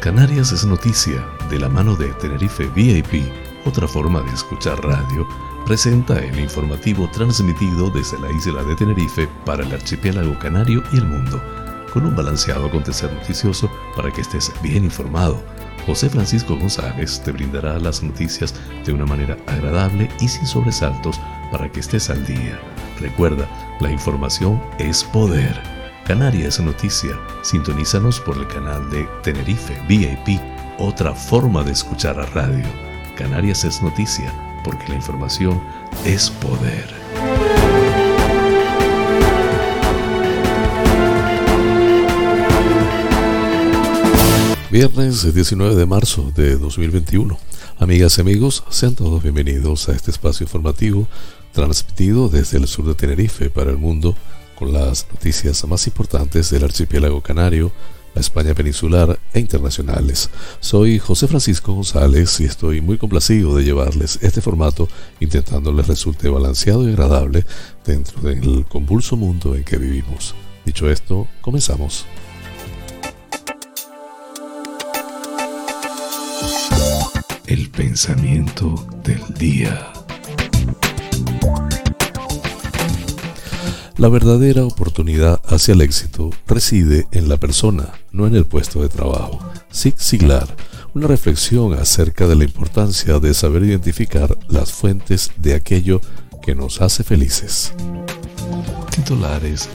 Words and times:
Canarias 0.00 0.50
es 0.50 0.64
noticia 0.64 1.22
de 1.50 1.58
la 1.58 1.68
mano 1.68 1.94
de 1.94 2.08
Tenerife 2.14 2.66
VIP, 2.68 3.30
otra 3.66 3.86
forma 3.86 4.22
de 4.22 4.32
escuchar 4.32 4.82
radio, 4.82 5.28
presenta 5.66 6.18
el 6.18 6.40
informativo 6.40 7.06
transmitido 7.10 7.90
desde 7.90 8.18
la 8.18 8.30
isla 8.32 8.64
de 8.64 8.76
Tenerife 8.76 9.28
para 9.44 9.62
el 9.62 9.70
archipiélago 9.70 10.38
canario 10.38 10.82
y 10.90 10.96
el 10.96 11.04
mundo, 11.04 11.38
con 11.92 12.06
un 12.06 12.16
balanceado 12.16 12.64
acontecer 12.64 13.12
noticioso 13.12 13.70
para 13.94 14.10
que 14.10 14.22
estés 14.22 14.50
bien 14.62 14.84
informado. 14.84 15.42
José 15.84 16.08
Francisco 16.08 16.56
González 16.56 17.20
te 17.22 17.32
brindará 17.32 17.78
las 17.78 18.02
noticias 18.02 18.54
de 18.86 18.94
una 18.94 19.04
manera 19.04 19.36
agradable 19.48 20.08
y 20.18 20.28
sin 20.28 20.46
sobresaltos 20.46 21.20
para 21.52 21.70
que 21.70 21.80
estés 21.80 22.08
al 22.08 22.24
día. 22.24 22.58
Recuerda, 23.00 23.46
la 23.80 23.92
información 23.92 24.62
es 24.78 25.04
poder. 25.04 25.79
Canarias 26.10 26.58
Noticia. 26.58 27.16
Sintonízanos 27.42 28.18
por 28.18 28.36
el 28.36 28.48
canal 28.48 28.90
de 28.90 29.06
Tenerife 29.22 29.80
VIP, 29.86 30.40
otra 30.76 31.14
forma 31.14 31.62
de 31.62 31.70
escuchar 31.70 32.18
a 32.18 32.26
radio. 32.26 32.64
Canarias 33.16 33.62
es 33.62 33.80
noticia, 33.80 34.34
porque 34.64 34.88
la 34.88 34.96
información 34.96 35.62
es 36.04 36.28
poder. 36.28 36.92
Viernes 44.72 45.32
19 45.32 45.76
de 45.76 45.86
marzo 45.86 46.32
de 46.34 46.56
2021. 46.56 47.38
Amigas 47.78 48.18
y 48.18 48.20
amigos, 48.22 48.64
sean 48.68 48.96
todos 48.96 49.22
bienvenidos 49.22 49.88
a 49.88 49.92
este 49.92 50.10
espacio 50.10 50.42
informativo 50.42 51.06
transmitido 51.52 52.28
desde 52.28 52.58
el 52.58 52.66
sur 52.66 52.84
de 52.86 52.96
Tenerife 52.96 53.48
para 53.48 53.70
el 53.70 53.76
mundo 53.76 54.16
con 54.60 54.74
las 54.74 55.06
noticias 55.10 55.66
más 55.66 55.86
importantes 55.86 56.50
del 56.50 56.64
archipiélago 56.64 57.22
canario, 57.22 57.72
la 58.14 58.20
España 58.20 58.54
peninsular 58.54 59.18
e 59.32 59.40
internacionales. 59.40 60.28
Soy 60.60 60.98
José 60.98 61.28
Francisco 61.28 61.72
González 61.72 62.38
y 62.40 62.44
estoy 62.44 62.82
muy 62.82 62.98
complacido 62.98 63.56
de 63.56 63.64
llevarles 63.64 64.18
este 64.20 64.42
formato 64.42 64.86
intentando 65.18 65.72
les 65.72 65.86
resulte 65.86 66.28
balanceado 66.28 66.86
y 66.86 66.92
agradable 66.92 67.46
dentro 67.86 68.20
del 68.20 68.66
convulso 68.66 69.16
mundo 69.16 69.56
en 69.56 69.64
que 69.64 69.78
vivimos. 69.78 70.34
Dicho 70.66 70.90
esto, 70.90 71.26
comenzamos. 71.40 72.04
El 77.46 77.70
pensamiento 77.70 78.74
del 79.04 79.22
día. 79.38 79.99
La 84.00 84.08
verdadera 84.08 84.64
oportunidad 84.64 85.42
hacia 85.44 85.74
el 85.74 85.82
éxito 85.82 86.30
reside 86.46 87.06
en 87.12 87.28
la 87.28 87.36
persona, 87.36 87.92
no 88.12 88.26
en 88.26 88.34
el 88.34 88.46
puesto 88.46 88.80
de 88.80 88.88
trabajo. 88.88 89.40
Zig 89.70 89.94
Ziglar, 90.00 90.56
una 90.94 91.06
reflexión 91.06 91.74
acerca 91.74 92.26
de 92.26 92.34
la 92.34 92.44
importancia 92.44 93.18
de 93.18 93.34
saber 93.34 93.62
identificar 93.64 94.38
las 94.48 94.72
fuentes 94.72 95.32
de 95.36 95.52
aquello 95.52 96.00
que 96.40 96.54
nos 96.54 96.80
hace 96.80 97.04
felices. 97.04 97.74
Titulares 98.90 99.68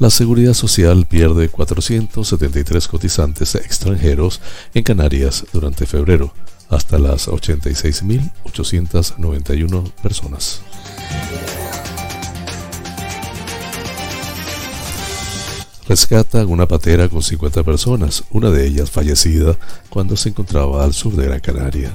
La 0.00 0.10
Seguridad 0.10 0.54
Social 0.54 1.06
pierde 1.06 1.48
473 1.48 2.88
cotizantes 2.88 3.54
extranjeros 3.54 4.40
en 4.74 4.82
Canarias 4.82 5.46
durante 5.52 5.86
febrero, 5.86 6.34
hasta 6.68 6.98
las 6.98 7.28
86.891 7.28 9.92
personas. 10.02 10.60
Rescatan 15.86 16.48
una 16.48 16.66
patera 16.66 17.10
con 17.10 17.22
50 17.22 17.62
personas, 17.62 18.24
una 18.30 18.50
de 18.50 18.66
ellas 18.66 18.90
fallecida 18.90 19.58
cuando 19.90 20.16
se 20.16 20.30
encontraba 20.30 20.82
al 20.82 20.94
sur 20.94 21.14
de 21.14 21.26
Gran 21.26 21.40
Canaria. 21.40 21.92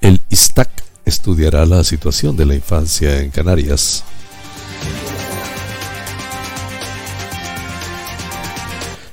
El 0.00 0.20
ISTAC 0.30 0.68
estudiará 1.04 1.64
la 1.64 1.84
situación 1.84 2.36
de 2.36 2.46
la 2.46 2.54
infancia 2.54 3.20
en 3.20 3.30
Canarias. 3.30 4.02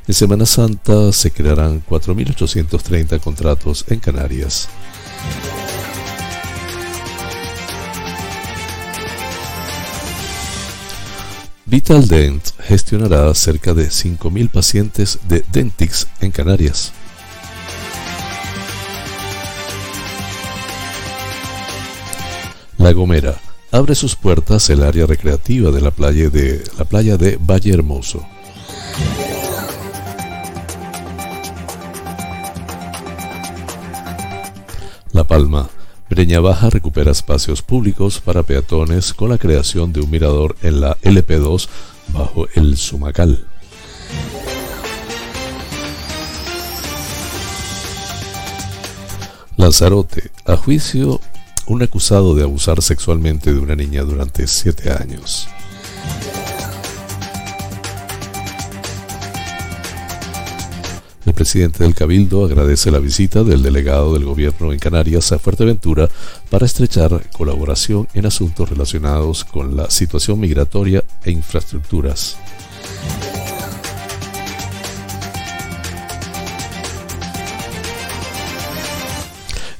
En 0.07 0.13
Semana 0.13 0.45
Santa 0.45 1.11
se 1.11 1.31
crearán 1.31 1.83
4.830 1.83 3.19
contratos 3.19 3.85
en 3.87 3.99
Canarias. 3.99 4.69
Vital 11.65 12.07
Dent 12.07 12.43
gestionará 12.59 13.33
cerca 13.33 13.73
de 13.73 13.87
5.000 13.87 14.51
pacientes 14.51 15.17
de 15.27 15.43
Dentix 15.51 16.07
en 16.21 16.29
Canarias. 16.29 16.93
La 22.77 22.93
Gomera 22.93 23.41
abre 23.71 23.95
sus 23.95 24.15
puertas 24.15 24.69
el 24.69 24.83
área 24.83 25.07
recreativa 25.07 25.71
de 25.71 25.81
la 25.81 25.89
playa 25.89 26.29
de, 26.29 26.63
la 26.77 26.85
playa 26.85 27.17
de 27.17 27.37
Valle 27.37 27.73
Hermoso. 27.73 28.23
La 35.15 35.23
Palma. 35.23 35.69
Breña 36.09 36.41
Baja 36.41 36.69
recupera 36.69 37.09
espacios 37.11 37.61
públicos 37.61 38.19
para 38.19 38.43
peatones 38.43 39.13
con 39.13 39.29
la 39.29 39.37
creación 39.37 39.93
de 39.93 40.01
un 40.01 40.11
mirador 40.11 40.57
en 40.61 40.81
la 40.81 40.97
LP2 40.97 41.69
bajo 42.09 42.47
el 42.53 42.75
Sumacal. 42.75 43.47
Lanzarote. 49.55 50.31
A 50.45 50.57
juicio, 50.57 51.21
un 51.65 51.81
acusado 51.81 52.35
de 52.35 52.43
abusar 52.43 52.81
sexualmente 52.81 53.53
de 53.53 53.59
una 53.59 53.77
niña 53.77 54.01
durante 54.01 54.45
siete 54.47 54.91
años. 54.91 55.47
Presidente 61.35 61.83
del 61.83 61.93
Cabildo 61.93 62.45
agradece 62.45 62.89
la 62.89 62.99
visita 62.99 63.43
del 63.43 63.61
delegado 63.61 64.13
del 64.13 64.25
gobierno 64.25 64.73
en 64.73 64.79
Canarias 64.79 65.31
a 65.31 65.37
Fuerteventura 65.37 66.09
para 66.49 66.65
estrechar 66.65 67.29
colaboración 67.31 68.07
en 68.13 68.25
asuntos 68.25 68.69
relacionados 68.69 69.43
con 69.43 69.75
la 69.75 69.91
situación 69.91 70.39
migratoria 70.39 71.03
e 71.23 71.31
infraestructuras. 71.31 72.37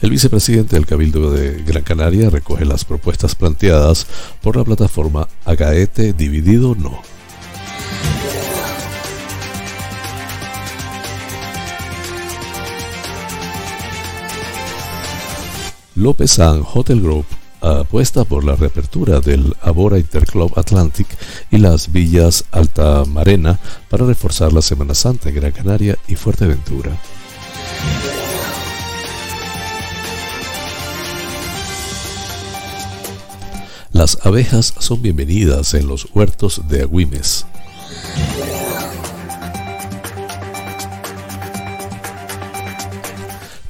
El 0.01 0.11
vicepresidente 0.11 0.75
del 0.75 0.85
Cabildo 0.85 1.31
de 1.31 1.63
Gran 1.63 1.81
Canaria 1.81 2.29
recoge 2.29 2.65
las 2.65 2.85
propuestas 2.85 3.33
planteadas 3.33 4.05
por 4.43 4.55
la 4.55 4.63
plataforma 4.63 5.27
Agaete 5.45 6.13
Dividido 6.13 6.75
No. 6.75 7.14
López 15.95 16.37
Hotel 16.39 17.01
Group 17.01 17.25
apuesta 17.61 18.25
por 18.25 18.43
la 18.43 18.55
reapertura 18.55 19.21
del 19.21 19.55
Abora 19.61 19.97
Interclub 19.97 20.51
Atlantic 20.59 21.07
y 21.49 21.57
las 21.57 21.91
villas 21.91 22.43
Alta 22.51 23.05
Marena 23.05 23.59
para 23.89 24.05
reforzar 24.05 24.51
la 24.51 24.61
Semana 24.61 24.93
Santa 24.93 25.29
en 25.29 25.35
Gran 25.35 25.51
Canaria 25.53 25.97
y 26.07 26.15
Fuerteventura. 26.15 26.99
Las 33.93 34.17
abejas 34.25 34.73
son 34.77 35.01
bienvenidas 35.01 35.73
en 35.73 35.87
los 35.87 36.09
huertos 36.13 36.61
de 36.67 36.81
Agüimes. 36.81 37.45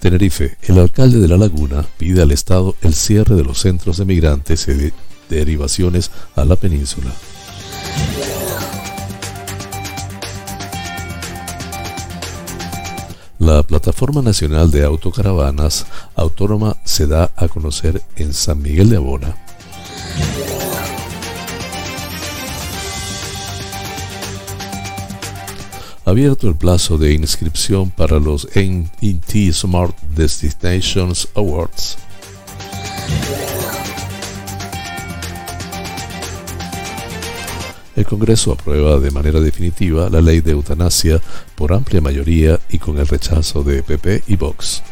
Tenerife, 0.06 0.56
el 0.62 0.78
alcalde 0.78 1.18
de 1.18 1.28
La 1.28 1.36
Laguna 1.36 1.84
pide 1.98 2.22
al 2.22 2.32
Estado 2.32 2.76
el 2.84 2.94
cierre 2.94 3.34
de 3.34 3.44
los 3.44 3.62
centros 3.62 3.98
de 3.98 4.06
migrantes 4.06 4.68
y 4.68 4.74
de 4.76 4.94
derivaciones 5.30 6.12
a 6.36 6.46
la 6.46 6.56
península. 6.56 7.10
La 13.40 13.64
Plataforma 13.64 14.22
Nacional 14.22 14.70
de 14.70 14.84
Autocaravanas 14.84 15.88
Autónoma 16.16 16.78
se 16.84 17.08
da 17.08 17.32
a 17.36 17.48
conocer 17.48 18.04
en 18.16 18.36
San 18.36 18.62
Miguel 18.62 18.92
de 18.92 18.98
Abona. 18.98 19.36
abierto 26.16 26.48
el 26.48 26.56
plazo 26.56 26.98
de 26.98 27.12
inscripción 27.12 27.90
para 27.90 28.22
los 28.22 28.48
NT 28.56 29.52
Smart 29.52 29.94
Destinations 30.16 31.28
Awards. 31.36 31.98
El 37.98 38.06
Congreso 38.06 38.54
aprueba 38.54 38.98
de 38.98 39.12
manera 39.12 39.42
definitiva 39.42 40.10
la 40.10 40.22
ley 40.22 40.40
de 40.40 40.52
eutanasia 40.52 41.20
por 41.56 41.74
amplia 41.74 42.00
mayoría 42.00 42.62
y 42.70 42.78
con 42.78 42.98
el 42.98 43.10
rechazo 43.10 43.62
de 43.64 43.84
PP 43.84 44.24
y 44.28 44.38
Vox. 44.38 44.84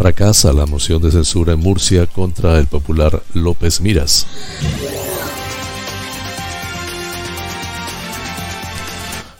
Fracasa 0.00 0.54
la 0.54 0.64
moción 0.64 1.02
de 1.02 1.10
censura 1.10 1.52
en 1.52 1.60
Murcia 1.60 2.06
contra 2.06 2.58
el 2.58 2.66
popular 2.68 3.22
López 3.34 3.82
Miras. 3.82 4.26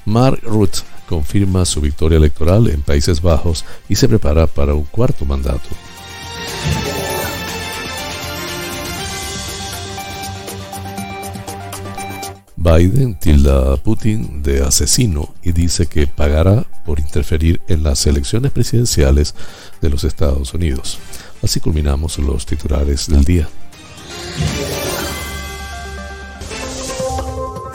Mark 0.05 0.41
Rutte 0.43 0.81
confirma 1.09 1.65
su 1.65 1.81
victoria 1.81 2.19
electoral 2.19 2.69
en 2.69 2.83
Países 2.83 3.23
Bajos 3.23 3.65
y 3.89 3.95
se 3.95 4.07
prepara 4.07 4.47
para 4.47 4.75
un 4.75 4.85
cuarto 4.85 5.25
mandato. 5.25 5.71
Biden 12.57 13.19
tilda 13.19 13.73
a 13.73 13.77
Putin 13.79 14.43
de 14.43 14.62
asesino 14.62 15.33
y 15.43 15.53
dice 15.53 15.87
que 15.87 16.07
pagará 16.07 16.67
por 16.90 16.98
interferir 16.98 17.60
en 17.69 17.84
las 17.84 18.04
elecciones 18.08 18.50
presidenciales 18.50 19.37
de 19.81 19.90
los 19.90 20.02
Estados 20.02 20.52
Unidos. 20.54 20.98
Así 21.40 21.60
culminamos 21.60 22.19
los 22.19 22.44
titulares 22.44 23.06
del 23.06 23.22
día. 23.22 23.48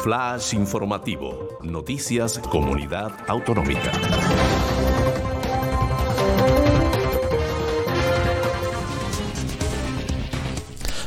Flash 0.03 0.53
informativo. 0.53 1.59
Noticias 1.63 2.39
Comunidad 2.39 3.13
Autonómica. 3.29 3.93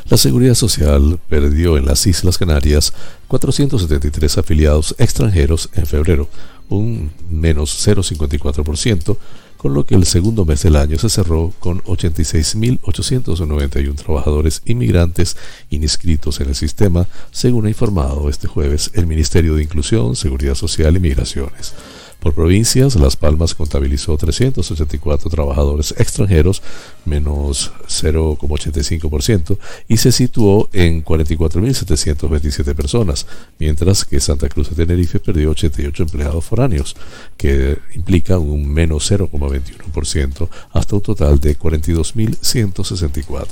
La 0.09 0.17
Seguridad 0.17 0.55
Social 0.55 1.19
perdió 1.29 1.77
en 1.77 1.85
las 1.85 2.05
Islas 2.07 2.39
Canarias 2.39 2.93
473 3.27 4.39
afiliados 4.39 4.95
extranjeros 4.97 5.69
en 5.73 5.85
febrero, 5.85 6.27
un 6.67 7.11
menos 7.29 7.87
0,54%, 7.87 9.17
con 9.57 9.75
lo 9.75 9.85
que 9.85 9.93
el 9.93 10.07
segundo 10.07 10.45
mes 10.45 10.63
del 10.63 10.77
año 10.77 10.97
se 10.97 11.09
cerró 11.09 11.53
con 11.59 11.83
86.891 11.83 13.95
trabajadores 13.97 14.63
inmigrantes 14.65 15.37
inscritos 15.69 16.39
en 16.39 16.49
el 16.49 16.55
sistema, 16.55 17.07
según 17.29 17.67
ha 17.67 17.69
informado 17.69 18.31
este 18.31 18.47
jueves 18.47 18.89
el 18.95 19.05
Ministerio 19.05 19.53
de 19.53 19.61
Inclusión, 19.61 20.15
Seguridad 20.15 20.55
Social 20.55 20.95
y 20.95 20.99
Migraciones. 20.99 21.75
Por 22.19 22.33
provincias, 22.33 22.95
Las 22.95 23.15
Palmas 23.15 23.55
contabilizó 23.55 24.17
384 24.17 25.29
trabajadores 25.29 25.93
extranjeros, 25.97 26.61
menos 27.05 27.71
0,85%, 27.87 29.57
y 29.87 29.95
se 29.97 30.11
situó 30.11 30.67
en 30.73 31.05
44.727 31.05 32.75
personas, 32.75 33.25
mientras 33.57 34.03
que 34.03 34.19
Santa 34.19 34.49
Cruz 34.49 34.69
de 34.69 34.75
Tenerife 34.85 35.21
perdió 35.21 35.51
88 35.51 36.03
empleados 36.03 36.43
foráneos, 36.43 36.97
que 37.37 37.77
implica 37.95 38.37
un 38.37 38.67
menos 38.67 39.09
0,21%, 39.09 40.49
hasta 40.73 40.95
un 40.95 41.01
total 41.01 41.39
de 41.39 41.57
42.164. 41.57 43.45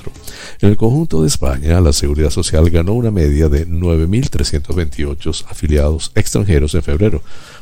En 0.60 0.70
el 0.70 0.76
conjunto 0.76 1.22
de 1.22 1.30
España, 1.30 1.80
la 1.80 1.94
Seguridad 1.94 2.32
Social 2.32 2.70
ganó 2.70 2.92
una 2.94 3.12
media 3.12 3.48
de 3.48 3.66
9.328 3.66 5.46
afiliados 5.48 6.12
extranjeros 6.16 6.76
en 6.76 6.84
febrero, 6.84 7.22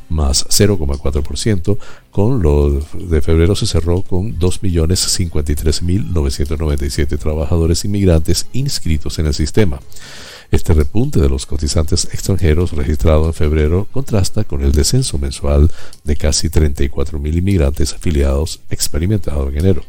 más 0.09 0.45
0,4%, 0.47 1.77
con 2.11 2.41
lo 2.41 2.71
de 2.71 3.21
febrero 3.21 3.55
se 3.55 3.65
cerró 3.65 4.01
con 4.01 4.37
2.053.997 4.39 7.19
trabajadores 7.19 7.85
inmigrantes 7.85 8.47
inscritos 8.53 9.19
en 9.19 9.27
el 9.27 9.33
sistema. 9.33 9.79
Este 10.51 10.73
repunte 10.73 11.19
de 11.19 11.29
los 11.29 11.45
cotizantes 11.45 12.05
extranjeros 12.13 12.73
registrado 12.73 13.25
en 13.25 13.33
febrero 13.33 13.87
contrasta 13.91 14.43
con 14.43 14.63
el 14.63 14.71
descenso 14.71 15.17
mensual 15.17 15.71
de 16.03 16.15
casi 16.15 16.49
34.000 16.49 17.37
inmigrantes 17.37 17.93
afiliados 17.93 18.61
experimentado 18.69 19.49
en 19.49 19.57
enero. 19.57 19.83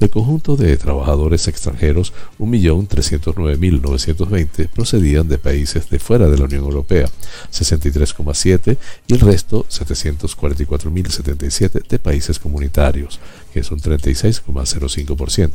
Del 0.00 0.08
conjunto 0.08 0.56
de 0.56 0.76
trabajadores 0.78 1.46
extranjeros, 1.46 2.14
1.309.920 2.38 4.68
procedían 4.68 5.28
de 5.28 5.36
países 5.36 5.90
de 5.90 5.98
fuera 5.98 6.30
de 6.30 6.38
la 6.38 6.44
Unión 6.44 6.64
Europea, 6.64 7.10
63,7 7.52 8.78
y 9.08 9.12
el 9.12 9.20
resto, 9.20 9.66
744.077 9.68 11.86
de 11.86 11.98
países 11.98 12.38
comunitarios, 12.38 13.20
que 13.52 13.62
son 13.62 13.78
36,05%. 13.80 15.50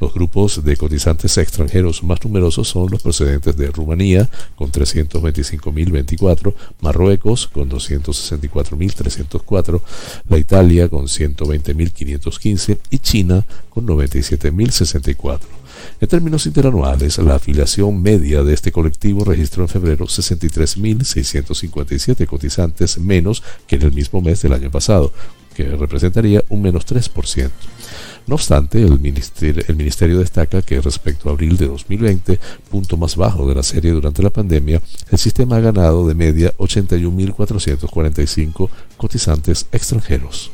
Los 0.00 0.14
grupos 0.14 0.64
de 0.64 0.76
cotizantes 0.76 1.38
extranjeros 1.38 2.02
más 2.02 2.18
numerosos 2.24 2.66
son 2.68 2.90
los 2.90 3.00
procedentes 3.02 3.56
de 3.56 3.68
Rumanía, 3.68 4.28
con 4.56 4.72
325.024, 4.72 6.54
Marruecos, 6.80 7.46
con 7.48 7.70
264.304, 7.70 9.80
la 10.28 10.38
Italia, 10.38 10.88
con 10.88 11.06
120.515 11.06 12.78
y 12.90 12.98
China, 12.98 13.46
con 13.70 13.86
97.064. 13.86 15.62
En 16.00 16.08
términos 16.08 16.46
interanuales, 16.46 17.18
la 17.18 17.34
afiliación 17.36 18.02
media 18.02 18.42
de 18.42 18.54
este 18.54 18.72
colectivo 18.72 19.24
registró 19.24 19.62
en 19.64 19.68
febrero 19.68 20.06
63.657 20.06 22.26
cotizantes 22.26 22.98
menos 22.98 23.44
que 23.66 23.76
en 23.76 23.82
el 23.82 23.92
mismo 23.92 24.20
mes 24.20 24.42
del 24.42 24.52
año 24.52 24.70
pasado, 24.70 25.12
que 25.54 25.64
representaría 25.64 26.42
un 26.48 26.62
menos 26.62 26.86
3%. 26.86 27.50
No 28.26 28.36
obstante, 28.36 28.80
el 28.80 29.00
ministerio, 29.00 29.64
el 29.66 29.76
ministerio, 29.76 30.20
destaca 30.20 30.62
que 30.62 30.80
respecto 30.80 31.28
a 31.28 31.32
abril 31.32 31.56
de 31.56 31.66
2020, 31.66 32.38
punto 32.70 32.96
más 32.96 33.16
bajo 33.16 33.48
de 33.48 33.54
la 33.54 33.62
serie 33.62 33.90
durante 33.90 34.22
la 34.22 34.30
pandemia, 34.30 34.80
el 35.10 35.18
sistema 35.18 35.56
ha 35.56 35.60
ganado 35.60 36.06
de 36.06 36.14
media 36.14 36.52
81.445 36.56 38.70
cotizantes 38.96 39.66
extranjeros. 39.72 40.50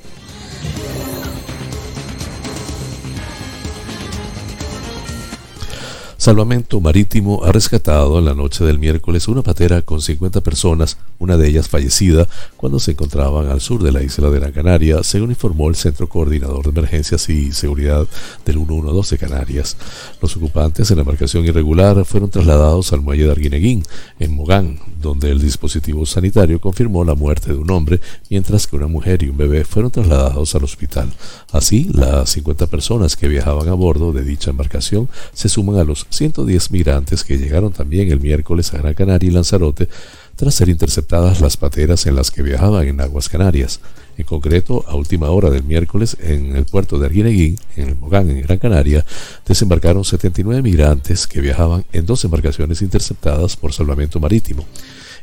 Salvamento 6.20 6.80
Marítimo 6.80 7.44
ha 7.44 7.52
rescatado 7.52 8.18
en 8.18 8.24
la 8.24 8.34
noche 8.34 8.64
del 8.64 8.80
miércoles 8.80 9.28
una 9.28 9.42
patera 9.42 9.82
con 9.82 10.02
50 10.02 10.40
personas, 10.40 10.98
una 11.20 11.36
de 11.36 11.46
ellas 11.46 11.68
fallecida, 11.68 12.26
cuando 12.56 12.80
se 12.80 12.90
encontraban 12.90 13.46
al 13.46 13.60
sur 13.60 13.84
de 13.84 13.92
la 13.92 14.02
isla 14.02 14.28
de 14.28 14.40
Gran 14.40 14.50
Canaria, 14.50 15.04
según 15.04 15.30
informó 15.30 15.68
el 15.68 15.76
Centro 15.76 16.08
Coordinador 16.08 16.64
de 16.64 16.70
Emergencias 16.70 17.28
y 17.28 17.52
Seguridad 17.52 18.08
del 18.44 18.56
112 18.56 19.14
de 19.14 19.28
Canarias. 19.28 19.76
Los 20.20 20.36
ocupantes 20.36 20.90
en 20.90 20.96
la 20.96 21.02
embarcación 21.02 21.44
irregular 21.44 22.04
fueron 22.04 22.30
trasladados 22.30 22.92
al 22.92 23.00
muelle 23.00 23.26
de 23.26 23.30
Arguineguín, 23.30 23.84
en 24.18 24.34
Mogán, 24.34 24.80
donde 25.00 25.30
el 25.30 25.40
dispositivo 25.40 26.04
sanitario 26.06 26.60
confirmó 26.60 27.04
la 27.04 27.14
muerte 27.14 27.52
de 27.52 27.58
un 27.58 27.70
hombre, 27.70 28.00
mientras 28.30 28.66
que 28.66 28.76
una 28.76 28.86
mujer 28.86 29.22
y 29.22 29.28
un 29.28 29.36
bebé 29.36 29.64
fueron 29.64 29.90
trasladados 29.90 30.54
al 30.54 30.64
hospital. 30.64 31.12
Así, 31.52 31.88
las 31.92 32.30
50 32.30 32.66
personas 32.66 33.16
que 33.16 33.28
viajaban 33.28 33.68
a 33.68 33.74
bordo 33.74 34.12
de 34.12 34.24
dicha 34.24 34.50
embarcación 34.50 35.08
se 35.32 35.48
suman 35.48 35.76
a 35.76 35.84
los 35.84 36.06
110 36.10 36.70
migrantes 36.70 37.24
que 37.24 37.38
llegaron 37.38 37.72
también 37.72 38.10
el 38.10 38.20
miércoles 38.20 38.72
a 38.74 38.78
Gran 38.78 38.94
Canaria 38.94 39.28
y 39.28 39.32
Lanzarote 39.32 39.88
tras 40.36 40.54
ser 40.54 40.68
interceptadas 40.68 41.40
las 41.40 41.56
pateras 41.56 42.06
en 42.06 42.14
las 42.14 42.30
que 42.30 42.42
viajaban 42.42 42.86
en 42.86 43.00
aguas 43.00 43.28
canarias. 43.28 43.80
En 44.18 44.24
concreto, 44.24 44.84
a 44.88 44.96
última 44.96 45.30
hora 45.30 45.48
del 45.48 45.62
miércoles, 45.62 46.16
en 46.20 46.56
el 46.56 46.64
puerto 46.64 46.98
de 46.98 47.06
Arguineguín, 47.06 47.56
en 47.76 47.90
el 47.90 47.96
Mogán, 47.96 48.28
en 48.28 48.42
Gran 48.42 48.58
Canaria, 48.58 49.06
desembarcaron 49.46 50.04
79 50.04 50.60
migrantes 50.60 51.28
que 51.28 51.40
viajaban 51.40 51.84
en 51.92 52.04
dos 52.04 52.24
embarcaciones 52.24 52.82
interceptadas 52.82 53.56
por 53.56 53.72
salvamento 53.72 54.18
marítimo. 54.18 54.66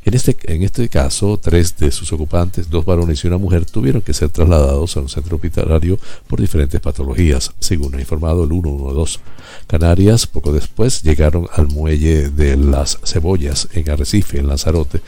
En 0.06 0.14
este, 0.14 0.38
en 0.44 0.62
este 0.62 0.88
caso, 0.88 1.38
tres 1.42 1.76
de 1.78 1.92
sus 1.92 2.14
ocupantes, 2.14 2.70
dos 2.70 2.86
varones 2.86 3.22
y 3.24 3.28
una 3.28 3.40
mujer, 3.40 3.66
tuvieron 3.66 4.02
que 4.02 4.14
ser 4.14 4.30
trasladados 4.30 4.96
a 4.96 5.02
un 5.02 5.10
centro 5.10 5.36
hospitalario 5.36 6.00
por 6.28 6.40
diferentes 6.40 6.80
patologías, 6.80 7.52
según 7.60 7.96
ha 7.96 8.00
informado 8.00 8.44
el 8.44 8.52
112. 8.52 9.20
Canarias, 9.68 10.28
poco 10.28 10.54
después, 10.54 11.02
llegaron 11.02 11.48
al 11.52 11.68
muelle 11.68 12.30
de 12.30 12.56
las 12.56 13.00
Cebollas, 13.04 13.68
en 13.74 13.90
Arrecife, 13.90 14.38
en 14.38 14.48
Lanzarote, 14.48 15.02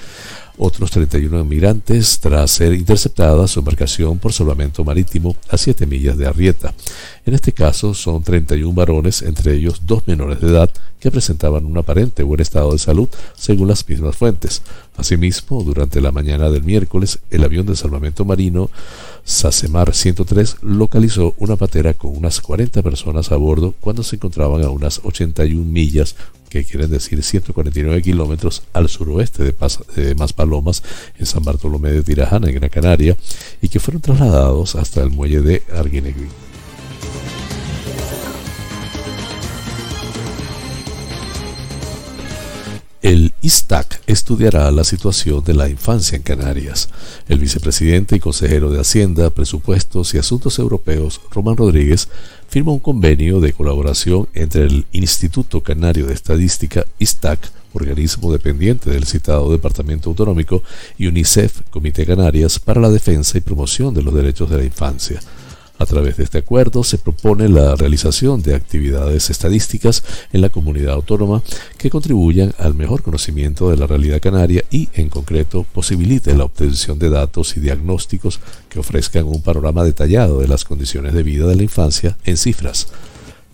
otros 0.58 0.92
31 0.92 1.42
inmigrantes 1.42 2.20
tras 2.20 2.52
ser 2.52 2.74
interceptada 2.74 3.48
su 3.48 3.60
embarcación 3.60 4.18
por 4.18 4.34
salvamento 4.34 4.84
marítimo 4.84 5.36
a 5.50 5.58
7 5.58 5.86
millas 5.86 6.18
de 6.18 6.28
Arrieta. 6.28 6.74
En 7.26 7.34
este 7.34 7.52
caso 7.52 7.94
son 7.94 8.24
31 8.24 8.74
varones, 8.74 9.22
entre 9.22 9.54
ellos 9.54 9.82
dos 9.86 10.08
menores 10.08 10.42
de 10.42 10.48
edad, 10.48 10.70
que 11.00 11.12
presentaban 11.12 11.66
un 11.66 11.78
aparente 11.78 12.24
buen 12.24 12.42
estado 12.42 12.72
de 12.72 12.80
salud 12.80 13.08
según 13.36 13.68
las 13.68 13.88
mismas 13.88 14.16
fuentes. 14.16 14.64
Asimismo, 14.98 15.64
durante 15.64 16.02
la 16.02 16.12
mañana 16.12 16.50
del 16.50 16.64
miércoles, 16.64 17.20
el 17.30 17.44
avión 17.44 17.68
de 17.68 17.76
salvamento 17.76 18.26
marino 18.26 18.72
Sasemar 19.24 19.94
103 19.94 20.58
localizó 20.62 21.36
una 21.38 21.58
patera 21.58 21.94
con 21.94 22.16
unas 22.16 22.40
40 22.42 22.82
personas 22.82 23.32
a 23.32 23.36
bordo 23.36 23.76
cuando 23.80 24.02
se 24.02 24.16
encontraban 24.16 24.64
a 24.64 24.70
unas 24.70 25.02
81 25.04 25.64
millas 25.66 26.16
que 26.50 26.64
quieren 26.64 26.90
decir 26.90 27.22
149 27.24 28.02
kilómetros 28.02 28.64
al 28.74 28.90
suroeste 28.90 29.44
de, 29.44 29.56
de 29.96 30.16
Maspalomas, 30.16 30.84
en 31.18 31.26
San 31.26 31.44
Bartolomé 31.44 31.92
de 31.92 32.04
Tirajana, 32.04 32.48
en 32.48 32.56
Gran 32.56 32.70
Canaria, 32.70 33.18
y 33.62 33.70
que 33.70 33.80
fueron 33.80 34.02
trasladados 34.02 34.76
hasta 34.76 35.02
el 35.02 35.10
muelle 35.10 35.42
de 35.42 35.64
Arguineguín. 35.74 36.47
ISTAC 43.04 44.02
estudiará 44.08 44.72
la 44.72 44.84
situación 44.84 45.44
de 45.44 45.54
la 45.54 45.70
infancia 45.70 46.16
en 46.16 46.24
Canarias. 46.24 46.90
El 47.28 47.40
vicepresidente 47.40 48.16
y 48.16 48.20
consejero 48.20 48.72
de 48.72 48.80
Hacienda, 48.80 49.30
Presupuestos 49.30 50.14
y 50.14 50.18
Asuntos 50.18 50.58
Europeos, 50.58 51.22
Román 51.32 51.58
Rodríguez, 51.58 52.10
firma 52.50 52.72
un 52.72 52.80
convenio 52.80 53.40
de 53.40 53.54
colaboración 53.54 54.28
entre 54.34 54.64
el 54.64 54.88
Instituto 54.94 55.62
Canario 55.62 56.08
de 56.08 56.14
Estadística, 56.14 56.86
ISTAC, 56.98 57.52
organismo 57.74 58.32
dependiente 58.32 58.90
del 58.90 59.06
citado 59.06 59.52
Departamento 59.52 60.10
Autonómico, 60.10 60.64
y 60.98 61.06
UNICEF, 61.06 61.62
Comité 61.70 62.06
Canarias, 62.06 62.58
para 62.58 62.82
la 62.82 62.90
defensa 62.90 63.38
y 63.38 63.42
promoción 63.42 63.94
de 63.94 64.02
los 64.02 64.14
derechos 64.14 64.50
de 64.50 64.58
la 64.58 64.64
infancia. 64.64 65.20
A 65.80 65.86
través 65.86 66.18
de 66.18 66.24
este 66.24 66.40
acuerdo 66.40 66.84
se 66.84 66.98
propone 66.98 67.50
la 67.50 67.76
realización 67.76 68.42
de 68.42 68.56
actividades 68.56 69.30
estadísticas 69.30 70.04
en 70.34 70.42
la 70.42 70.50
comunidad 70.50 70.94
autónoma 70.94 71.44
que 71.78 71.90
contribuyan 71.92 72.54
al 72.58 72.74
mejor 72.74 73.04
conocimiento 73.04 73.70
de 73.70 73.78
la 73.78 73.86
realidad 73.86 74.20
canaria 74.20 74.64
y, 74.72 74.90
en 74.94 75.10
concreto, 75.10 75.66
posibilite 75.72 76.36
la 76.36 76.46
obtención 76.46 76.98
de 76.98 77.10
datos 77.10 77.56
y 77.58 77.60
diagnósticos 77.60 78.40
que 78.70 78.80
ofrezcan 78.80 79.26
un 79.26 79.42
panorama 79.42 79.84
detallado 79.84 80.40
de 80.40 80.48
las 80.48 80.66
condiciones 80.66 81.14
de 81.14 81.24
vida 81.24 81.46
de 81.46 81.56
la 81.56 81.64
infancia 81.64 82.18
en 82.26 82.38
cifras. 82.38 82.88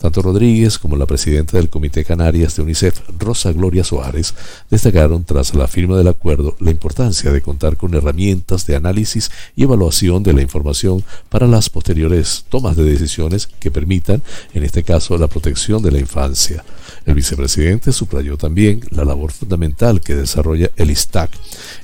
Tanto 0.04 0.22
Rodríguez 0.22 0.80
como 0.80 0.98
la 0.98 1.06
presidenta 1.06 1.56
del 1.56 1.70
Comité 1.70 2.04
Canarias 2.04 2.58
de 2.58 2.62
UNICEF, 2.62 3.00
Rosa 3.18 3.54
Gloria 3.54 3.86
Suárez, 3.86 4.34
destacaron 4.70 5.24
tras 5.24 5.56
la 5.56 5.66
firma 5.66 5.98
del 5.98 6.10
acuerdo 6.10 6.58
la 6.60 6.72
importancia 6.72 7.32
de 7.32 7.42
contar 7.42 7.78
con 7.78 7.94
herramientas 7.94 8.68
de 8.68 8.76
análisis 8.76 9.32
y 9.56 9.64
evaluación 9.64 10.22
de 10.22 10.34
la 10.34 10.42
información 10.42 11.06
para 11.30 11.48
las 11.48 11.70
posteriores 11.70 12.44
tomas 12.50 12.76
de 12.76 12.84
decisiones 12.84 13.48
que 13.48 13.72
permitan, 13.72 14.22
en 14.54 14.64
este 14.66 14.84
caso, 14.84 15.18
la 15.18 15.30
protección 15.30 15.82
de 15.82 15.92
la 15.92 16.00
infancia. 16.00 16.66
El 17.06 17.14
vicepresidente 17.14 17.94
subrayó 17.94 18.36
también 18.36 18.82
la 18.90 19.06
labor 19.06 19.32
fundamental 19.32 20.02
que 20.02 20.16
desarrolla 20.16 20.70
el 20.76 20.92
ISTAC 20.92 21.32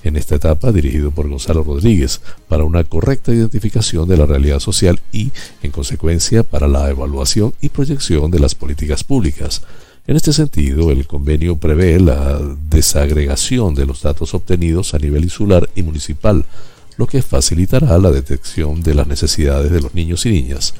en 0.03 0.17
esta 0.17 0.35
etapa 0.35 0.73
dirigido 0.73 1.11
por 1.11 1.29
Gonzalo 1.29 1.63
Rodríguez 1.63 2.19
para 2.49 2.65
una 2.65 2.83
correcta 2.83 3.31
identificación 3.31 4.09
de 4.09 4.17
la 4.17 4.25
realidad 4.25 4.59
social 4.59 4.99
y, 5.13 5.31
en 5.63 5.71
consecuencia, 5.71 6.43
para 6.43 6.67
la 6.67 6.89
evaluación 6.89 7.53
y 7.61 7.69
proyección 7.69 8.31
de 8.31 8.39
las 8.39 8.55
políticas 8.55 9.05
públicas. 9.05 9.61
En 10.07 10.15
este 10.15 10.33
sentido, 10.33 10.89
el 10.89 11.05
convenio 11.05 11.57
prevé 11.57 11.99
la 11.99 12.41
desagregación 12.69 13.75
de 13.75 13.85
los 13.85 14.01
datos 14.01 14.33
obtenidos 14.33 14.95
a 14.95 14.97
nivel 14.97 15.23
insular 15.23 15.69
y 15.75 15.83
municipal, 15.83 16.45
lo 16.97 17.05
que 17.05 17.21
facilitará 17.21 17.97
la 17.99 18.09
detección 18.09 18.81
de 18.81 18.95
las 18.95 19.05
necesidades 19.05 19.71
de 19.71 19.81
los 19.81 19.93
niños 19.93 20.25
y 20.25 20.31
niñas. 20.31 20.73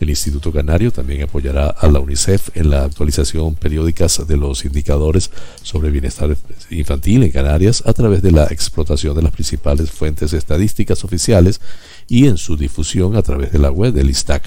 El 0.00 0.10
Instituto 0.10 0.52
Canario 0.52 0.90
también 0.90 1.22
apoyará 1.22 1.68
a 1.68 1.88
la 1.88 2.00
UNICEF 2.00 2.56
en 2.56 2.70
la 2.70 2.84
actualización 2.84 3.54
periódica 3.54 4.06
de 4.26 4.36
los 4.36 4.64
indicadores 4.64 5.30
sobre 5.62 5.90
bienestar 5.90 6.36
infantil 6.70 7.22
en 7.22 7.30
Canarias 7.30 7.82
a 7.86 7.92
través 7.92 8.20
de 8.22 8.32
la 8.32 8.44
explotación 8.44 9.14
de 9.16 9.22
las 9.22 9.32
principales 9.32 9.90
fuentes 9.90 10.32
estadísticas 10.32 11.04
oficiales 11.04 11.60
y 12.08 12.26
en 12.26 12.36
su 12.36 12.56
difusión 12.56 13.16
a 13.16 13.22
través 13.22 13.52
de 13.52 13.58
la 13.58 13.70
web 13.70 13.92
del 13.92 14.10
ISTAC. 14.10 14.42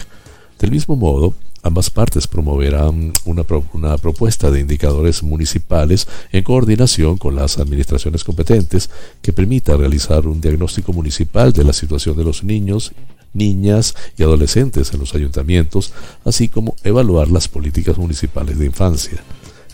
Del 0.60 0.72
mismo 0.72 0.96
modo, 0.96 1.34
ambas 1.63 1.89
partes 1.89 2.27
promoverán 2.27 3.13
una, 3.25 3.44
una, 3.74 3.98
propuesta 3.98 4.51
de 4.51 4.60
indicadores 4.60 5.24
municipales 5.24 6.08
en 6.32 6.44
coordinación 6.44 7.18
con 7.18 7.36
las 7.36 7.58
administraciones 7.58 8.24
competentes 8.24 8.89
que 9.22 9.34
permita 9.34 9.77
realizar 9.77 10.27
un 10.27 10.42
diagnóstico 10.42 10.94
municipal 10.94 11.54
de 11.54 11.63
la 11.63 11.74
situación 11.74 12.18
de 12.18 12.24
los 12.24 12.44
niños 12.44 12.94
niñas 13.34 13.96
y 14.17 14.24
adolescentes 14.24 14.93
en 14.93 15.00
los 15.00 15.15
ayuntamientos, 15.15 15.93
así 16.25 16.48
como 16.48 16.75
evaluar 16.84 17.29
las 17.29 17.48
políticas 17.48 17.98
municipales 17.98 18.57
de 18.60 18.65
infancia. 18.65 19.24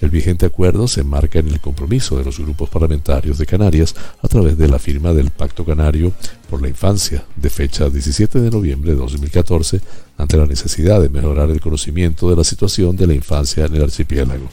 El 0.04 0.10
vigente 0.10 0.46
acuerdo 0.46 0.90
se 0.90 1.00
enmarca 1.00 1.40
en 1.40 1.48
el 1.48 1.62
compromiso 1.62 2.18
de 2.18 2.26
los 2.26 2.38
grupos 2.38 2.70
parlamentarios 2.70 3.38
de 3.38 3.46
Canarias 3.46 3.96
a 4.22 4.28
través 4.28 4.58
de 4.58 4.68
la 4.68 4.78
firma 4.78 5.14
del 5.14 5.32
Pacto 5.32 5.64
Canario 5.64 6.12
por 6.50 6.62
la 6.62 6.68
Infancia, 6.68 7.24
de 7.38 7.50
fecha 7.50 7.90
17 7.90 8.42
de 8.42 8.52
noviembre 8.52 8.92
de 8.92 8.98
2014, 8.98 9.80
ante 10.18 10.36
la 10.36 10.46
necesidad 10.46 11.02
de 11.02 11.08
mejorar 11.08 11.50
el 11.52 11.62
conocimiento 11.62 12.30
de 12.30 12.36
la 12.36 12.44
situación 12.44 12.98
de 12.98 13.08
la 13.08 13.14
infancia 13.14 13.66
en 13.66 13.76
el 13.76 13.84
archipiélago. 13.84 14.50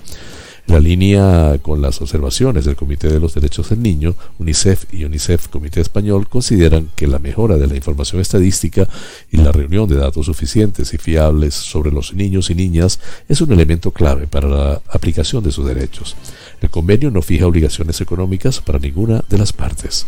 La 0.71 0.79
línea 0.79 1.59
con 1.63 1.83
las 1.83 2.01
observaciones 2.01 2.65
del 2.65 2.77
Comité 2.77 3.09
de 3.09 3.19
los 3.19 3.35
Derechos 3.35 3.71
del 3.71 3.83
Niño, 3.83 4.15
UNICEF 4.39 4.85
y 4.95 5.03
UNICEF 5.03 5.49
Comité 5.49 5.81
Español 5.81 6.29
consideran 6.29 6.91
que 6.95 7.09
la 7.09 7.19
mejora 7.19 7.57
de 7.57 7.67
la 7.67 7.75
información 7.75 8.21
estadística 8.21 8.87
y 9.33 9.39
la 9.39 9.51
reunión 9.51 9.89
de 9.89 9.97
datos 9.97 10.27
suficientes 10.27 10.95
y 10.95 10.99
fiables 10.99 11.55
sobre 11.55 11.91
los 11.91 12.15
niños 12.15 12.51
y 12.51 12.55
niñas 12.55 13.01
es 13.29 13.41
un 13.41 13.51
elemento 13.51 13.91
clave 13.91 14.29
para 14.29 14.47
la 14.47 14.81
aplicación 14.91 15.43
de 15.43 15.51
sus 15.51 15.67
derechos. 15.67 16.15
El 16.61 16.71
convenio 16.71 17.11
no 17.11 17.21
fija 17.21 17.49
obligaciones 17.49 18.01
económicas 18.01 18.61
para 18.61 18.79
ninguna 18.79 19.25
de 19.29 19.39
las 19.39 19.53
partes. 19.53 20.07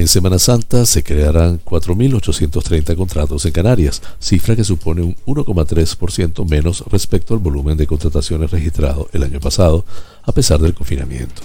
En 0.00 0.08
Semana 0.08 0.38
Santa 0.38 0.86
se 0.86 1.02
crearán 1.02 1.60
4.830 1.62 2.96
contratos 2.96 3.44
en 3.44 3.52
Canarias, 3.52 4.00
cifra 4.18 4.56
que 4.56 4.64
supone 4.64 5.02
un 5.02 5.14
1,3% 5.26 6.48
menos 6.48 6.82
respecto 6.90 7.34
al 7.34 7.40
volumen 7.40 7.76
de 7.76 7.86
contrataciones 7.86 8.50
registrado 8.50 9.10
el 9.12 9.24
año 9.24 9.40
pasado, 9.40 9.84
a 10.22 10.32
pesar 10.32 10.58
del 10.58 10.72
confinamiento. 10.72 11.42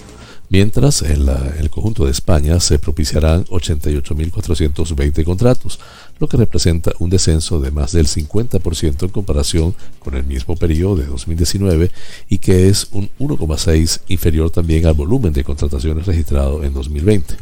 Mientras, 0.48 1.02
en, 1.02 1.28
el 1.60 1.70
conjunto 1.70 2.06
de 2.06 2.12
España 2.12 2.62
se 2.62 2.80
propiciarán 2.80 3.44
88.420 3.44 5.26
contratos, 5.26 5.78
lo 6.18 6.30
que 6.30 6.38
representa 6.38 6.94
un 7.00 7.10
descenso 7.10 7.60
de 7.60 7.72
más 7.72 7.92
del 7.92 8.08
50% 8.08 9.04
en 9.04 9.10
comparación 9.10 9.76
con 10.00 10.16
el 10.16 10.24
mismo 10.24 10.56
periodo 10.56 10.96
de 10.96 11.08
2019 11.08 11.92
y 12.30 12.38
que 12.38 12.70
es 12.70 12.88
un 12.94 13.10
1,6 13.20 14.00
inferior 14.08 14.50
también 14.50 14.86
al 14.86 14.94
volumen 14.94 15.34
de 15.34 15.44
contrataciones 15.44 16.06
registrado 16.06 16.64
en 16.64 16.74
2020. 16.74 17.36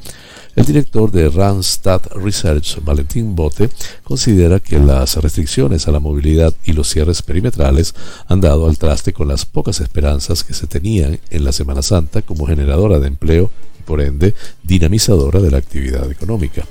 El 0.55 0.65
director 0.65 1.12
de 1.12 1.29
Randstad 1.29 2.01
Research, 2.13 2.79
Valentín 2.83 3.36
Bote, 3.36 3.72
considera 4.03 4.60
que 4.60 4.77
las 4.77 5.15
restricciones 5.15 5.88
a 5.88 5.91
la 5.91 6.00
movilidad 6.00 6.53
y 6.63 6.74
los 6.74 6.89
cierres 6.89 7.24
perimetrales 7.24 7.95
han 8.27 8.39
dado 8.39 8.69
al 8.69 8.77
traste 8.77 9.13
con 9.13 9.27
las 9.27 9.45
pocas 9.45 9.79
esperanzas 9.79 10.43
que 10.43 10.53
se 10.53 10.67
tenían 10.67 11.19
en 11.31 11.43
la 11.43 11.51
Semana 11.51 11.81
Santa 11.81 12.22
como 12.22 12.45
generadora 12.45 13.00
de 13.00 13.07
empleo 13.07 13.50
y 13.79 13.81
por 13.81 14.00
ende 14.00 14.36
dinamizadora 14.62 15.41
de 15.41 15.50
la 15.50 15.57
actividad 15.57 16.12
económica. 16.12 16.67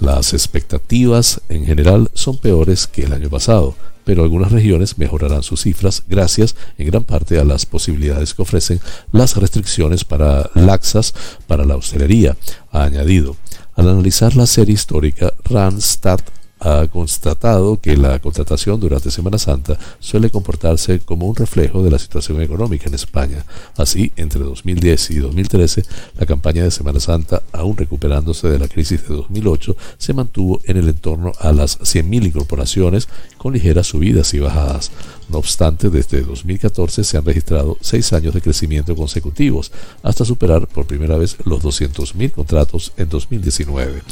Las 0.00 0.32
expectativas 0.32 1.40
en 1.48 1.66
general 1.66 2.09
son 2.20 2.38
peores 2.38 2.86
que 2.86 3.02
el 3.02 3.12
año 3.12 3.28
pasado, 3.30 3.74
pero 4.04 4.22
algunas 4.22 4.52
regiones 4.52 4.98
mejorarán 4.98 5.42
sus 5.42 5.62
cifras 5.62 6.02
gracias 6.08 6.56
en 6.78 6.86
gran 6.86 7.04
parte 7.04 7.38
a 7.38 7.44
las 7.44 7.66
posibilidades 7.66 8.34
que 8.34 8.42
ofrecen 8.42 8.80
las 9.12 9.36
restricciones 9.36 10.04
para 10.04 10.50
laxas 10.54 11.14
para 11.46 11.64
la 11.64 11.76
hostelería, 11.76 12.36
ha 12.72 12.84
añadido. 12.84 13.36
Al 13.74 13.88
analizar 13.88 14.36
la 14.36 14.46
serie 14.46 14.74
histórica, 14.74 15.32
Randstad 15.44 16.20
ha 16.60 16.86
constatado 16.88 17.80
que 17.80 17.96
la 17.96 18.18
contratación 18.18 18.78
durante 18.78 19.10
Semana 19.10 19.38
Santa 19.38 19.78
suele 19.98 20.30
comportarse 20.30 21.00
como 21.00 21.26
un 21.26 21.34
reflejo 21.34 21.82
de 21.82 21.90
la 21.90 21.98
situación 21.98 22.40
económica 22.42 22.88
en 22.88 22.94
España. 22.94 23.44
Así, 23.76 24.12
entre 24.16 24.40
2010 24.40 25.10
y 25.10 25.16
2013, 25.16 25.84
la 26.18 26.26
campaña 26.26 26.62
de 26.62 26.70
Semana 26.70 27.00
Santa, 27.00 27.42
aún 27.52 27.76
recuperándose 27.76 28.48
de 28.48 28.58
la 28.58 28.68
crisis 28.68 29.08
de 29.08 29.14
2008, 29.14 29.76
se 29.98 30.12
mantuvo 30.12 30.60
en 30.64 30.76
el 30.76 30.88
entorno 30.88 31.32
a 31.40 31.52
las 31.52 31.80
100.000 31.80 32.26
incorporaciones 32.26 33.08
con 33.38 33.54
ligeras 33.54 33.86
subidas 33.86 34.34
y 34.34 34.38
bajadas. 34.38 34.90
No 35.30 35.38
obstante, 35.38 35.90
desde 35.90 36.22
2014 36.22 37.04
se 37.04 37.16
han 37.16 37.24
registrado 37.24 37.78
seis 37.80 38.12
años 38.12 38.34
de 38.34 38.40
crecimiento 38.40 38.96
consecutivos, 38.96 39.70
hasta 40.02 40.24
superar 40.24 40.66
por 40.66 40.86
primera 40.86 41.16
vez 41.16 41.36
los 41.44 41.62
200.000 41.62 42.32
contratos 42.32 42.92
en 42.96 43.08
2019. 43.08 44.02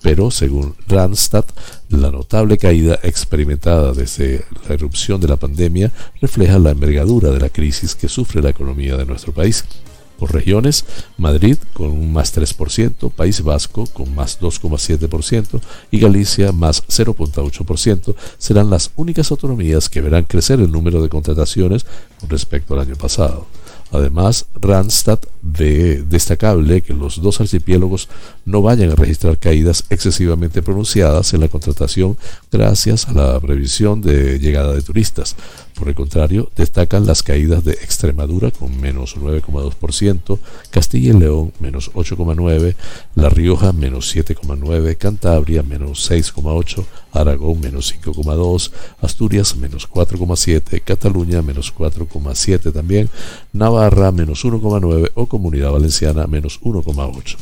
Pero, 0.00 0.30
según 0.30 0.76
Randstad, 0.86 1.44
la 1.88 2.12
notable 2.12 2.58
caída 2.58 3.00
experimentada 3.02 3.92
desde 3.92 4.44
la 4.68 4.74
erupción 4.74 5.20
de 5.20 5.28
la 5.28 5.36
pandemia 5.36 5.92
refleja 6.20 6.60
la 6.60 6.70
envergadura 6.70 7.30
de 7.30 7.40
la 7.40 7.48
crisis 7.48 7.96
que 7.96 8.08
sufre 8.08 8.40
la 8.40 8.50
economía 8.50 8.96
de 8.96 9.04
nuestro 9.04 9.32
país. 9.32 9.64
Por 10.18 10.34
regiones, 10.34 10.84
Madrid 11.16 11.56
con 11.72 11.90
un 11.90 12.12
más 12.12 12.36
3%, 12.36 13.10
País 13.12 13.42
Vasco 13.42 13.86
con 13.86 14.14
más 14.14 14.40
2,7% 14.40 15.60
y 15.90 16.00
Galicia 16.00 16.52
más 16.52 16.82
0,8% 16.88 18.14
serán 18.36 18.68
las 18.68 18.90
únicas 18.96 19.30
autonomías 19.30 19.88
que 19.88 20.00
verán 20.00 20.24
crecer 20.24 20.60
el 20.60 20.72
número 20.72 21.00
de 21.00 21.08
contrataciones 21.08 21.86
con 22.20 22.28
respecto 22.28 22.74
al 22.74 22.80
año 22.80 22.96
pasado. 22.96 23.46
Además, 23.90 24.46
Randstad 24.54 25.18
ve 25.40 26.04
destacable 26.06 26.82
que 26.82 26.92
los 26.92 27.22
dos 27.22 27.40
archipiélagos 27.40 28.08
no 28.44 28.60
vayan 28.60 28.90
a 28.90 28.94
registrar 28.94 29.38
caídas 29.38 29.84
excesivamente 29.88 30.62
pronunciadas 30.62 31.32
en 31.32 31.40
la 31.40 31.48
contratación 31.48 32.18
gracias 32.52 33.08
a 33.08 33.12
la 33.12 33.40
previsión 33.40 34.02
de 34.02 34.38
llegada 34.38 34.74
de 34.74 34.82
turistas. 34.82 35.36
Por 35.78 35.88
el 35.88 35.94
contrario, 35.94 36.50
destacan 36.56 37.06
las 37.06 37.22
caídas 37.22 37.62
de 37.62 37.70
Extremadura 37.72 38.50
con 38.50 38.80
menos 38.80 39.16
9,2%, 39.16 40.40
Castilla 40.70 41.10
y 41.10 41.18
León 41.18 41.52
menos 41.60 41.92
8,9%, 41.92 42.74
La 43.14 43.28
Rioja 43.28 43.72
menos 43.72 44.12
7,9%, 44.12 44.96
Cantabria 44.98 45.62
menos 45.62 46.10
6,8%, 46.10 46.84
Aragón 47.12 47.60
menos 47.60 47.94
5,2%, 47.94 48.72
Asturias 49.02 49.56
menos 49.56 49.88
4,7%, 49.88 50.82
Cataluña 50.82 51.42
menos 51.42 51.72
4,7% 51.72 52.72
también, 52.72 53.08
Navarra 53.52 54.10
menos 54.10 54.44
1,9% 54.44 55.12
o 55.14 55.26
Comunidad 55.26 55.70
Valenciana 55.70 56.26
menos 56.26 56.60
1,8%. 56.60 57.36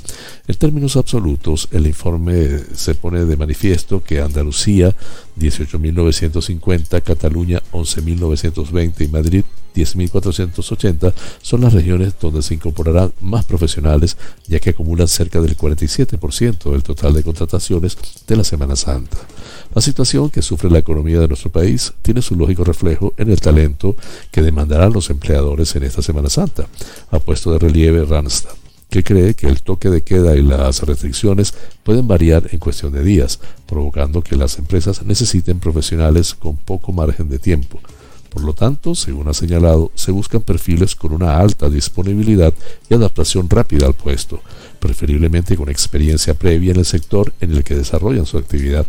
En 0.47 0.57
términos 0.57 0.97
absolutos, 0.97 1.69
el 1.73 1.87
informe 1.87 2.59
se 2.75 2.95
pone 2.95 3.25
de 3.25 3.37
manifiesto 3.37 4.05
que 4.05 4.21
Andalucía 4.21 4.95
18.950, 5.39 7.03
Cataluña 7.03 7.63
11.920 7.73 9.05
y 9.05 9.09
Madrid 9.09 9.45
10.480 9.77 11.13
son 11.43 11.61
las 11.61 11.73
regiones 11.73 12.15
donde 12.19 12.43
se 12.43 12.55
incorporarán 12.55 13.13
más 13.21 13.45
profesionales, 13.45 14.17
ya 14.47 14.59
que 14.59 14.71
acumulan 14.71 15.07
cerca 15.07 15.41
del 15.41 15.57
47% 15.57 16.71
del 16.71 16.83
total 16.83 17.13
de 17.13 17.23
contrataciones 17.23 17.99
de 18.27 18.37
la 18.37 18.45
Semana 18.45 18.75
Santa. 18.75 19.19
La 19.75 19.83
situación 19.83 20.31
que 20.31 20.43
sufre 20.43 20.71
la 20.71 20.79
economía 20.79 21.21
de 21.21 21.29
nuestro 21.29 21.51
país 21.51 21.93
tiene 22.03 22.23
su 22.23 22.35
lógico 22.35 22.65
reflejo 22.65 23.13
en 23.19 23.31
el 23.31 23.41
talento 23.41 23.97
que 24.31 24.43
demandarán 24.43 24.93
los 24.93 25.11
empleadores 25.11 25.77
en 25.77 25.83
esta 25.83 26.03
Semana 26.03 26.31
Santa, 26.31 26.67
ha 27.11 27.19
puesto 27.19 27.53
de 27.53 27.59
relieve 27.59 28.05
Randstad 28.05 28.55
que 28.97 29.05
cree 29.05 29.35
que 29.35 29.47
el 29.47 29.61
toque 29.61 29.91
de 29.91 30.01
queda 30.01 30.37
y 30.37 30.43
las 30.43 30.83
restricciones 30.83 31.53
pueden 31.83 32.09
variar 32.09 32.49
en 32.51 32.59
cuestión 32.59 32.95
de 32.95 33.05
días, 33.05 33.41
provocando 33.67 34.23
que 34.23 34.37
las 34.37 34.59
empresas 34.59 35.03
necesiten 35.03 35.61
profesionales 35.61 36.33
con 36.33 36.57
poco 36.57 36.93
margen 36.93 37.29
de 37.29 37.39
tiempo. 37.39 37.79
Por 38.31 38.43
lo 38.43 38.55
tanto, 38.55 38.95
según 38.95 39.29
ha 39.29 39.35
señalado, 39.35 39.93
se 39.95 40.13
buscan 40.13 40.41
perfiles 40.41 40.95
con 40.95 41.13
una 41.13 41.37
alta 41.37 41.69
disponibilidad 41.69 42.55
y 42.89 42.95
adaptación 42.95 43.51
rápida 43.51 43.87
al 43.87 43.93
puesto, 43.93 44.41
preferiblemente 44.79 45.57
con 45.57 45.69
experiencia 45.69 46.33
previa 46.33 46.73
en 46.73 46.79
el 46.79 46.87
sector 46.87 47.35
en 47.43 47.53
el 47.53 47.65
que 47.65 47.75
desarrollan 47.75 48.25
su 48.25 48.39
actividad 48.39 48.87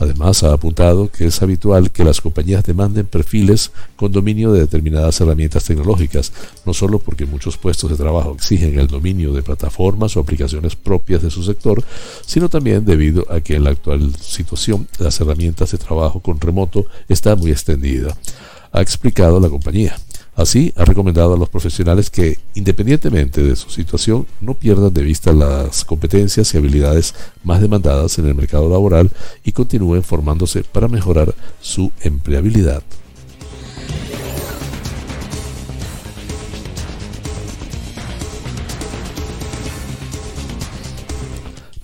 Además, 0.00 0.42
ha 0.42 0.54
apuntado 0.54 1.10
que 1.10 1.26
es 1.26 1.42
habitual 1.42 1.90
que 1.90 2.04
las 2.04 2.22
compañías 2.22 2.64
demanden 2.64 3.06
perfiles 3.06 3.70
con 3.96 4.10
dominio 4.10 4.50
de 4.50 4.60
determinadas 4.60 5.20
herramientas 5.20 5.64
tecnológicas, 5.64 6.32
no 6.64 6.72
solo 6.72 6.98
porque 6.98 7.26
muchos 7.26 7.58
puestos 7.58 7.90
de 7.90 7.96
trabajo 7.96 8.32
exigen 8.34 8.78
el 8.78 8.86
dominio 8.86 9.34
de 9.34 9.42
plataformas 9.42 10.16
o 10.16 10.20
aplicaciones 10.20 10.74
propias 10.74 11.22
de 11.22 11.30
su 11.30 11.42
sector, 11.42 11.84
sino 12.24 12.48
también 12.48 12.86
debido 12.86 13.30
a 13.30 13.42
que 13.42 13.56
en 13.56 13.64
la 13.64 13.70
actual 13.70 14.14
situación 14.16 14.88
las 14.98 15.20
herramientas 15.20 15.70
de 15.72 15.78
trabajo 15.78 16.20
con 16.20 16.40
remoto 16.40 16.86
están 17.06 17.38
muy 17.38 17.50
extendidas, 17.50 18.16
ha 18.72 18.80
explicado 18.80 19.38
la 19.38 19.50
compañía. 19.50 19.96
Así, 20.40 20.72
ha 20.74 20.86
recomendado 20.86 21.34
a 21.34 21.36
los 21.36 21.50
profesionales 21.50 22.08
que, 22.08 22.38
independientemente 22.54 23.42
de 23.42 23.56
su 23.56 23.68
situación, 23.68 24.26
no 24.40 24.54
pierdan 24.54 24.94
de 24.94 25.02
vista 25.02 25.34
las 25.34 25.84
competencias 25.84 26.54
y 26.54 26.56
habilidades 26.56 27.14
más 27.44 27.60
demandadas 27.60 28.18
en 28.18 28.26
el 28.26 28.34
mercado 28.34 28.70
laboral 28.70 29.10
y 29.44 29.52
continúen 29.52 30.02
formándose 30.02 30.64
para 30.64 30.88
mejorar 30.88 31.34
su 31.60 31.92
empleabilidad. 32.00 32.82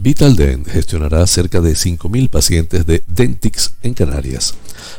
VitalDent 0.06 0.68
gestionará 0.68 1.26
cerca 1.26 1.60
de 1.60 1.72
5.000 1.72 2.30
pacientes 2.30 2.86
de 2.86 3.02
Dentix 3.08 3.74
en 3.82 3.92
Canarias. 3.92 4.54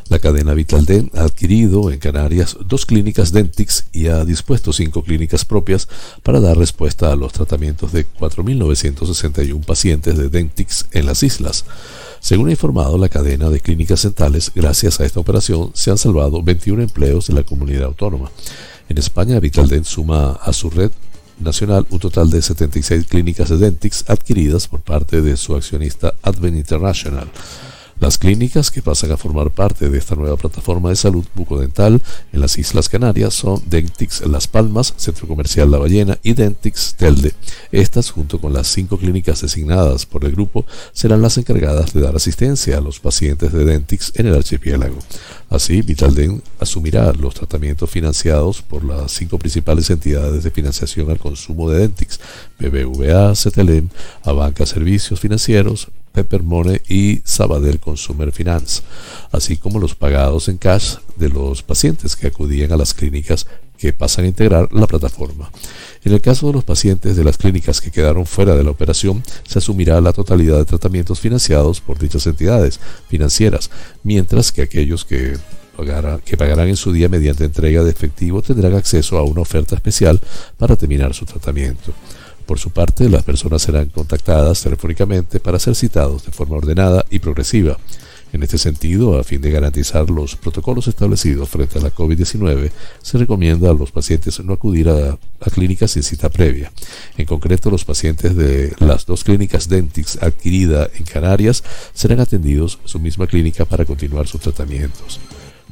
La 0.10 0.20
cadena 0.20 0.54
VitalDent 0.54 1.18
ha 1.18 1.24
adquirido 1.24 1.94
en 1.94 2.00
Canarias 2.00 2.58
dos 2.66 2.86
clínicas 2.86 3.32
Dentix 3.32 3.86
y 3.94 4.08
ha 4.08 4.26
dispuesto 4.26 4.74
cinco 4.74 5.04
clínicas 5.04 5.46
propias 5.46 5.88
para 6.24 6.42
dar 6.42 6.58
respuesta 6.58 7.10
a 7.10 7.16
los 7.16 7.32
tratamientos 7.32 7.94
de 7.94 8.06
4.961 8.06 9.64
pacientes 9.64 10.18
de 10.18 10.28
Dentix 10.28 10.88
en 10.92 11.06
las 11.06 11.24
islas. 11.24 11.64
Según 12.20 12.50
ha 12.50 12.52
informado 12.52 12.98
la 12.98 13.08
cadena 13.08 13.50
de 13.50 13.62
clínicas 13.62 14.04
dentales, 14.04 14.52
gracias 14.54 15.00
a 15.00 15.06
esta 15.06 15.22
operación 15.22 15.72
se 15.74 15.90
han 15.90 15.98
salvado 15.98 16.44
21 16.44 16.84
empleos 16.84 17.28
de 17.28 17.34
la 17.34 17.44
comunidad 17.44 17.86
autónoma. 17.86 18.30
En 18.90 18.98
España, 18.98 19.40
VitalDent 19.40 19.86
suma 19.86 20.32
a 20.34 20.52
su 20.52 20.70
red 20.70 20.92
nacional 21.40 21.86
un 21.90 22.00
total 22.00 22.30
de 22.30 22.42
76 22.42 23.08
clínicas 23.08 23.50
de 23.50 23.58
Dentix 23.58 24.06
adquiridas 24.10 24.68
por 24.68 24.82
parte 24.82 25.22
de 25.22 25.38
su 25.38 25.56
accionista 25.56 26.14
Advent 26.22 26.58
International. 26.58 27.28
Las 28.00 28.20
clínicas 28.20 28.70
que 28.70 28.84
pasan 28.84 29.12
a 29.12 29.18
formar 29.18 29.50
parte 29.50 29.90
de 29.90 29.98
esta 29.98 30.14
nueva 30.14 30.38
plataforma 30.38 30.90
de 30.90 30.96
salud 30.96 31.26
bucodental 31.34 32.00
en 32.32 32.40
las 32.40 32.60
Islas 32.60 32.90
Canarias 32.90 33.34
son 33.34 33.62
Dentix 33.66 34.22
Las 34.28 34.48
Palmas, 34.48 34.94
Centro 34.98 35.28
Comercial 35.28 35.72
La 35.72 35.80
Ballena 35.80 36.20
y 36.22 36.34
Dentix 36.34 36.94
Telde. 36.96 37.34
Estas, 37.72 38.12
junto 38.12 38.40
con 38.40 38.54
las 38.54 38.68
cinco 38.68 39.00
clínicas 39.00 39.42
designadas 39.42 40.06
por 40.06 40.26
el 40.26 40.34
grupo, 40.34 40.66
serán 40.94 41.24
las 41.24 41.40
encargadas 41.40 41.92
de 41.94 42.02
dar 42.02 42.16
asistencia 42.16 42.78
a 42.78 42.82
los 42.82 43.00
pacientes 43.00 43.52
de 43.52 43.66
Dentix 43.66 44.12
en 44.16 44.28
el 44.28 44.36
archipiélago. 44.36 45.00
Así, 45.50 45.82
Vitaldent 45.82 46.44
asumirá 46.60 47.12
los 47.14 47.34
tratamientos 47.34 47.90
financiados 47.90 48.62
por 48.62 48.84
las 48.84 49.12
cinco 49.12 49.40
principales 49.40 49.90
entidades 49.90 50.44
de 50.44 50.52
financiación 50.52 51.10
al 51.10 51.18
consumo 51.18 51.70
de 51.72 51.80
Dentix, 51.80 52.20
BBVA, 52.60 53.34
CTLM, 53.34 53.90
Abanca 54.24 54.68
Servicios 54.68 55.20
Financieros, 55.20 55.88
Peppermone 56.18 56.82
y 56.90 57.22
Sabadell 57.26 57.80
Consumer 57.80 58.32
Finance, 58.32 58.82
así 59.32 59.58
como 59.58 59.78
los 59.78 59.94
pagados 59.94 60.48
en 60.48 60.58
cash 60.58 60.96
de 61.16 61.30
los 61.30 61.62
pacientes 61.62 62.16
que 62.16 62.26
acudían 62.26 62.72
a 62.72 62.78
las 62.78 62.96
clínicas 62.96 63.46
que 63.78 63.94
pasan 63.94 64.26
a 64.26 64.30
integrar 64.30 64.74
la 64.74 64.88
plataforma. 64.88 65.52
En 66.04 66.14
el 66.14 66.20
caso 66.20 66.48
de 66.48 66.54
los 66.54 66.64
pacientes 66.64 67.16
de 67.16 67.24
las 67.24 67.38
clínicas 67.38 67.82
que 67.82 67.92
quedaron 67.92 68.26
fuera 68.26 68.56
de 68.56 68.64
la 68.64 68.72
operación, 68.72 69.24
se 69.48 69.60
asumirá 69.60 70.02
la 70.02 70.12
totalidad 70.12 70.58
de 70.58 70.66
tratamientos 70.66 71.20
financiados 71.20 71.82
por 71.82 72.00
dichas 72.00 72.26
entidades 72.26 72.80
financieras, 73.08 73.70
mientras 74.02 74.52
que 74.52 74.64
aquellos 74.64 75.06
que 75.06 75.38
que 76.26 76.38
pagarán 76.38 76.70
en 76.70 76.76
su 76.76 76.92
día 76.92 77.08
mediante 77.08 77.46
entrega 77.46 77.84
de 77.84 77.92
efectivo 77.92 78.42
tendrán 78.42 78.74
acceso 78.74 79.16
a 79.16 79.24
una 79.24 79.42
oferta 79.42 79.76
especial 79.76 80.20
para 80.58 80.76
terminar 80.76 81.14
su 81.14 81.24
tratamiento. 81.26 81.94
Por 82.48 82.60
su 82.60 82.70
parte, 82.70 83.10
las 83.10 83.24
personas 83.24 83.62
serán 83.62 83.90
contactadas 83.90 84.64
telefónicamente 84.64 85.42
para 85.42 85.60
ser 85.60 85.76
citados 85.76 86.26
de 86.26 86.32
forma 86.32 86.56
ordenada 86.56 87.06
y 87.10 87.20
progresiva. 87.20 87.78
En 88.32 88.42
este 88.42 88.58
sentido, 88.58 89.20
a 89.20 89.24
fin 89.24 89.42
de 89.42 89.52
garantizar 89.52 90.10
los 90.10 90.38
protocolos 90.38 90.88
establecidos 90.88 91.50
frente 91.50 91.78
a 91.80 91.82
la 91.82 91.94
COVID-19, 91.94 92.72
se 93.02 93.18
recomienda 93.18 93.70
a 93.70 93.74
los 93.74 93.92
pacientes 93.92 94.40
no 94.40 94.54
acudir 94.54 94.88
a 94.88 94.96
la 94.96 95.18
clínica 95.54 95.90
sin 95.90 96.04
cita 96.04 96.30
previa. 96.30 96.72
En 97.18 97.26
concreto, 97.26 97.70
los 97.70 97.84
pacientes 97.84 98.36
de 98.36 98.74
las 98.80 99.06
dos 99.06 99.26
clínicas 99.26 99.68
Dentix 99.68 100.18
adquirida 100.22 100.90
en 100.98 101.04
Canarias 101.04 101.64
serán 101.94 102.22
atendidos 102.22 102.80
en 102.82 102.88
su 102.88 103.00
misma 103.00 103.28
clínica 103.28 103.66
para 103.66 103.84
continuar 103.84 104.28
sus 104.28 104.42
tratamientos. 104.42 105.20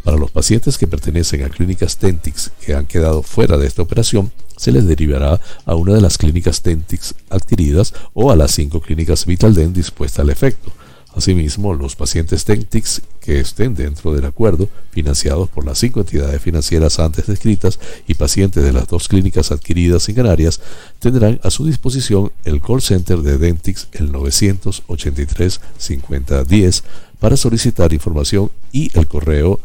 Para 0.05 0.17
los 0.17 0.29
pacientes 0.29 0.77
que 0.77 0.85
pertenecen 0.85 1.43
a 1.43 1.49
clínicas 1.49 1.99
Dentix 1.99 2.51
que 2.63 2.75
han 2.75 2.85
quedado 2.85 3.23
fuera 3.23 3.57
de 3.57 3.65
esta 3.65 3.81
operación, 3.81 4.31
se 4.55 4.71
les 4.71 4.85
derivará 4.85 5.41
a 5.65 5.73
una 5.73 5.95
de 5.95 6.01
las 6.01 6.19
clínicas 6.19 6.61
Dentix 6.61 7.15
adquiridas 7.31 7.91
o 8.13 8.29
a 8.29 8.35
las 8.35 8.51
cinco 8.51 8.81
clínicas 8.81 9.25
VitalDent 9.25 9.75
dispuestas 9.75 10.19
al 10.19 10.29
efecto. 10.29 10.71
Asimismo, 11.15 11.73
los 11.73 11.95
pacientes 11.95 12.45
Dentix 12.45 13.01
que 13.19 13.39
estén 13.39 13.73
dentro 13.73 14.13
del 14.13 14.25
acuerdo, 14.25 14.69
financiados 14.91 15.49
por 15.49 15.65
las 15.65 15.79
cinco 15.79 16.01
entidades 16.01 16.39
financieras 16.39 16.99
antes 16.99 17.25
descritas 17.25 17.79
y 18.07 18.13
pacientes 18.13 18.63
de 18.63 18.73
las 18.73 18.87
dos 18.87 19.07
clínicas 19.07 19.51
adquiridas 19.51 20.07
en 20.07 20.15
Canarias, 20.15 20.61
tendrán 20.99 21.39
a 21.41 21.49
su 21.49 21.65
disposición 21.65 22.31
el 22.43 22.61
call 22.61 22.83
center 22.83 23.23
de 23.23 23.39
Dentix 23.39 23.87
el 23.93 24.11
983 24.11 25.61
5010 25.79 26.83
para 27.19 27.37
solicitar 27.37 27.91
información 27.91 28.51
y 28.71 28.95
el 28.95 29.07
correo 29.07 29.59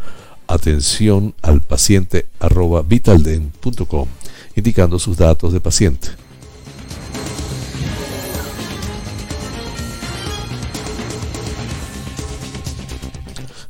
atención 0.53 1.35
al 1.43 1.61
paciente 1.61 2.27
arroba 2.39 2.83
vitalden.com, 2.83 4.09
indicando 4.57 4.99
sus 4.99 5.17
datos 5.17 5.53
de 5.53 5.61
paciente. 5.61 6.09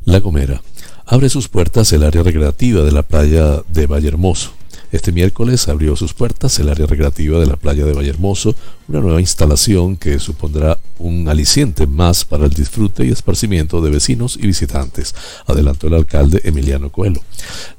La 0.05 0.19
Gomera. 0.21 0.62
Abre 1.07 1.29
sus 1.29 1.49
puertas 1.49 1.93
el 1.93 2.03
área 2.03 2.23
recreativa 2.23 2.83
de 2.83 2.93
la 2.93 3.03
playa 3.03 3.62
de 3.69 3.87
Valle 3.87 4.09
Hermoso. 4.09 4.60
Este 4.92 5.12
miércoles 5.12 5.68
abrió 5.68 5.94
sus 5.94 6.14
puertas 6.14 6.59
el 6.59 6.68
área 6.68 6.87
recreativa 6.87 7.38
de 7.38 7.46
la 7.46 7.57
playa 7.57 7.85
de 7.85 7.92
Vallehermoso, 7.92 8.57
una 8.88 9.00
nueva 9.00 9.20
instalación 9.20 9.96
que 9.96 10.18
supondrá 10.18 10.79
un 10.98 11.29
aliciente 11.29 11.87
más 11.87 12.24
para 12.24 12.46
el 12.46 12.50
disfrute 12.50 13.07
y 13.07 13.11
esparcimiento 13.11 13.81
de 13.81 13.90
vecinos 13.90 14.37
y 14.37 14.48
visitantes, 14.48 15.14
adelantó 15.46 15.87
el 15.87 15.94
alcalde 15.94 16.40
Emiliano 16.42 16.90
Coelho. 16.90 17.22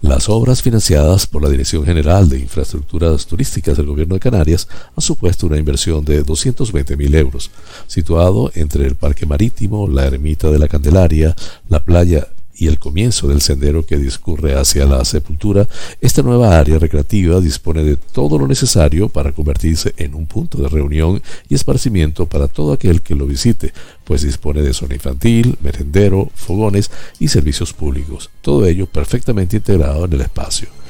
Las 0.02 0.30
obras 0.30 0.62
financiadas 0.62 1.28
por 1.28 1.43
la 1.43 1.50
Dirección 1.50 1.84
General 1.84 2.30
de 2.30 2.39
Infraestructuras 2.39 3.26
Turísticas 3.26 3.76
del 3.76 3.88
Gobierno 3.88 4.13
de 4.13 4.21
Canarias 4.21 4.69
han 4.95 5.02
supuesto 5.02 5.47
una 5.47 5.58
inversión 5.58 6.06
de 6.06 6.24
220 6.24 6.95
mil 6.95 7.13
euros, 7.13 7.52
situado 7.88 8.52
entre 8.56 8.86
el 8.86 8.95
Parque 8.95 9.26
Marítimo, 9.26 9.88
la 9.88 10.06
Ermita 10.06 10.50
de 10.50 10.60
la 10.60 10.69
Candelaria, 10.69 11.36
la 11.67 11.84
playa 11.84 12.28
y 12.62 12.67
el 12.67 12.78
comienzo 12.78 13.28
del 13.28 13.41
sendero 13.41 13.88
que 13.88 13.97
discurre 13.97 14.54
hacia 14.54 14.86
la 14.86 15.04
sepultura, 15.04 15.67
esta 16.00 16.21
nueva 16.21 16.60
área 16.60 16.78
recreativa 16.78 17.41
dispone 17.41 17.84
de 17.84 17.95
todo 17.95 18.38
lo 18.38 18.47
necesario 18.47 19.10
para 19.10 19.32
convertirse 19.32 19.95
en 19.97 20.13
un 20.13 20.28
punto 20.28 20.60
de 20.60 20.69
reunión 20.69 21.24
y 21.50 21.56
esparcimiento 21.56 22.28
para 22.28 22.47
todo 22.47 22.74
aquel 22.74 23.02
que 23.02 23.15
lo 23.15 23.26
visite, 23.26 23.74
pues 24.04 24.21
dispone 24.21 24.62
de 24.62 24.76
zona 24.76 24.93
infantil, 24.93 25.58
merendero, 25.63 26.30
fogones 26.36 26.91
y 27.17 27.30
servicios 27.30 27.74
públicos, 27.74 28.30
todo 28.41 28.67
ello 28.67 28.86
perfectamente 28.86 29.58
integrado 29.58 30.06
en 30.06 30.13
el 30.13 30.21
espacio. 30.21 30.81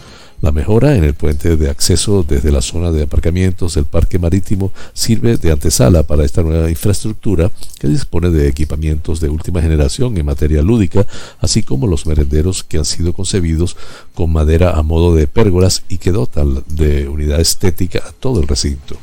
La 0.41 0.51
mejora 0.51 0.95
en 0.95 1.04
el 1.04 1.13
puente 1.13 1.56
de 1.56 1.69
acceso 1.69 2.25
desde 2.27 2.51
la 2.51 2.63
zona 2.63 2.91
de 2.91 3.04
aparcamientos 3.04 3.75
del 3.75 3.86
parque 3.86 4.17
marítimo 4.17 4.71
sirve 4.91 5.38
de 5.38 5.51
antesala 5.51 6.01
para 6.01 6.25
esta 6.25 6.41
nueva 6.41 6.67
infraestructura 6.67 7.51
que 7.80 7.88
dispone 7.88 8.32
de 8.32 8.47
equipamientos 8.47 9.19
de 9.19 9.30
última 9.30 9.62
generación 9.62 10.17
en 10.17 10.25
materia 10.25 10.63
lúdica, 10.63 11.06
así 11.41 11.62
como 11.62 11.86
los 11.86 12.08
merenderos 12.08 12.63
que 12.63 12.80
han 12.80 12.86
sido 12.86 13.13
concebidos 13.13 13.77
con 14.15 14.34
madera 14.34 14.71
a 14.71 14.82
modo 14.82 15.13
de 15.13 15.27
pérgolas 15.27 15.84
y 15.89 15.99
que 15.99 16.12
dotan 16.12 16.63
de 16.67 17.08
unidad 17.08 17.39
estética 17.39 17.99
a 17.99 18.12
todo 18.12 18.41
el 18.41 18.47
recinto. 18.47 18.97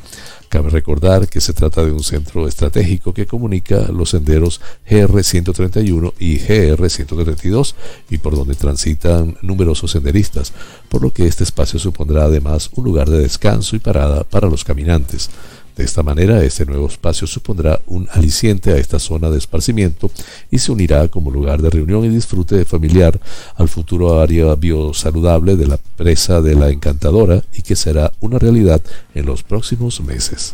Cabe 0.49 0.71
recordar 0.71 1.27
que 1.27 1.41
se 1.41 1.53
trata 1.53 1.85
de 1.85 1.91
un 1.91 2.03
centro 2.03 2.47
estratégico 2.47 3.13
que 3.13 3.27
comunica 3.27 3.87
los 3.93 4.09
senderos 4.09 4.61
GR131 4.89 6.13
y 6.17 6.39
GR132 6.39 7.75
y 8.09 8.17
por 8.17 8.35
donde 8.35 8.55
transitan 8.55 9.37
numerosos 9.43 9.91
senderistas, 9.91 10.51
por 10.89 11.03
lo 11.03 11.13
que 11.13 11.27
este 11.27 11.43
espacio 11.43 11.77
supondrá 11.77 12.23
además 12.23 12.71
un 12.73 12.83
lugar 12.83 13.11
de 13.11 13.19
descanso 13.19 13.75
y 13.75 13.79
parada 13.79 14.23
para 14.23 14.49
los 14.49 14.63
caminantes. 14.63 15.29
De 15.75 15.85
esta 15.85 16.03
manera, 16.03 16.43
este 16.43 16.65
nuevo 16.65 16.87
espacio 16.87 17.25
supondrá 17.25 17.79
un 17.87 18.07
aliciente 18.11 18.71
a 18.71 18.77
esta 18.77 18.99
zona 18.99 19.29
de 19.29 19.37
esparcimiento 19.37 20.11
y 20.51 20.59
se 20.59 20.71
unirá 20.71 21.07
como 21.07 21.31
lugar 21.31 21.61
de 21.61 21.69
reunión 21.69 22.03
y 22.05 22.09
disfrute 22.09 22.65
familiar 22.65 23.19
al 23.55 23.69
futuro 23.69 24.19
área 24.19 24.55
biosaludable 24.55 25.55
de 25.55 25.67
la 25.67 25.77
presa 25.77 26.41
de 26.41 26.55
la 26.55 26.69
Encantadora 26.69 27.43
y 27.53 27.61
que 27.61 27.75
será 27.75 28.11
una 28.19 28.39
realidad 28.39 28.81
en 29.15 29.25
los 29.25 29.43
próximos 29.43 30.01
meses. 30.01 30.53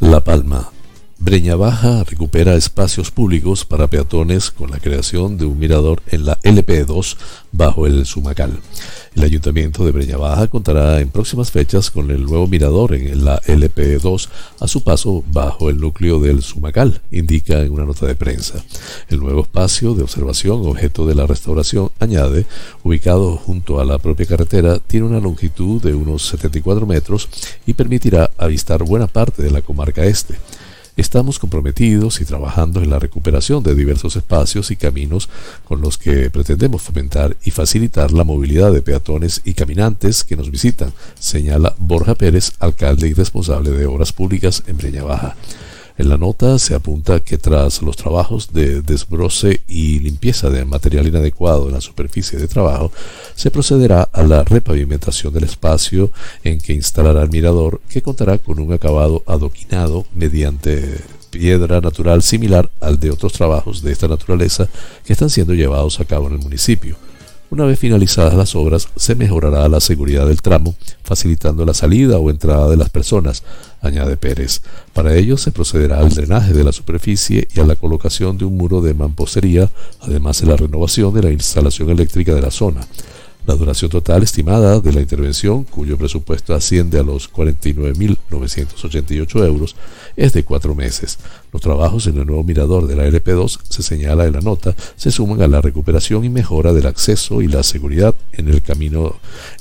La 0.00 0.20
Palma, 0.20 0.70
Breña 1.26 1.56
Baja 1.56 2.04
recupera 2.04 2.54
espacios 2.54 3.10
públicos 3.10 3.64
para 3.64 3.88
peatones 3.88 4.52
con 4.52 4.70
la 4.70 4.78
creación 4.78 5.36
de 5.36 5.44
un 5.44 5.58
mirador 5.58 6.00
en 6.06 6.24
la 6.24 6.38
LP2 6.42 7.16
bajo 7.50 7.88
el 7.88 8.06
Sumacal. 8.06 8.60
El 9.16 9.24
Ayuntamiento 9.24 9.84
de 9.84 9.90
Breña 9.90 10.18
Baja 10.18 10.46
contará 10.46 11.00
en 11.00 11.08
próximas 11.08 11.50
fechas 11.50 11.90
con 11.90 12.12
el 12.12 12.22
nuevo 12.22 12.46
mirador 12.46 12.94
en 12.94 13.24
la 13.24 13.42
LP2 13.42 14.28
a 14.60 14.68
su 14.68 14.84
paso 14.84 15.24
bajo 15.32 15.68
el 15.68 15.80
núcleo 15.80 16.20
del 16.20 16.44
Sumacal, 16.44 17.02
indica 17.10 17.60
en 17.60 17.72
una 17.72 17.86
nota 17.86 18.06
de 18.06 18.14
prensa. 18.14 18.64
El 19.08 19.18
nuevo 19.18 19.40
espacio 19.40 19.94
de 19.94 20.04
observación, 20.04 20.64
objeto 20.64 21.08
de 21.08 21.16
la 21.16 21.26
restauración, 21.26 21.90
añade, 21.98 22.46
ubicado 22.84 23.36
junto 23.36 23.80
a 23.80 23.84
la 23.84 23.98
propia 23.98 24.26
carretera, 24.26 24.78
tiene 24.78 25.06
una 25.06 25.18
longitud 25.18 25.82
de 25.82 25.92
unos 25.92 26.24
74 26.28 26.86
metros 26.86 27.28
y 27.66 27.74
permitirá 27.74 28.30
avistar 28.38 28.84
buena 28.84 29.08
parte 29.08 29.42
de 29.42 29.50
la 29.50 29.60
comarca 29.60 30.04
este. 30.04 30.36
Estamos 30.96 31.38
comprometidos 31.38 32.22
y 32.22 32.24
trabajando 32.24 32.82
en 32.82 32.88
la 32.88 32.98
recuperación 32.98 33.62
de 33.62 33.74
diversos 33.74 34.16
espacios 34.16 34.70
y 34.70 34.76
caminos 34.76 35.28
con 35.64 35.82
los 35.82 35.98
que 35.98 36.30
pretendemos 36.30 36.80
fomentar 36.80 37.36
y 37.44 37.50
facilitar 37.50 38.12
la 38.12 38.24
movilidad 38.24 38.72
de 38.72 38.80
peatones 38.80 39.42
y 39.44 39.52
caminantes 39.52 40.24
que 40.24 40.36
nos 40.36 40.50
visitan, 40.50 40.94
señala 41.18 41.74
Borja 41.78 42.14
Pérez, 42.14 42.52
alcalde 42.60 43.08
y 43.08 43.12
responsable 43.12 43.72
de 43.72 43.84
Obras 43.84 44.14
Públicas 44.14 44.62
en 44.66 44.78
Breña 44.78 45.04
Baja. 45.04 45.36
En 45.98 46.10
la 46.10 46.18
nota 46.18 46.58
se 46.58 46.74
apunta 46.74 47.20
que 47.20 47.38
tras 47.38 47.80
los 47.80 47.96
trabajos 47.96 48.52
de 48.52 48.82
desbroce 48.82 49.62
y 49.66 49.98
limpieza 50.00 50.50
de 50.50 50.66
material 50.66 51.06
inadecuado 51.06 51.68
en 51.68 51.74
la 51.74 51.80
superficie 51.80 52.38
de 52.38 52.48
trabajo, 52.48 52.92
se 53.34 53.50
procederá 53.50 54.02
a 54.02 54.22
la 54.22 54.44
repavimentación 54.44 55.32
del 55.32 55.44
espacio 55.44 56.10
en 56.44 56.58
que 56.58 56.74
instalará 56.74 57.22
el 57.22 57.30
mirador, 57.30 57.80
que 57.88 58.02
contará 58.02 58.36
con 58.36 58.58
un 58.58 58.74
acabado 58.74 59.22
adoquinado 59.26 60.04
mediante 60.14 61.00
piedra 61.30 61.80
natural 61.80 62.22
similar 62.22 62.70
al 62.80 63.00
de 63.00 63.10
otros 63.10 63.32
trabajos 63.32 63.82
de 63.82 63.92
esta 63.92 64.06
naturaleza 64.06 64.68
que 65.04 65.14
están 65.14 65.30
siendo 65.30 65.54
llevados 65.54 65.98
a 65.98 66.04
cabo 66.04 66.26
en 66.26 66.34
el 66.34 66.40
municipio. 66.40 67.05
Una 67.48 67.64
vez 67.64 67.78
finalizadas 67.78 68.34
las 68.34 68.56
obras, 68.56 68.88
se 68.96 69.14
mejorará 69.14 69.68
la 69.68 69.78
seguridad 69.78 70.26
del 70.26 70.42
tramo, 70.42 70.74
facilitando 71.04 71.64
la 71.64 71.74
salida 71.74 72.18
o 72.18 72.28
entrada 72.28 72.68
de 72.68 72.76
las 72.76 72.90
personas, 72.90 73.44
añade 73.80 74.16
Pérez. 74.16 74.62
Para 74.92 75.14
ello 75.14 75.36
se 75.36 75.52
procederá 75.52 76.00
al 76.00 76.08
drenaje 76.08 76.52
de 76.52 76.64
la 76.64 76.72
superficie 76.72 77.46
y 77.54 77.60
a 77.60 77.64
la 77.64 77.76
colocación 77.76 78.36
de 78.36 78.46
un 78.46 78.56
muro 78.56 78.80
de 78.80 78.94
mampostería, 78.94 79.70
además 80.00 80.40
de 80.40 80.48
la 80.48 80.56
renovación 80.56 81.14
de 81.14 81.22
la 81.22 81.30
instalación 81.30 81.88
eléctrica 81.90 82.34
de 82.34 82.42
la 82.42 82.50
zona. 82.50 82.80
La 83.46 83.54
duración 83.54 83.90
total 83.92 84.24
estimada 84.24 84.80
de 84.80 84.92
la 84.92 85.00
intervención, 85.00 85.62
cuyo 85.62 85.96
presupuesto 85.96 86.52
asciende 86.52 86.98
a 86.98 87.04
los 87.04 87.32
49.988 87.32 89.46
euros, 89.46 89.76
es 90.16 90.32
de 90.32 90.42
cuatro 90.42 90.74
meses. 90.74 91.20
Los 91.52 91.62
trabajos 91.62 92.08
en 92.08 92.18
el 92.18 92.26
nuevo 92.26 92.42
mirador 92.42 92.88
de 92.88 92.96
la 92.96 93.06
LP2, 93.06 93.60
se 93.68 93.84
señala 93.84 94.26
en 94.26 94.32
la 94.32 94.40
nota, 94.40 94.74
se 94.96 95.12
suman 95.12 95.42
a 95.42 95.46
la 95.46 95.60
recuperación 95.60 96.24
y 96.24 96.28
mejora 96.28 96.72
del 96.72 96.86
acceso 96.86 97.40
y 97.40 97.46
la 97.46 97.62
seguridad 97.62 98.16
en 98.32 98.48
el 98.48 98.62
camino 98.62 99.14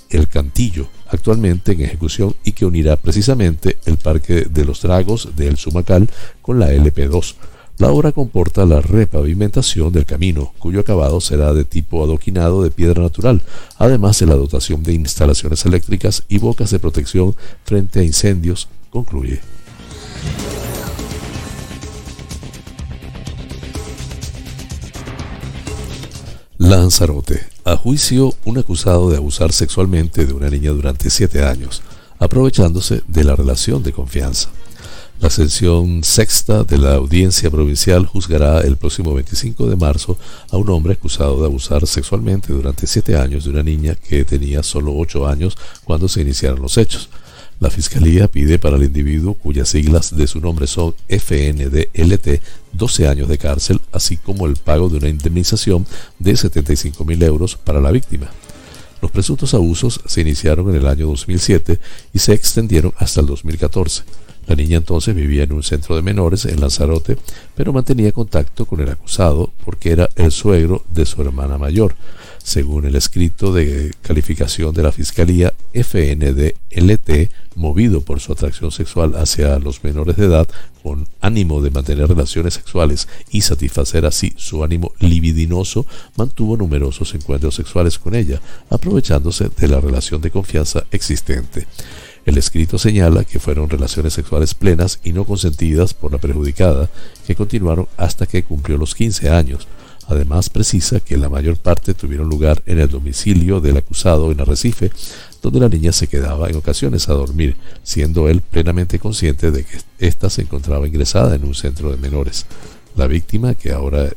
El 0.09 0.29
Cantillo, 0.29 0.87
actualmente 1.09 1.73
en 1.73 1.81
ejecución 1.81 2.35
y 2.43 2.53
que 2.53 2.65
unirá 2.65 2.95
precisamente 2.95 3.77
el 3.85 3.97
Parque 3.97 4.47
de 4.49 4.65
los 4.65 4.81
Dragos 4.81 5.35
del 5.35 5.57
Sumacal 5.57 6.09
con 6.41 6.57
la 6.57 6.73
LP2 6.73 7.35
la 7.77 7.91
obra 7.91 8.13
comporta 8.13 8.65
la 8.65 8.79
repavimentación 8.79 9.91
del 9.91 10.05
camino, 10.05 10.53
cuyo 10.59 10.79
acabado 10.79 11.19
será 11.19 11.53
de 11.53 11.65
tipo 11.65 12.03
adoquinado 12.03 12.63
de 12.63 12.71
piedra 12.71 13.01
natural, 13.01 13.41
además 13.77 14.17
de 14.19 14.27
la 14.27 14.35
dotación 14.35 14.83
de 14.83 14.93
instalaciones 14.93 15.65
eléctricas 15.65 16.23
y 16.29 16.37
bocas 16.37 16.71
de 16.71 16.79
protección 16.79 17.35
frente 17.65 17.99
a 17.99 18.03
incendios, 18.03 18.69
concluye. 18.89 19.41
Lanzarote. 26.57 27.41
A 27.65 27.75
juicio, 27.75 28.33
un 28.45 28.57
acusado 28.57 29.09
de 29.09 29.17
abusar 29.17 29.51
sexualmente 29.51 30.25
de 30.25 30.31
una 30.31 30.49
niña 30.49 30.71
durante 30.71 31.09
siete 31.09 31.43
años, 31.43 31.81
aprovechándose 32.19 33.03
de 33.07 33.23
la 33.25 33.35
relación 33.35 33.83
de 33.83 33.91
confianza. 33.91 34.49
La 35.21 35.29
sección 35.29 36.03
sexta 36.03 36.65
de 36.65 36.77
la 36.77 36.95
audiencia 36.95 37.49
provincial 37.49 38.05
juzgará 38.05 38.59
el 38.61 38.75
próximo 38.75 39.13
25 39.13 39.67
de 39.67 39.77
marzo 39.77 40.17
a 40.51 40.57
un 40.57 40.69
hombre 40.69 40.93
acusado 40.93 41.39
de 41.39 41.45
abusar 41.45 41.87
sexualmente 41.87 42.51
durante 42.51 42.85
siete 42.85 43.15
años 43.15 43.45
de 43.45 43.51
una 43.51 43.63
niña 43.63 43.95
que 43.95 44.25
tenía 44.25 44.61
solo 44.61 44.93
ocho 44.95 45.25
años 45.25 45.57
cuando 45.85 46.09
se 46.09 46.21
iniciaron 46.21 46.61
los 46.61 46.77
hechos. 46.77 47.09
La 47.61 47.69
Fiscalía 47.69 48.27
pide 48.27 48.59
para 48.59 48.75
el 48.75 48.83
individuo, 48.83 49.35
cuyas 49.35 49.69
siglas 49.69 50.15
de 50.15 50.27
su 50.27 50.41
nombre 50.41 50.67
son 50.67 50.93
FNDLT, 51.07 52.41
12 52.73 53.07
años 53.07 53.29
de 53.29 53.37
cárcel, 53.37 53.79
así 53.93 54.17
como 54.17 54.45
el 54.45 54.57
pago 54.57 54.89
de 54.89 54.97
una 54.97 55.07
indemnización 55.07 55.87
de 56.19 56.35
75 56.35 57.05
mil 57.05 57.23
euros 57.23 57.55
para 57.55 57.79
la 57.79 57.91
víctima. 57.91 58.29
Los 59.01 59.11
presuntos 59.11 59.53
abusos 59.53 60.01
se 60.05 60.21
iniciaron 60.21 60.69
en 60.69 60.75
el 60.75 60.87
año 60.87 61.07
2007 61.07 61.79
y 62.13 62.19
se 62.19 62.33
extendieron 62.33 62.93
hasta 62.97 63.21
el 63.21 63.27
2014. 63.27 64.03
La 64.47 64.55
niña 64.55 64.77
entonces 64.77 65.15
vivía 65.15 65.43
en 65.43 65.53
un 65.53 65.63
centro 65.63 65.95
de 65.95 66.01
menores 66.01 66.45
en 66.45 66.61
Lanzarote, 66.61 67.17
pero 67.55 67.73
mantenía 67.73 68.11
contacto 68.11 68.65
con 68.65 68.79
el 68.79 68.89
acusado 68.89 69.51
porque 69.63 69.91
era 69.91 70.09
el 70.15 70.31
suegro 70.31 70.83
de 70.91 71.05
su 71.05 71.21
hermana 71.21 71.57
mayor. 71.57 71.95
Según 72.43 72.85
el 72.85 72.95
escrito 72.95 73.51
de 73.51 73.91
calificación 74.03 74.71
de 74.75 74.83
la 74.83 74.91
Fiscalía, 74.91 75.51
FNDLT, 75.73 77.31
movido 77.55 78.01
por 78.01 78.19
su 78.19 78.33
atracción 78.33 78.71
sexual 78.71 79.15
hacia 79.15 79.57
los 79.57 79.83
menores 79.83 80.15
de 80.15 80.25
edad, 80.25 80.47
con 80.83 81.07
ánimo 81.21 81.63
de 81.63 81.71
mantener 81.71 82.07
relaciones 82.07 82.53
sexuales 82.53 83.07
y 83.31 83.41
satisfacer 83.41 84.05
así 84.05 84.35
su 84.37 84.63
ánimo 84.63 84.93
libidinoso, 84.99 85.87
mantuvo 86.17 86.55
numerosos 86.55 87.15
encuentros 87.15 87.55
sexuales 87.55 87.97
con 87.97 88.13
ella, 88.13 88.39
aprovechándose 88.69 89.49
de 89.49 89.67
la 89.67 89.79
relación 89.79 90.21
de 90.21 90.29
confianza 90.29 90.85
existente. 90.91 91.65
El 92.25 92.39
escrito 92.39 92.79
señala 92.79 93.23
que 93.23 93.39
fueron 93.39 93.69
relaciones 93.69 94.13
sexuales 94.13 94.55
plenas 94.55 94.99
y 95.03 95.13
no 95.13 95.25
consentidas 95.25 95.93
por 95.93 96.11
la 96.11 96.17
perjudicada, 96.17 96.89
que 97.27 97.35
continuaron 97.35 97.87
hasta 97.97 98.25
que 98.25 98.43
cumplió 98.43 98.77
los 98.77 98.95
15 98.95 99.29
años. 99.29 99.67
Además 100.07 100.49
precisa 100.49 100.99
que 100.99 101.17
la 101.17 101.29
mayor 101.29 101.57
parte 101.57 101.93
tuvieron 101.93 102.27
lugar 102.27 102.63
en 102.65 102.79
el 102.79 102.89
domicilio 102.89 103.61
del 103.61 103.77
acusado 103.77 104.31
en 104.31 104.41
Arrecife, 104.41 104.91
donde 105.41 105.59
la 105.59 105.69
niña 105.69 105.91
se 105.91 106.07
quedaba 106.07 106.49
en 106.49 106.55
ocasiones 106.55 107.09
a 107.09 107.13
dormir, 107.13 107.55
siendo 107.83 108.27
él 108.27 108.41
plenamente 108.41 108.97
consciente 108.97 109.51
de 109.51 109.63
que 109.63 109.77
ésta 109.99 110.29
se 110.31 110.41
encontraba 110.41 110.87
ingresada 110.87 111.35
en 111.35 111.45
un 111.45 111.53
centro 111.53 111.91
de 111.91 111.97
menores. 111.97 112.47
La 112.95 113.07
víctima, 113.07 113.53
que 113.53 113.71
ahora 113.71 114.09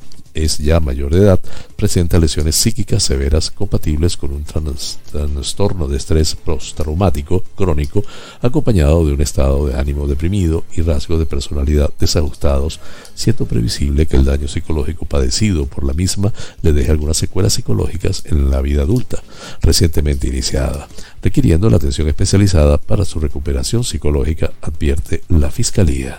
es 0.44 0.58
ya 0.58 0.80
mayor 0.80 1.14
de 1.14 1.22
edad, 1.22 1.40
presenta 1.76 2.18
lesiones 2.18 2.56
psíquicas 2.56 3.02
severas 3.02 3.50
compatibles 3.50 4.16
con 4.16 4.32
un 4.32 4.44
trastorno 4.44 5.88
de 5.88 5.96
estrés 5.96 6.34
postraumático 6.34 7.44
crónico 7.54 8.02
acompañado 8.40 9.06
de 9.06 9.12
un 9.12 9.20
estado 9.20 9.66
de 9.66 9.78
ánimo 9.78 10.06
deprimido 10.06 10.64
y 10.74 10.82
rasgos 10.82 11.18
de 11.18 11.26
personalidad 11.26 11.90
desajustados, 11.98 12.80
siendo 13.14 13.46
previsible 13.46 14.06
que 14.06 14.16
el 14.16 14.24
daño 14.24 14.48
psicológico 14.48 15.04
padecido 15.06 15.66
por 15.66 15.84
la 15.84 15.92
misma 15.92 16.32
le 16.62 16.72
deje 16.72 16.90
algunas 16.90 17.16
secuelas 17.16 17.52
psicológicas 17.52 18.22
en 18.26 18.50
la 18.50 18.60
vida 18.60 18.82
adulta 18.82 19.22
recientemente 19.62 20.28
iniciada, 20.28 20.88
requiriendo 21.22 21.70
la 21.70 21.76
atención 21.76 22.08
especializada 22.08 22.78
para 22.78 23.04
su 23.04 23.20
recuperación 23.20 23.84
psicológica, 23.84 24.52
advierte 24.62 25.22
la 25.28 25.50
Fiscalía. 25.50 26.18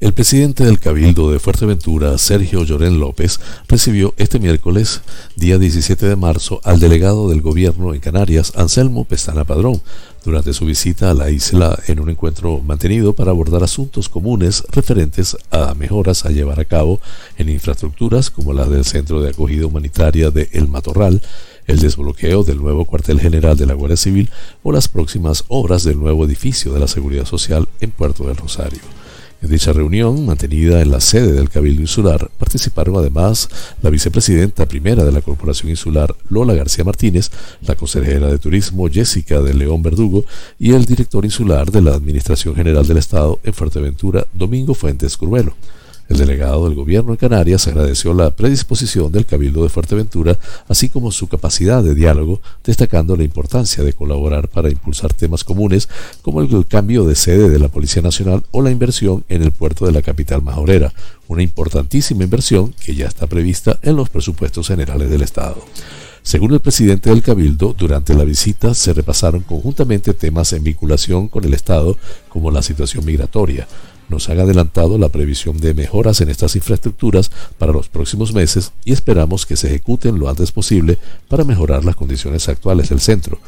El 0.00 0.14
presidente 0.14 0.64
del 0.64 0.80
Cabildo 0.80 1.30
de 1.30 1.38
Fuerteventura, 1.38 2.16
Sergio 2.16 2.64
Llorén 2.64 2.98
López, 2.98 3.38
recibió 3.68 4.14
este 4.16 4.38
miércoles, 4.38 5.02
día 5.36 5.58
17 5.58 6.06
de 6.06 6.16
marzo, 6.16 6.58
al 6.64 6.80
delegado 6.80 7.28
del 7.28 7.42
gobierno 7.42 7.92
en 7.92 8.00
Canarias, 8.00 8.54
Anselmo 8.56 9.04
Pestana 9.04 9.44
Padrón, 9.44 9.82
durante 10.24 10.54
su 10.54 10.64
visita 10.64 11.10
a 11.10 11.14
la 11.14 11.28
isla 11.28 11.78
en 11.86 12.00
un 12.00 12.08
encuentro 12.08 12.60
mantenido 12.60 13.12
para 13.12 13.30
abordar 13.30 13.62
asuntos 13.62 14.08
comunes 14.08 14.64
referentes 14.70 15.36
a 15.50 15.74
mejoras 15.74 16.24
a 16.24 16.30
llevar 16.30 16.60
a 16.60 16.64
cabo 16.64 16.98
en 17.36 17.50
infraestructuras 17.50 18.30
como 18.30 18.54
la 18.54 18.64
del 18.64 18.86
Centro 18.86 19.20
de 19.20 19.28
Acogida 19.28 19.66
Humanitaria 19.66 20.30
de 20.30 20.48
El 20.52 20.66
Matorral, 20.68 21.20
el 21.66 21.78
desbloqueo 21.78 22.42
del 22.42 22.56
nuevo 22.56 22.86
cuartel 22.86 23.20
general 23.20 23.58
de 23.58 23.66
la 23.66 23.74
Guardia 23.74 23.98
Civil 23.98 24.30
o 24.62 24.72
las 24.72 24.88
próximas 24.88 25.44
obras 25.48 25.84
del 25.84 25.98
nuevo 25.98 26.24
edificio 26.24 26.72
de 26.72 26.80
la 26.80 26.88
Seguridad 26.88 27.26
Social 27.26 27.68
en 27.82 27.90
Puerto 27.90 28.26
del 28.26 28.36
Rosario. 28.36 28.99
En 29.42 29.48
dicha 29.48 29.72
reunión, 29.72 30.26
mantenida 30.26 30.82
en 30.82 30.90
la 30.90 31.00
sede 31.00 31.32
del 31.32 31.48
Cabildo 31.48 31.80
Insular, 31.80 32.30
participaron 32.38 32.96
además 32.96 33.48
la 33.80 33.88
vicepresidenta 33.88 34.66
primera 34.66 35.02
de 35.02 35.12
la 35.12 35.22
Corporación 35.22 35.70
Insular, 35.70 36.14
Lola 36.28 36.52
García 36.52 36.84
Martínez, 36.84 37.30
la 37.62 37.74
consejera 37.74 38.26
de 38.26 38.38
Turismo, 38.38 38.88
Jessica 38.90 39.40
de 39.40 39.54
León 39.54 39.82
Verdugo, 39.82 40.26
y 40.58 40.74
el 40.74 40.84
director 40.84 41.24
insular 41.24 41.70
de 41.70 41.80
la 41.80 41.94
Administración 41.94 42.54
General 42.54 42.86
del 42.86 42.98
Estado 42.98 43.40
en 43.42 43.54
Fuerteventura, 43.54 44.26
Domingo 44.34 44.74
Fuentes 44.74 45.16
Curvelo. 45.16 45.54
El 46.10 46.16
delegado 46.16 46.64
del 46.64 46.74
gobierno 46.74 47.12
en 47.12 47.18
Canarias 47.18 47.68
agradeció 47.68 48.12
la 48.14 48.32
predisposición 48.32 49.12
del 49.12 49.26
Cabildo 49.26 49.62
de 49.62 49.68
Fuerteventura, 49.68 50.36
así 50.66 50.88
como 50.88 51.12
su 51.12 51.28
capacidad 51.28 51.84
de 51.84 51.94
diálogo, 51.94 52.40
destacando 52.64 53.16
la 53.16 53.22
importancia 53.22 53.84
de 53.84 53.92
colaborar 53.92 54.48
para 54.48 54.70
impulsar 54.70 55.14
temas 55.14 55.44
comunes 55.44 55.88
como 56.22 56.40
el 56.40 56.66
cambio 56.66 57.04
de 57.04 57.14
sede 57.14 57.48
de 57.48 57.60
la 57.60 57.68
Policía 57.68 58.02
Nacional 58.02 58.42
o 58.50 58.60
la 58.60 58.72
inversión 58.72 59.24
en 59.28 59.42
el 59.42 59.52
puerto 59.52 59.86
de 59.86 59.92
la 59.92 60.02
capital 60.02 60.42
majorera, 60.42 60.92
una 61.28 61.44
importantísima 61.44 62.24
inversión 62.24 62.74
que 62.84 62.96
ya 62.96 63.06
está 63.06 63.28
prevista 63.28 63.78
en 63.80 63.94
los 63.94 64.10
presupuestos 64.10 64.66
generales 64.66 65.10
del 65.10 65.22
Estado. 65.22 65.64
Según 66.22 66.52
el 66.52 66.60
presidente 66.60 67.08
del 67.08 67.22
Cabildo, 67.22 67.74
durante 67.78 68.14
la 68.14 68.24
visita 68.24 68.74
se 68.74 68.92
repasaron 68.92 69.42
conjuntamente 69.42 70.12
temas 70.12 70.52
en 70.52 70.64
vinculación 70.64 71.28
con 71.28 71.44
el 71.44 71.54
Estado, 71.54 71.96
como 72.28 72.50
la 72.50 72.62
situación 72.62 73.04
migratoria, 73.04 73.66
nos 74.10 74.28
han 74.28 74.40
adelantado 74.40 74.98
la 74.98 75.08
previsión 75.08 75.58
de 75.58 75.72
mejoras 75.72 76.20
en 76.20 76.28
estas 76.28 76.56
infraestructuras 76.56 77.30
para 77.58 77.72
los 77.72 77.88
próximos 77.88 78.34
meses 78.34 78.72
y 78.84 78.92
esperamos 78.92 79.46
que 79.46 79.56
se 79.56 79.68
ejecuten 79.68 80.18
lo 80.18 80.28
antes 80.28 80.52
posible 80.52 80.98
para 81.28 81.44
mejorar 81.44 81.84
las 81.84 81.96
condiciones 81.96 82.48
actuales 82.48 82.88
del 82.88 83.00
centro. 83.00 83.38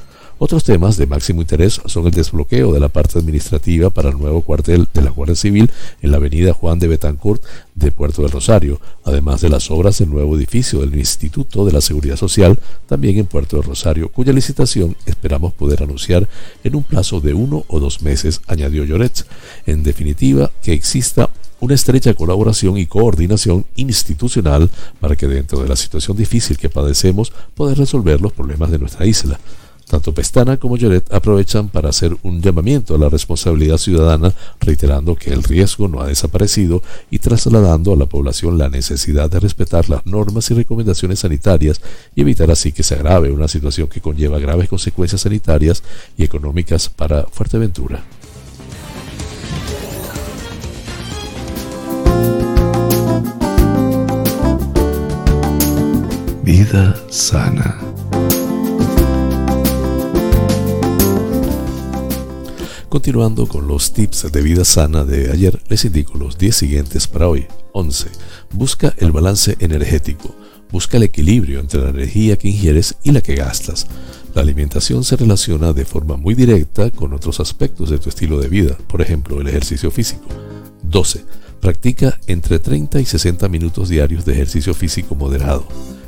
Otros 0.44 0.64
temas 0.64 0.96
de 0.96 1.06
máximo 1.06 1.40
interés 1.40 1.80
son 1.86 2.04
el 2.06 2.10
desbloqueo 2.10 2.72
de 2.72 2.80
la 2.80 2.88
parte 2.88 3.16
administrativa 3.16 3.90
para 3.90 4.08
el 4.08 4.18
nuevo 4.18 4.40
cuartel 4.40 4.88
de 4.92 5.00
la 5.00 5.10
Guardia 5.10 5.36
Civil 5.36 5.70
en 6.00 6.10
la 6.10 6.16
avenida 6.16 6.52
Juan 6.52 6.80
de 6.80 6.88
Betancourt 6.88 7.40
de 7.76 7.92
Puerto 7.92 8.22
del 8.22 8.32
Rosario, 8.32 8.80
además 9.04 9.40
de 9.40 9.50
las 9.50 9.70
obras 9.70 9.98
del 9.98 10.10
nuevo 10.10 10.36
edificio 10.36 10.80
del 10.80 10.98
Instituto 10.98 11.64
de 11.64 11.70
la 11.70 11.80
Seguridad 11.80 12.16
Social, 12.16 12.58
también 12.88 13.18
en 13.18 13.26
Puerto 13.26 13.54
del 13.54 13.66
Rosario, 13.66 14.10
cuya 14.10 14.32
licitación 14.32 14.96
esperamos 15.06 15.52
poder 15.52 15.84
anunciar 15.84 16.28
en 16.64 16.74
un 16.74 16.82
plazo 16.82 17.20
de 17.20 17.34
uno 17.34 17.64
o 17.68 17.78
dos 17.78 18.02
meses, 18.02 18.40
añadió 18.48 18.84
Lloret. 18.84 19.24
En 19.64 19.84
definitiva, 19.84 20.50
que 20.60 20.72
exista 20.72 21.30
una 21.60 21.74
estrecha 21.74 22.14
colaboración 22.14 22.78
y 22.78 22.86
coordinación 22.86 23.64
institucional 23.76 24.68
para 24.98 25.14
que 25.14 25.28
dentro 25.28 25.62
de 25.62 25.68
la 25.68 25.76
situación 25.76 26.16
difícil 26.16 26.58
que 26.58 26.68
padecemos 26.68 27.32
poder 27.54 27.78
resolver 27.78 28.20
los 28.20 28.32
problemas 28.32 28.72
de 28.72 28.80
nuestra 28.80 29.06
isla. 29.06 29.38
Tanto 29.92 30.14
Pestana 30.14 30.56
como 30.56 30.78
Lloret 30.78 31.12
aprovechan 31.12 31.68
para 31.68 31.90
hacer 31.90 32.16
un 32.22 32.40
llamamiento 32.40 32.94
a 32.94 32.98
la 32.98 33.10
responsabilidad 33.10 33.76
ciudadana, 33.76 34.32
reiterando 34.58 35.16
que 35.16 35.34
el 35.34 35.42
riesgo 35.42 35.86
no 35.86 36.00
ha 36.00 36.06
desaparecido 36.06 36.82
y 37.10 37.18
trasladando 37.18 37.92
a 37.92 37.96
la 37.96 38.06
población 38.06 38.56
la 38.56 38.70
necesidad 38.70 39.28
de 39.28 39.38
respetar 39.38 39.90
las 39.90 40.06
normas 40.06 40.50
y 40.50 40.54
recomendaciones 40.54 41.18
sanitarias 41.18 41.82
y 42.14 42.22
evitar 42.22 42.50
así 42.50 42.72
que 42.72 42.82
se 42.82 42.94
agrave 42.94 43.32
una 43.32 43.48
situación 43.48 43.86
que 43.88 44.00
conlleva 44.00 44.38
graves 44.38 44.70
consecuencias 44.70 45.20
sanitarias 45.20 45.82
y 46.16 46.24
económicas 46.24 46.88
para 46.88 47.24
Fuerteventura. 47.24 48.02
Vida 56.42 56.96
sana. 57.10 57.78
Continuando 62.92 63.46
con 63.46 63.68
los 63.68 63.94
tips 63.94 64.30
de 64.30 64.42
vida 64.42 64.66
sana 64.66 65.02
de 65.02 65.32
ayer, 65.32 65.58
les 65.70 65.82
indico 65.86 66.18
los 66.18 66.36
10 66.36 66.54
siguientes 66.54 67.08
para 67.08 67.26
hoy. 67.26 67.46
11. 67.72 68.08
Busca 68.50 68.92
el 68.98 69.12
balance 69.12 69.56
energético. 69.60 70.34
Busca 70.70 70.98
el 70.98 71.04
equilibrio 71.04 71.60
entre 71.60 71.80
la 71.80 71.88
energía 71.88 72.36
que 72.36 72.48
ingieres 72.48 72.96
y 73.02 73.12
la 73.12 73.22
que 73.22 73.34
gastas. 73.34 73.86
La 74.34 74.42
alimentación 74.42 75.04
se 75.04 75.16
relaciona 75.16 75.72
de 75.72 75.86
forma 75.86 76.18
muy 76.18 76.34
directa 76.34 76.90
con 76.90 77.14
otros 77.14 77.40
aspectos 77.40 77.88
de 77.88 77.98
tu 77.98 78.10
estilo 78.10 78.38
de 78.38 78.48
vida, 78.48 78.76
por 78.88 79.00
ejemplo, 79.00 79.40
el 79.40 79.48
ejercicio 79.48 79.90
físico. 79.90 80.26
12. 80.82 81.24
Practica 81.62 82.20
entre 82.26 82.58
30 82.58 83.00
y 83.00 83.06
60 83.06 83.48
minutos 83.48 83.88
diarios 83.88 84.26
de 84.26 84.34
ejercicio 84.34 84.74
físico 84.74 85.14
moderado. 85.14 85.66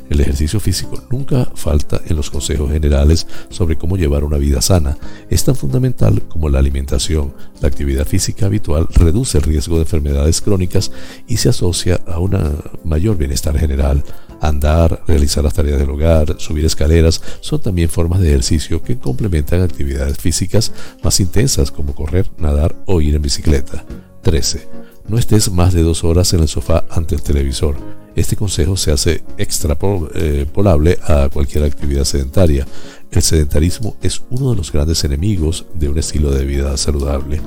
El 0.09 0.21
ejercicio 0.21 0.59
físico 0.59 1.03
nunca 1.09 1.49
falta 1.55 2.01
en 2.05 2.15
los 2.15 2.29
consejos 2.29 2.71
generales 2.71 3.25
sobre 3.49 3.77
cómo 3.77 3.97
llevar 3.97 4.23
una 4.23 4.37
vida 4.37 4.61
sana. 4.61 4.97
Es 5.29 5.43
tan 5.43 5.55
fundamental 5.55 6.21
como 6.27 6.49
la 6.49 6.59
alimentación. 6.59 7.33
La 7.61 7.67
actividad 7.67 8.05
física 8.05 8.45
habitual 8.45 8.87
reduce 8.93 9.37
el 9.37 9.43
riesgo 9.43 9.75
de 9.75 9.83
enfermedades 9.83 10.41
crónicas 10.41 10.91
y 11.27 11.37
se 11.37 11.49
asocia 11.49 11.99
a 12.07 12.19
un 12.19 12.37
mayor 12.83 13.17
bienestar 13.17 13.57
general. 13.57 14.03
Andar, 14.41 15.01
realizar 15.07 15.43
las 15.43 15.53
tareas 15.53 15.79
del 15.79 15.89
hogar, 15.89 16.35
subir 16.39 16.65
escaleras 16.65 17.21
son 17.41 17.61
también 17.61 17.89
formas 17.89 18.19
de 18.19 18.29
ejercicio 18.29 18.83
que 18.83 18.97
complementan 18.97 19.61
actividades 19.61 20.17
físicas 20.17 20.71
más 21.03 21.19
intensas 21.19 21.71
como 21.71 21.95
correr, 21.95 22.29
nadar 22.37 22.75
o 22.85 23.01
ir 23.01 23.15
en 23.15 23.21
bicicleta. 23.21 23.85
13. 24.21 24.84
No 25.07 25.19
estés 25.19 25.51
más 25.51 25.73
de 25.73 25.83
dos 25.83 26.03
horas 26.03 26.33
en 26.33 26.39
el 26.39 26.47
sofá 26.47 26.83
ante 26.89 27.13
el 27.13 27.21
televisor. 27.21 27.75
Este 28.15 28.35
consejo 28.35 28.75
se 28.75 28.91
hace 28.91 29.23
extrapolable 29.37 30.97
a 31.03 31.29
cualquier 31.29 31.63
actividad 31.63 32.05
sedentaria. 32.05 32.65
El 33.11 33.21
sedentarismo 33.21 33.97
es 34.01 34.23
uno 34.31 34.51
de 34.51 34.57
los 34.57 34.71
grandes 34.71 35.03
enemigos 35.03 35.67
de 35.75 35.89
un 35.89 35.99
estilo 35.99 36.31
de 36.31 36.45
vida 36.45 36.75
saludable. 36.77 37.39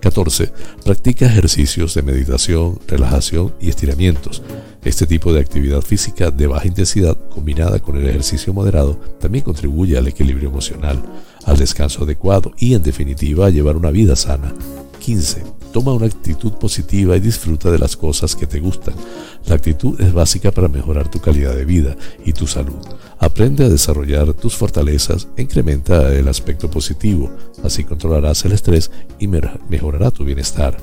14. 0.00 0.52
Practica 0.84 1.26
ejercicios 1.26 1.94
de 1.94 2.02
meditación, 2.02 2.78
relajación 2.86 3.54
y 3.60 3.70
estiramientos. 3.70 4.42
Este 4.84 5.06
tipo 5.06 5.32
de 5.32 5.40
actividad 5.40 5.82
física 5.82 6.30
de 6.30 6.46
baja 6.46 6.68
intensidad 6.68 7.16
combinada 7.28 7.80
con 7.80 7.96
el 7.96 8.08
ejercicio 8.08 8.52
moderado 8.54 8.98
también 9.18 9.44
contribuye 9.44 9.98
al 9.98 10.06
equilibrio 10.06 10.48
emocional, 10.48 11.02
al 11.44 11.56
descanso 11.56 12.04
adecuado 12.04 12.52
y 12.56 12.74
en 12.74 12.82
definitiva 12.82 13.46
a 13.46 13.50
llevar 13.50 13.76
una 13.76 13.90
vida 13.90 14.14
sana. 14.16 14.54
15. 15.00 15.42
Toma 15.72 15.92
una 15.92 16.06
actitud 16.06 16.52
positiva 16.52 17.16
y 17.16 17.20
disfruta 17.20 17.70
de 17.72 17.78
las 17.80 17.96
cosas 17.96 18.36
que 18.36 18.46
te 18.46 18.60
gustan. 18.60 18.94
La 19.46 19.56
actitud 19.56 20.00
es 20.00 20.12
básica 20.12 20.52
para 20.52 20.68
mejorar 20.68 21.10
tu 21.10 21.20
calidad 21.20 21.56
de 21.56 21.64
vida 21.64 21.96
y 22.24 22.32
tu 22.32 22.46
salud. 22.46 22.78
Aprende 23.18 23.64
a 23.64 23.68
desarrollar 23.68 24.32
tus 24.34 24.54
fortalezas 24.54 25.26
incrementa 25.36 26.14
el 26.14 26.28
aspecto 26.28 26.70
positivo. 26.70 27.30
Así 27.64 27.82
controlarás 27.82 28.44
el 28.44 28.52
estrés 28.52 28.90
y 29.18 29.26
mejorará 29.26 30.10
tu 30.10 30.24
bienestar. 30.24 30.76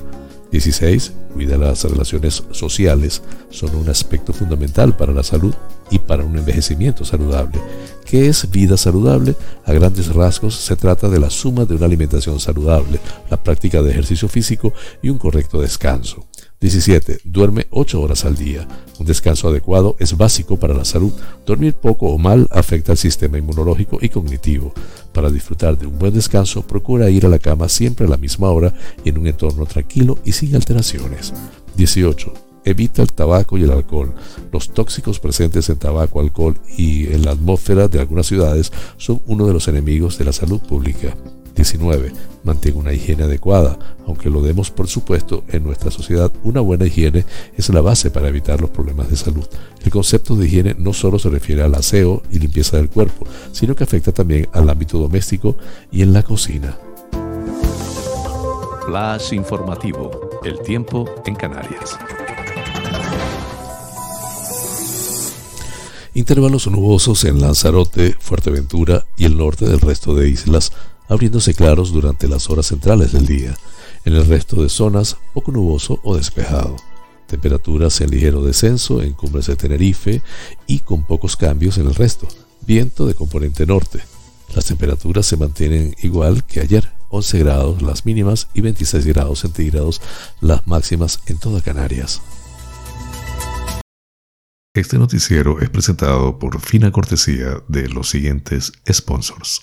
16. 0.50 1.12
Cuida 1.34 1.56
las 1.56 1.84
relaciones 1.84 2.42
sociales. 2.52 3.22
Son 3.50 3.74
un 3.74 3.88
aspecto 3.88 4.32
fundamental 4.32 4.96
para 4.96 5.12
la 5.12 5.22
salud 5.22 5.54
y 5.90 5.98
para 5.98 6.24
un 6.24 6.36
envejecimiento 6.36 7.04
saludable. 7.04 7.60
¿Qué 8.04 8.28
es 8.28 8.50
vida 8.50 8.76
saludable? 8.76 9.34
A 9.64 9.72
grandes 9.72 10.14
rasgos 10.14 10.54
se 10.54 10.76
trata 10.76 11.08
de 11.08 11.20
la 11.20 11.30
suma 11.30 11.64
de 11.64 11.74
una 11.74 11.86
alimentación 11.86 12.40
saludable, 12.40 13.00
la 13.30 13.42
práctica 13.42 13.82
de 13.82 13.90
ejercicio 13.90 14.28
físico 14.28 14.72
y 15.02 15.10
un 15.10 15.18
correcto 15.18 15.60
descanso. 15.60 16.27
17. 16.60 17.20
Duerme 17.22 17.68
8 17.70 18.00
horas 18.00 18.24
al 18.24 18.36
día. 18.36 18.66
Un 18.98 19.06
descanso 19.06 19.48
adecuado 19.48 19.94
es 20.00 20.16
básico 20.16 20.58
para 20.58 20.74
la 20.74 20.84
salud. 20.84 21.12
Dormir 21.46 21.74
poco 21.74 22.06
o 22.06 22.18
mal 22.18 22.48
afecta 22.50 22.92
al 22.92 22.98
sistema 22.98 23.38
inmunológico 23.38 23.98
y 24.00 24.08
cognitivo. 24.08 24.72
Para 25.12 25.30
disfrutar 25.30 25.78
de 25.78 25.86
un 25.86 25.98
buen 25.98 26.14
descanso, 26.14 26.62
procura 26.62 27.10
ir 27.10 27.26
a 27.26 27.28
la 27.28 27.38
cama 27.38 27.68
siempre 27.68 28.06
a 28.06 28.10
la 28.10 28.16
misma 28.16 28.50
hora 28.50 28.74
y 29.04 29.10
en 29.10 29.18
un 29.18 29.28
entorno 29.28 29.66
tranquilo 29.66 30.18
y 30.24 30.32
sin 30.32 30.56
alteraciones. 30.56 31.32
18. 31.76 32.32
Evita 32.64 33.02
el 33.02 33.12
tabaco 33.12 33.56
y 33.56 33.62
el 33.62 33.70
alcohol. 33.70 34.14
Los 34.52 34.70
tóxicos 34.74 35.20
presentes 35.20 35.68
en 35.68 35.78
tabaco, 35.78 36.20
alcohol 36.20 36.58
y 36.76 37.06
en 37.06 37.24
la 37.24 37.30
atmósfera 37.30 37.86
de 37.86 38.00
algunas 38.00 38.26
ciudades 38.26 38.72
son 38.96 39.22
uno 39.26 39.46
de 39.46 39.52
los 39.52 39.68
enemigos 39.68 40.18
de 40.18 40.24
la 40.24 40.32
salud 40.32 40.60
pública. 40.60 41.14
19. 41.58 42.12
Mantenga 42.44 42.78
una 42.78 42.92
higiene 42.92 43.24
adecuada. 43.24 43.78
Aunque 44.06 44.30
lo 44.30 44.40
demos 44.40 44.70
por 44.70 44.86
supuesto 44.86 45.42
en 45.48 45.64
nuestra 45.64 45.90
sociedad, 45.90 46.32
una 46.44 46.60
buena 46.60 46.86
higiene 46.86 47.24
es 47.56 47.68
la 47.70 47.80
base 47.80 48.10
para 48.10 48.28
evitar 48.28 48.60
los 48.60 48.70
problemas 48.70 49.10
de 49.10 49.16
salud. 49.16 49.44
El 49.84 49.90
concepto 49.90 50.36
de 50.36 50.46
higiene 50.46 50.76
no 50.78 50.92
solo 50.92 51.18
se 51.18 51.28
refiere 51.28 51.62
al 51.62 51.74
aseo 51.74 52.22
y 52.30 52.38
limpieza 52.38 52.76
del 52.76 52.88
cuerpo, 52.88 53.26
sino 53.52 53.74
que 53.74 53.84
afecta 53.84 54.12
también 54.12 54.48
al 54.52 54.70
ámbito 54.70 54.98
doméstico 54.98 55.56
y 55.90 56.02
en 56.02 56.12
la 56.12 56.22
cocina. 56.22 56.78
Flash 58.86 59.32
informativo. 59.34 60.30
El 60.44 60.60
tiempo 60.60 61.10
en 61.26 61.34
Canarias. 61.34 61.98
Intervalos 66.14 66.66
nubosos 66.68 67.24
en 67.24 67.40
Lanzarote, 67.40 68.16
Fuerteventura 68.18 69.06
y 69.16 69.24
el 69.24 69.36
norte 69.36 69.66
del 69.66 69.80
resto 69.80 70.14
de 70.14 70.28
islas 70.28 70.72
abriéndose 71.08 71.54
claros 71.54 71.92
durante 71.92 72.28
las 72.28 72.48
horas 72.50 72.66
centrales 72.66 73.12
del 73.12 73.26
día. 73.26 73.56
En 74.04 74.14
el 74.14 74.26
resto 74.26 74.62
de 74.62 74.68
zonas, 74.68 75.16
poco 75.34 75.52
nuboso 75.52 76.00
o 76.04 76.16
despejado. 76.16 76.76
Temperaturas 77.26 78.00
en 78.00 78.10
ligero 78.10 78.42
descenso 78.42 79.02
en 79.02 79.12
cumbres 79.12 79.46
de 79.46 79.56
Tenerife 79.56 80.22
y 80.66 80.80
con 80.80 81.04
pocos 81.04 81.36
cambios 81.36 81.76
en 81.78 81.86
el 81.86 81.94
resto. 81.94 82.26
Viento 82.66 83.06
de 83.06 83.14
componente 83.14 83.66
norte. 83.66 84.00
Las 84.54 84.66
temperaturas 84.66 85.26
se 85.26 85.36
mantienen 85.36 85.94
igual 86.02 86.44
que 86.44 86.60
ayer, 86.60 86.90
11 87.10 87.38
grados 87.40 87.82
las 87.82 88.06
mínimas 88.06 88.48
y 88.54 88.62
26 88.62 89.06
grados 89.06 89.40
centígrados 89.40 90.00
las 90.40 90.66
máximas 90.66 91.20
en 91.26 91.38
toda 91.38 91.60
Canarias. 91.60 92.22
Este 94.74 94.98
noticiero 94.98 95.60
es 95.60 95.70
presentado 95.70 96.38
por 96.38 96.60
fina 96.60 96.92
cortesía 96.92 97.62
de 97.68 97.88
los 97.88 98.10
siguientes 98.10 98.72
sponsors. 98.90 99.62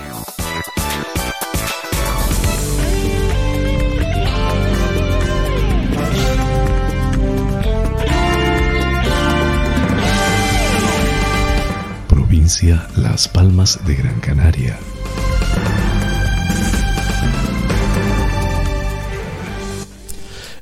Las 12.97 13.27
Palmas 13.27 13.79
de 13.85 13.93
Gran 13.93 14.19
Canaria. 14.19 14.75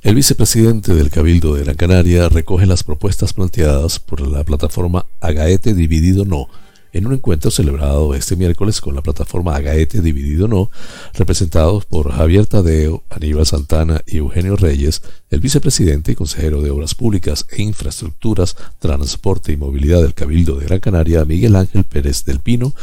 El 0.01 0.13
vicepresidente 0.13 0.93
del 0.93 1.09
Cabildo 1.09 1.55
de 1.55 1.63
Gran 1.63 1.77
Canaria 1.77 2.27
recoge 2.27 2.65
las 2.65 2.83
propuestas 2.83 3.31
planteadas 3.31 3.99
por 3.99 4.19
la 4.19 4.43
plataforma 4.43 5.05
Agaete 5.21 5.73
Dividido 5.73 6.25
No 6.25 6.49
en 6.93 7.07
un 7.07 7.13
encuentro 7.13 7.51
celebrado 7.51 8.13
este 8.15 8.35
miércoles 8.35 8.81
con 8.81 8.95
la 8.95 9.01
plataforma 9.01 9.55
Agaete 9.55 10.01
Dividido 10.01 10.47
No, 10.47 10.71
representados 11.13 11.85
por 11.85 12.11
Javier 12.11 12.47
Tadeo, 12.47 13.03
Aníbal 13.09 13.45
Santana 13.45 14.01
y 14.05 14.17
Eugenio 14.17 14.55
Reyes, 14.55 15.01
el 15.29 15.39
vicepresidente 15.39 16.11
y 16.11 16.15
consejero 16.15 16.61
de 16.61 16.71
Obras 16.71 16.95
Públicas 16.95 17.45
e 17.49 17.61
Infraestructuras, 17.61 18.55
Transporte 18.79 19.51
y 19.51 19.57
Movilidad 19.57 20.01
del 20.01 20.13
Cabildo 20.13 20.55
de 20.55 20.65
Gran 20.65 20.79
Canaria, 20.79 21.25
Miguel 21.25 21.55
Ángel 21.55 21.83
Pérez 21.83 22.25
del 22.25 22.39
Pino, 22.39 22.73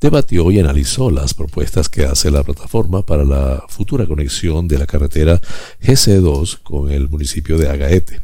debatió 0.00 0.50
y 0.50 0.60
analizó 0.60 1.10
las 1.10 1.34
propuestas 1.34 1.88
que 1.88 2.04
hace 2.04 2.30
la 2.30 2.42
plataforma 2.42 3.04
para 3.04 3.24
la 3.24 3.64
futura 3.68 4.06
conexión 4.06 4.68
de 4.68 4.78
la 4.78 4.86
carretera 4.86 5.40
GC2 5.82 6.58
con 6.62 6.90
el 6.90 7.08
municipio 7.08 7.58
de 7.58 7.68
Agaete. 7.68 8.20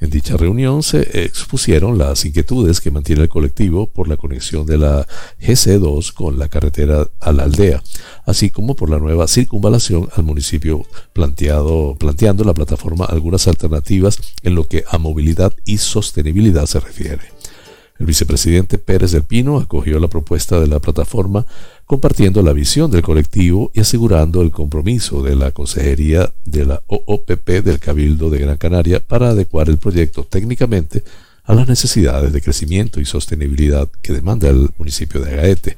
En 0.00 0.10
dicha 0.10 0.36
reunión 0.36 0.82
se 0.82 1.24
expusieron 1.24 1.98
las 1.98 2.24
inquietudes 2.24 2.80
que 2.80 2.90
mantiene 2.90 3.22
el 3.22 3.28
colectivo 3.28 3.86
por 3.86 4.08
la 4.08 4.16
conexión 4.16 4.66
de 4.66 4.76
la 4.76 5.06
GC2 5.40 6.12
con 6.12 6.38
la 6.38 6.48
carretera 6.48 7.08
a 7.20 7.32
la 7.32 7.44
aldea, 7.44 7.82
así 8.26 8.50
como 8.50 8.74
por 8.74 8.90
la 8.90 8.98
nueva 8.98 9.28
circunvalación 9.28 10.08
al 10.16 10.24
municipio 10.24 10.84
planteado, 11.12 11.96
planteando 11.98 12.44
la 12.44 12.54
plataforma 12.54 13.04
algunas 13.04 13.46
alternativas 13.46 14.18
en 14.42 14.54
lo 14.54 14.64
que 14.64 14.84
a 14.88 14.98
movilidad 14.98 15.52
y 15.64 15.78
sostenibilidad 15.78 16.66
se 16.66 16.80
refiere. 16.80 17.34
El 17.98 18.06
vicepresidente 18.06 18.78
Pérez 18.78 19.12
del 19.12 19.22
Pino 19.22 19.58
acogió 19.58 20.00
la 20.00 20.08
propuesta 20.08 20.58
de 20.58 20.66
la 20.66 20.80
plataforma 20.80 21.46
compartiendo 21.86 22.42
la 22.42 22.52
visión 22.52 22.90
del 22.90 23.02
colectivo 23.02 23.70
y 23.74 23.80
asegurando 23.80 24.42
el 24.42 24.50
compromiso 24.50 25.22
de 25.22 25.36
la 25.36 25.50
Consejería 25.50 26.32
de 26.44 26.64
la 26.64 26.82
OOPP 26.86 27.48
del 27.62 27.78
Cabildo 27.78 28.30
de 28.30 28.38
Gran 28.38 28.56
Canaria 28.56 29.00
para 29.00 29.30
adecuar 29.30 29.68
el 29.68 29.78
proyecto 29.78 30.24
técnicamente 30.24 31.04
a 31.44 31.54
las 31.54 31.68
necesidades 31.68 32.32
de 32.32 32.40
crecimiento 32.40 33.00
y 33.00 33.04
sostenibilidad 33.04 33.88
que 34.00 34.14
demanda 34.14 34.48
el 34.48 34.70
municipio 34.78 35.20
de 35.20 35.34
Agaete. 35.34 35.76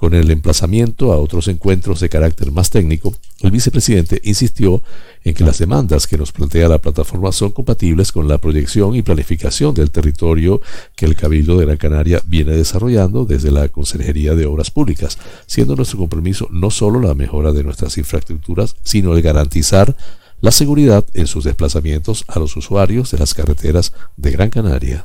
Con 0.00 0.14
el 0.14 0.30
emplazamiento 0.30 1.12
a 1.12 1.18
otros 1.18 1.46
encuentros 1.48 2.00
de 2.00 2.08
carácter 2.08 2.50
más 2.50 2.70
técnico, 2.70 3.14
el 3.40 3.50
vicepresidente 3.50 4.18
insistió 4.24 4.82
en 5.24 5.34
que 5.34 5.44
las 5.44 5.58
demandas 5.58 6.06
que 6.06 6.16
nos 6.16 6.32
plantea 6.32 6.70
la 6.70 6.78
plataforma 6.78 7.32
son 7.32 7.50
compatibles 7.50 8.10
con 8.10 8.26
la 8.26 8.38
proyección 8.38 8.94
y 8.96 9.02
planificación 9.02 9.74
del 9.74 9.90
territorio 9.90 10.62
que 10.96 11.04
el 11.04 11.16
Cabildo 11.16 11.58
de 11.58 11.66
Gran 11.66 11.76
Canaria 11.76 12.22
viene 12.24 12.56
desarrollando 12.56 13.26
desde 13.26 13.50
la 13.50 13.68
Consejería 13.68 14.34
de 14.34 14.46
Obras 14.46 14.70
Públicas, 14.70 15.18
siendo 15.44 15.76
nuestro 15.76 15.98
compromiso 15.98 16.48
no 16.50 16.70
solo 16.70 16.98
la 17.02 17.14
mejora 17.14 17.52
de 17.52 17.62
nuestras 17.62 17.98
infraestructuras, 17.98 18.76
sino 18.82 19.14
el 19.14 19.20
garantizar 19.20 19.94
la 20.40 20.50
seguridad 20.50 21.04
en 21.12 21.26
sus 21.26 21.44
desplazamientos 21.44 22.24
a 22.26 22.38
los 22.38 22.56
usuarios 22.56 23.10
de 23.10 23.18
las 23.18 23.34
carreteras 23.34 23.92
de 24.16 24.30
Gran 24.30 24.48
Canaria. 24.48 25.04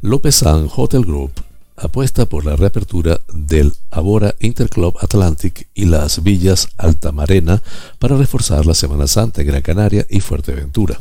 Lópezán 0.00 0.68
Hotel 0.76 1.04
Group 1.04 1.32
apuesta 1.74 2.26
por 2.26 2.46
la 2.46 2.54
reapertura 2.54 3.20
del 3.32 3.72
Abora 3.90 4.32
Interclub 4.38 4.96
Atlantic 5.00 5.66
y 5.74 5.86
las 5.86 6.22
villas 6.22 6.68
Altamarena 6.76 7.60
para 7.98 8.16
reforzar 8.16 8.64
la 8.64 8.74
Semana 8.74 9.08
Santa 9.08 9.40
en 9.40 9.48
Gran 9.48 9.62
Canaria 9.62 10.06
y 10.08 10.20
Fuerteventura. 10.20 11.00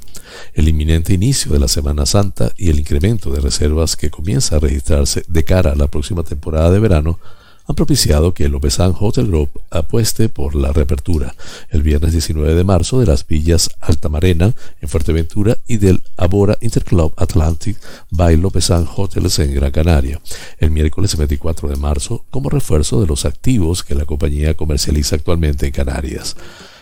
El 0.55 0.67
inminente 0.67 1.13
inicio 1.13 1.51
de 1.51 1.59
la 1.59 1.67
Semana 1.67 2.07
Santa 2.07 2.51
y 2.57 2.71
el 2.71 2.79
incremento 2.79 3.29
de 3.29 3.39
reservas 3.39 3.95
que 3.95 4.09
comienza 4.09 4.55
a 4.55 4.59
registrarse 4.59 5.23
de 5.27 5.43
cara 5.43 5.73
a 5.73 5.75
la 5.75 5.87
próxima 5.87 6.23
temporada 6.23 6.71
de 6.71 6.79
verano 6.79 7.19
han 7.67 7.75
propiciado 7.75 8.33
que 8.33 8.45
el 8.45 8.51
Lopezán 8.51 8.93
Hotel 8.97 9.27
Group 9.27 9.49
apueste 9.69 10.29
por 10.29 10.55
la 10.55 10.71
reapertura 10.71 11.35
el 11.69 11.83
viernes 11.83 12.13
19 12.13 12.55
de 12.55 12.63
marzo 12.63 12.99
de 12.99 13.05
las 13.05 13.27
villas 13.27 13.69
Altamarena 13.81 14.53
en 14.81 14.89
Fuerteventura 14.89 15.57
y 15.67 15.77
del 15.77 16.01
Abora 16.15 16.57
Interclub 16.61 17.13
Atlantic 17.17 17.77
by 18.09 18.37
Lopezán 18.37 18.87
Hotels 18.95 19.39
en 19.39 19.53
Gran 19.53 19.71
Canaria. 19.71 20.21
El 20.59 20.71
miércoles 20.71 21.17
24 21.17 21.67
de 21.69 21.75
marzo 21.75 22.23
como 22.29 22.49
refuerzo 22.49 23.01
de 23.01 23.07
los 23.07 23.25
activos 23.25 23.83
que 23.83 23.95
la 23.95 24.05
compañía 24.05 24.53
comercializa 24.53 25.17
actualmente 25.17 25.67
en 25.67 25.73
Canarias 25.73 26.37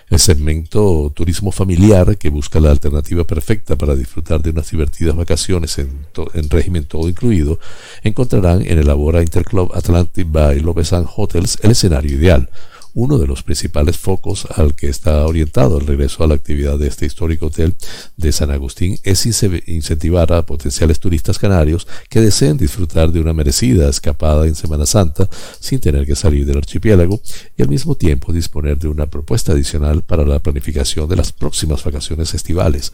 el 0.10 0.20
segmento 0.20 1.12
turismo 1.16 1.52
familiar 1.52 2.18
que 2.18 2.30
busca 2.30 2.60
la 2.60 2.72
alternativa 2.72 3.24
perfecta 3.24 3.76
para 3.76 3.96
disfrutar 3.96 4.42
de 4.42 4.52
unas 4.52 4.70
divertidas 4.70 5.16
vacaciones 5.16 5.78
en, 5.80 6.06
régimen 6.50 6.86
todo 6.86 7.10
incluido, 7.10 7.60
encontrarán 8.04 8.62
en 8.66 8.78
el 8.78 8.90
Abora 8.90 9.22
Interclub 9.22 9.72
Atlantic 9.74 10.28
by 10.30 10.60
Lopesan 10.60 11.06
Hotels 11.16 11.58
el 11.64 11.72
escenario 11.72 12.16
ideal 12.16 12.50
uno 12.96 13.18
de 13.18 13.28
los 13.28 13.44
principales 13.44 13.98
focos 13.98 14.48
al 14.56 14.74
que 14.74 14.88
está 14.88 15.26
orientado 15.28 15.80
el 15.80 15.86
regreso 15.86 16.24
a 16.24 16.28
la 16.28 16.36
actividad 16.36 16.80
de 16.80 16.88
este 16.88 17.06
histórico 17.06 17.48
hotel 17.48 17.76
de 18.16 18.32
San 18.32 18.52
Agustín 18.52 18.98
es 19.04 19.26
incentivar 19.68 20.32
a 20.32 20.46
potenciales 20.46 21.00
turistas 21.00 21.38
canarios 21.38 21.88
que 22.10 22.22
deseen 22.22 22.58
disfrutar 22.58 23.12
de 23.12 23.20
una 23.20 23.34
merecida 23.34 23.90
escapada 23.90 24.48
en 24.48 24.56
Semana 24.56 24.86
Santa 24.86 25.30
sin 25.60 25.80
tener 25.80 26.06
que 26.06 26.16
salir 26.16 26.46
del 26.46 26.58
archipiélago 26.58 27.20
y 27.58 27.62
al 27.62 27.70
mismo 27.70 27.96
tiempo 27.96 28.32
disponer 28.32 28.80
de 28.80 28.88
una 28.88 29.08
propuesta 29.08 29.52
adicional 29.52 30.02
para 30.02 30.26
la 30.26 30.40
planificación 30.40 31.10
de 31.10 31.18
las 31.18 31.34
próximas 31.34 31.84
vacaciones 31.84 32.34
estivales 32.34 32.94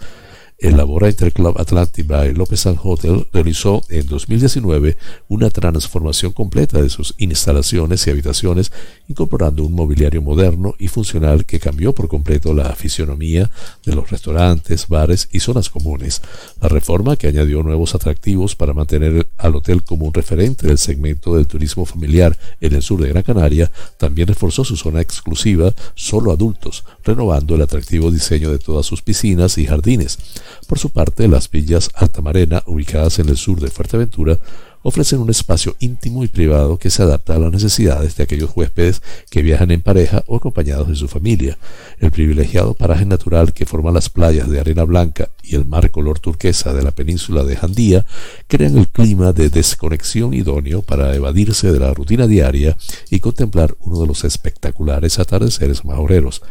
el 0.62 0.78
Labora 0.78 1.10
Interclub 1.10 1.60
Atlantic 1.60 2.06
by 2.06 2.36
López 2.36 2.68
Hotel 2.68 3.28
realizó 3.34 3.82
en 3.90 4.06
2019 4.06 4.96
una 5.28 5.50
transformación 5.50 6.34
completa 6.34 6.80
de 6.80 6.90
sus 6.92 7.16
instalaciones 7.18 8.06
y 8.06 8.12
habitaciones, 8.12 8.72
incorporando 9.08 9.64
un 9.64 9.74
mobiliario 9.74 10.22
moderno 10.22 10.76
y 10.78 10.88
funcional 10.88 11.46
que 11.46 11.60
cambió 11.60 11.96
por 11.96 12.08
completo 12.08 12.54
la 12.54 12.76
fisionomía 12.76 13.50
de 13.84 13.96
los 13.96 14.12
restaurantes, 14.12 14.88
bares 14.88 15.30
y 15.32 15.40
zonas 15.40 15.72
comunes. 15.72 16.22
La 16.62 16.70
reforma, 16.70 17.16
que 17.16 17.28
añadió 17.28 17.64
nuevos 17.64 17.96
atractivos 17.96 18.56
para 18.56 18.74
mantener 18.74 19.28
al 19.40 19.56
hotel 19.56 19.82
como 19.82 20.06
un 20.06 20.14
referente 20.14 20.68
del 20.68 20.78
segmento 20.78 21.36
del 21.36 21.48
turismo 21.48 21.86
familiar 21.86 22.38
en 22.60 22.76
el 22.76 22.84
sur 22.84 23.02
de 23.02 23.10
Gran 23.10 23.24
Canaria, 23.24 23.72
también 23.98 24.28
reforzó 24.28 24.64
su 24.64 24.78
zona 24.78 25.02
exclusiva 25.02 25.74
solo 25.96 26.32
adultos, 26.32 26.84
renovando 27.04 27.56
el 27.56 27.64
atractivo 27.64 28.12
diseño 28.12 28.52
de 28.52 28.60
todas 28.60 28.86
sus 28.86 29.02
piscinas 29.02 29.58
y 29.58 29.66
jardines. 29.66 30.20
Por 30.68 30.80
su 30.80 30.90
parte, 30.90 31.28
las 31.28 31.50
villas 31.50 31.90
Altamarena, 31.96 32.64
ubicadas 32.66 33.20
en 33.20 33.30
el 33.30 33.38
sur 33.38 33.60
de 33.60 33.70
Fuerteventura, 33.70 34.40
ofrecen 34.84 35.20
un 35.20 35.30
espacio 35.30 35.76
íntimo 35.80 36.24
y 36.24 36.28
privado 36.28 36.78
que 36.78 36.90
se 36.90 37.04
adapta 37.04 37.36
a 37.36 37.40
las 37.40 37.52
necesidades 37.52 38.16
de 38.16 38.24
aquellos 38.24 38.52
huéspedes 38.56 39.02
que 39.30 39.42
viajan 39.42 39.72
en 39.72 39.82
pareja 39.82 40.24
o 40.28 40.38
acompañados 40.38 40.88
de 40.88 40.96
su 40.96 41.08
familia. 41.08 41.58
El 42.00 42.12
privilegiado 42.12 42.74
paraje 42.74 43.06
natural 43.06 43.54
que 43.54 43.66
forma 43.66 43.92
las 43.92 44.10
playas 44.10 44.50
de 44.50 44.60
arena 44.60 44.84
blanca 44.84 45.30
y 45.44 45.56
el 45.56 45.66
mar 45.66 45.92
color 45.92 46.20
turquesa 46.20 46.74
de 46.74 46.84
la 46.84 46.92
península 46.92 47.44
de 47.44 47.56
Jandía 47.56 48.06
crean 48.48 48.78
el 48.78 48.88
clima 48.88 49.34
de 49.34 49.50
desconexión 49.50 50.34
idóneo 50.34 50.82
para 50.82 51.16
evadirse 51.16 51.72
de 51.72 51.80
la 51.80 51.94
rutina 51.94 52.28
diaria 52.28 52.76
y 53.10 53.20
contemplar 53.20 53.76
uno 53.82 54.02
de 54.02 54.08
los 54.08 54.24
espectaculares 54.24 55.20
atardeceres 55.20 55.86
majoreros 55.86 56.42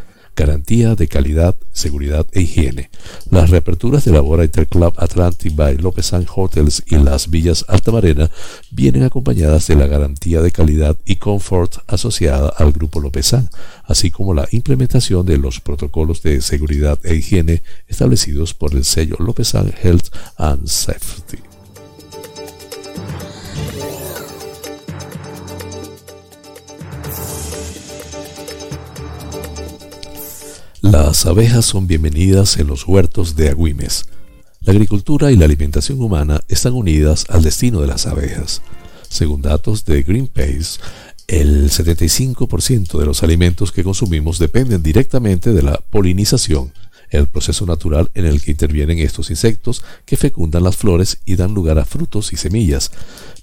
garantía 0.41 0.95
de 0.95 1.07
calidad, 1.07 1.55
seguridad 1.71 2.27
e 2.33 2.41
higiene. 2.41 2.89
Las 3.31 3.51
reaperturas 3.51 4.07
de 4.07 4.13
la 4.13 4.23
Bora 4.23 4.45
Interclub 4.45 4.95
Atlantic 4.97 5.55
by 5.55 5.77
Lopezán 5.77 6.25
Hotels 6.35 6.83
y 6.87 6.97
las 6.97 7.29
Villas 7.29 7.67
Altamarena 7.69 8.31
vienen 8.71 9.03
acompañadas 9.03 9.67
de 9.67 9.77
la 9.77 9.87
garantía 9.87 10.41
de 10.41 10.51
calidad 10.51 10.97
y 11.05 11.17
confort 11.17 11.77
asociada 11.87 12.49
al 12.57 12.73
Grupo 12.73 13.01
Lopezán, 13.01 13.51
así 13.85 14.11
como 14.11 14.33
la 14.33 14.49
implementación 14.51 15.27
de 15.27 15.37
los 15.37 15.61
protocolos 15.61 16.23
de 16.23 16.41
seguridad 16.41 16.99
e 17.05 17.17
higiene 17.17 17.63
establecidos 17.87 18.55
por 18.55 18.75
el 18.75 18.85
sello 18.85 19.17
Lopezán 19.19 19.75
Health 19.83 20.09
and 20.39 20.67
Safety. 20.67 21.50
Las 30.91 31.25
abejas 31.25 31.67
son 31.67 31.87
bienvenidas 31.87 32.57
en 32.57 32.67
los 32.67 32.85
huertos 32.85 33.37
de 33.37 33.49
Agüimes. 33.49 34.07
La 34.61 34.73
agricultura 34.73 35.31
y 35.31 35.37
la 35.37 35.45
alimentación 35.45 36.03
humana 36.03 36.41
están 36.49 36.73
unidas 36.73 37.27
al 37.29 37.43
destino 37.43 37.81
de 37.81 37.87
las 37.87 38.09
abejas. 38.09 38.61
Según 39.09 39.41
datos 39.41 39.85
de 39.85 40.03
Greenpeace, 40.03 40.81
el 41.29 41.71
75% 41.71 42.99
de 42.99 43.07
los 43.07 43.23
alimentos 43.23 43.71
que 43.71 43.85
consumimos 43.85 44.41
dependen 44.41 44.83
directamente 44.83 45.53
de 45.53 45.63
la 45.63 45.81
polinización, 45.91 46.73
el 47.11 47.29
proceso 47.29 47.67
natural 47.67 48.11
en 48.15 48.27
el 48.27 48.43
que 48.43 48.51
intervienen 48.51 48.99
estos 48.99 49.31
insectos 49.31 49.85
que 50.05 50.17
fecundan 50.17 50.65
las 50.65 50.77
flores 50.77 51.19
y 51.25 51.37
dan 51.37 51.55
lugar 51.55 51.79
a 51.79 51.85
frutos 51.85 52.33
y 52.33 52.37
semillas, 52.37 52.91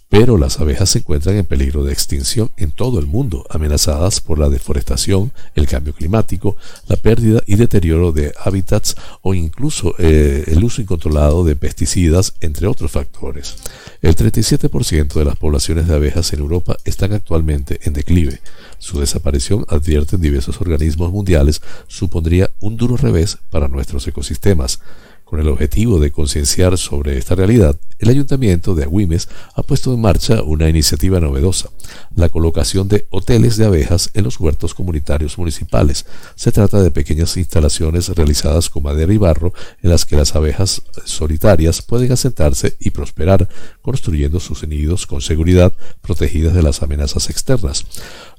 pero 0.10 0.38
las 0.38 0.60
abejas 0.60 0.90
se 0.90 1.00
encuentran 1.00 1.36
en 1.36 1.46
peligro 1.46 1.84
de 1.84 1.92
extinción 1.92 2.50
en 2.56 2.72
todo 2.72 3.00
el 3.00 3.08
mundo, 3.08 3.46
amenazadas 3.50 4.22
por 4.22 4.40
la 4.40 4.50
deforestación, 4.50 5.34
el 5.54 5.68
cambio 5.68 5.94
climático, 5.94 6.56
la 6.88 6.96
pérdida 6.96 7.42
y 7.46 7.56
deterioro 7.56 8.14
de 8.14 8.34
hábitats 8.40 8.96
o 9.22 9.34
incluso 9.34 9.96
eh, 10.00 10.46
el 10.48 10.64
uso 10.64 10.82
incontrolado 10.82 11.44
de 11.44 11.56
pesticidas, 11.56 12.34
entre 12.40 12.68
otros 12.68 12.92
factores. 12.92 13.56
El 14.02 14.16
37% 14.16 15.14
de 15.14 15.26
las 15.26 15.36
poblaciones 15.36 15.88
de 15.88 15.96
abejas 15.96 16.32
en 16.32 16.40
Europa 16.40 16.78
están 16.86 17.14
actualmente 17.14 17.80
en 17.84 17.94
declive. 17.94 18.40
Su 18.80 19.00
desaparición, 19.00 19.66
advierten 19.68 20.22
diversos 20.22 20.62
organismos 20.62 21.12
mundiales, 21.12 21.62
supondría 21.88 22.50
un 22.60 22.78
duro 22.78 22.96
revés 22.96 23.40
para 23.50 23.68
nuestros 23.68 24.08
ecosistemas. 24.08 24.80
Con 25.28 25.42
el 25.42 25.50
objetivo 25.50 26.00
de 26.00 26.10
concienciar 26.10 26.78
sobre 26.78 27.18
esta 27.18 27.36
realidad, 27.36 27.78
el 28.00 28.08
Ayuntamiento 28.08 28.76
de 28.76 28.84
Agüimes 28.84 29.28
ha 29.56 29.62
puesto 29.62 29.94
en 29.94 30.00
marcha 30.00 30.42
una 30.42 30.70
iniciativa 30.70 31.20
novedosa, 31.20 31.70
la 32.16 32.30
colocación 32.30 32.88
de 32.88 33.08
hoteles 33.10 33.58
de 33.58 33.66
abejas 33.66 34.10
en 34.14 34.24
los 34.24 34.40
huertos 34.40 34.74
comunitarios 34.74 35.38
municipales. 35.38 36.06
Se 36.36 36.54
trata 36.54 36.82
de 36.82 36.92
pequeñas 36.92 37.36
instalaciones 37.36 38.08
realizadas 38.08 38.70
con 38.70 38.84
madera 38.84 39.12
y 39.12 39.18
barro 39.18 39.54
en 39.84 39.90
las 39.90 40.06
que 40.06 40.16
las 40.16 40.34
abejas 40.34 40.82
solitarias 41.04 41.82
pueden 41.82 42.14
asentarse 42.14 42.78
y 42.80 42.92
prosperar, 42.92 43.50
construyendo 43.82 44.40
sus 44.40 44.66
nidos 44.66 45.08
con 45.08 45.20
seguridad, 45.20 45.74
protegidas 46.02 46.54
de 46.54 46.64
las 46.64 46.82
amenazas 46.84 47.30
externas. 47.30 47.86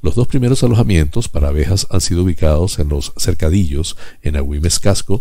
Los 0.01 0.15
dos 0.15 0.29
primeros 0.29 0.63
alojamientos 0.63 1.29
para 1.29 1.49
abejas 1.49 1.87
han 1.91 2.01
sido 2.01 2.23
ubicados 2.23 2.79
en 2.79 2.89
los 2.89 3.13
cercadillos, 3.17 3.97
en 4.23 4.37
Agüimes 4.37 4.79
Casco, 4.79 5.21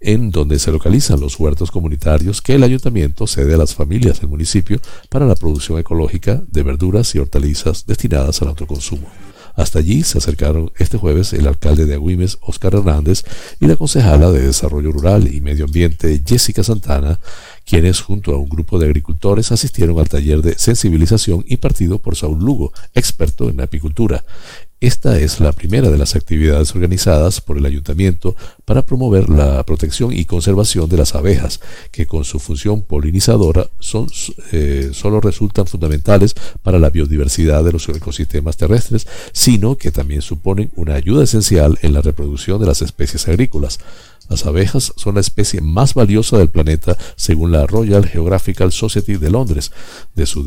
en 0.00 0.30
donde 0.30 0.58
se 0.58 0.72
localizan 0.72 1.20
los 1.20 1.38
huertos 1.38 1.70
comunitarios 1.70 2.42
que 2.42 2.54
el 2.54 2.64
ayuntamiento 2.64 3.26
cede 3.26 3.54
a 3.54 3.58
las 3.58 3.74
familias 3.74 4.20
del 4.20 4.28
municipio 4.28 4.80
para 5.10 5.26
la 5.26 5.36
producción 5.36 5.78
ecológica 5.78 6.42
de 6.48 6.62
verduras 6.64 7.14
y 7.14 7.18
hortalizas 7.18 7.86
destinadas 7.86 8.42
al 8.42 8.48
autoconsumo. 8.48 9.08
Hasta 9.56 9.78
allí 9.78 10.02
se 10.02 10.18
acercaron 10.18 10.70
este 10.78 10.98
jueves 10.98 11.32
el 11.32 11.46
alcalde 11.46 11.86
de 11.86 11.94
Agüimes, 11.94 12.38
Óscar 12.42 12.74
Hernández, 12.74 13.24
y 13.58 13.66
la 13.66 13.76
concejala 13.76 14.30
de 14.30 14.46
Desarrollo 14.46 14.92
Rural 14.92 15.34
y 15.34 15.40
Medio 15.40 15.64
Ambiente, 15.64 16.22
Jessica 16.24 16.62
Santana, 16.62 17.18
quienes 17.64 18.00
junto 18.00 18.32
a 18.32 18.38
un 18.38 18.48
grupo 18.48 18.78
de 18.78 18.86
agricultores 18.86 19.50
asistieron 19.50 19.98
al 19.98 20.08
taller 20.08 20.42
de 20.42 20.58
sensibilización 20.58 21.44
impartido 21.48 21.98
por 21.98 22.16
Saúl 22.16 22.38
Lugo, 22.38 22.72
experto 22.94 23.48
en 23.48 23.60
apicultura. 23.60 24.24
Esta 24.78 25.18
es 25.18 25.40
la 25.40 25.52
primera 25.52 25.88
de 25.88 25.96
las 25.96 26.16
actividades 26.16 26.74
organizadas 26.74 27.40
por 27.40 27.56
el 27.56 27.64
ayuntamiento 27.64 28.36
para 28.66 28.82
promover 28.82 29.30
la 29.30 29.62
protección 29.62 30.12
y 30.12 30.26
conservación 30.26 30.86
de 30.90 30.98
las 30.98 31.14
abejas, 31.14 31.60
que 31.90 32.06
con 32.06 32.24
su 32.24 32.38
función 32.38 32.82
polinizadora 32.82 33.70
son, 33.80 34.06
eh, 34.52 34.90
solo 34.92 35.22
resultan 35.22 35.66
fundamentales 35.66 36.34
para 36.62 36.78
la 36.78 36.90
biodiversidad 36.90 37.64
de 37.64 37.72
los 37.72 37.88
ecosistemas 37.88 38.58
terrestres, 38.58 39.06
sino 39.32 39.78
que 39.78 39.90
también 39.90 40.20
suponen 40.20 40.70
una 40.76 40.94
ayuda 40.94 41.24
esencial 41.24 41.78
en 41.80 41.94
la 41.94 42.02
reproducción 42.02 42.60
de 42.60 42.66
las 42.66 42.82
especies 42.82 43.26
agrícolas. 43.28 43.78
Las 44.28 44.46
abejas 44.46 44.92
son 44.96 45.14
la 45.14 45.20
especie 45.20 45.60
más 45.60 45.94
valiosa 45.94 46.38
del 46.38 46.48
planeta 46.48 46.96
según 47.16 47.52
la 47.52 47.66
Royal 47.66 48.06
Geographical 48.06 48.72
Society 48.72 49.16
de 49.16 49.30
Londres. 49.30 49.72
De 50.14 50.26
su, 50.26 50.44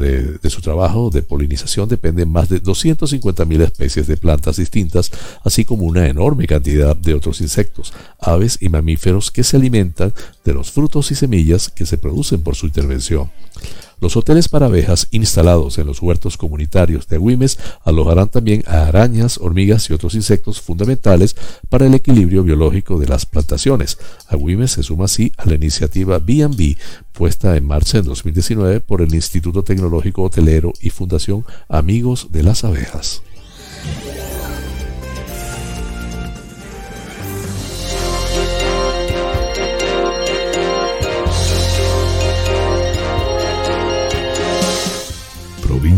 trabajo 0.62 1.10
de 1.10 1.22
polinización 1.22 1.88
dependen 1.88 2.32
más 2.32 2.50
de 2.50 2.62
250.000 2.62 3.62
especies 3.62 4.08
de 4.08 4.18
plantas 4.18 4.58
distintas, 4.58 5.12
así 5.44 5.66
como 5.66 5.86
una 5.86 6.08
enorme 6.08 6.48
cantidad 6.48 6.96
de 6.96 7.14
otros 7.14 7.42
insectos, 7.42 7.94
aves 8.20 8.58
y 8.62 8.70
mamíferos 8.70 9.32
que 9.32 9.44
se 9.44 9.58
alimentan 9.58 10.14
de 10.44 10.54
los 10.54 10.72
frutos 10.72 11.12
y 11.12 11.16
semillas 11.16 11.70
que 11.70 11.86
se 11.86 11.98
producen 11.98 12.42
por 12.42 12.56
su 12.56 12.66
intervención. 12.66 13.32
Los 14.02 14.16
hoteles 14.16 14.48
para 14.48 14.68
abejas 14.68 15.08
instalados 15.12 15.78
en 15.78 15.88
los 15.88 16.02
huertos 16.02 16.38
comunitarios 16.38 17.08
de 17.08 17.18
Agüimes 17.18 17.60
alojarán 17.84 18.30
también 18.30 18.64
a 18.66 18.88
arañas, 18.88 19.38
hormigas 19.38 19.90
y 19.90 19.94
otros 19.94 20.16
insectos 20.16 20.62
fundamentales 20.62 21.36
para 21.70 21.86
el 21.86 21.94
equilibrio 21.94 22.44
biológico 22.44 22.98
de 23.00 23.08
las 23.08 23.26
plantaciones. 23.26 23.98
Agüimes 24.28 24.72
se 24.72 24.84
suma 24.84 25.06
así 25.06 25.32
a 25.38 25.46
la 25.46 25.56
iniciativa 25.56 26.20
B&B 26.20 26.78
puesta 27.20 27.58
en 27.58 27.66
marcha 27.66 27.98
en 27.98 28.06
2019 28.06 28.80
por 28.80 29.02
el 29.02 29.14
Instituto 29.14 29.64
Tecnológico 29.64 30.24
Hotelero 30.24 30.72
y 30.80 30.90
Fundación 30.90 31.44
Amigos 31.68 32.28
de 32.32 32.44
las 32.44 32.64
Abejas. 32.64 33.22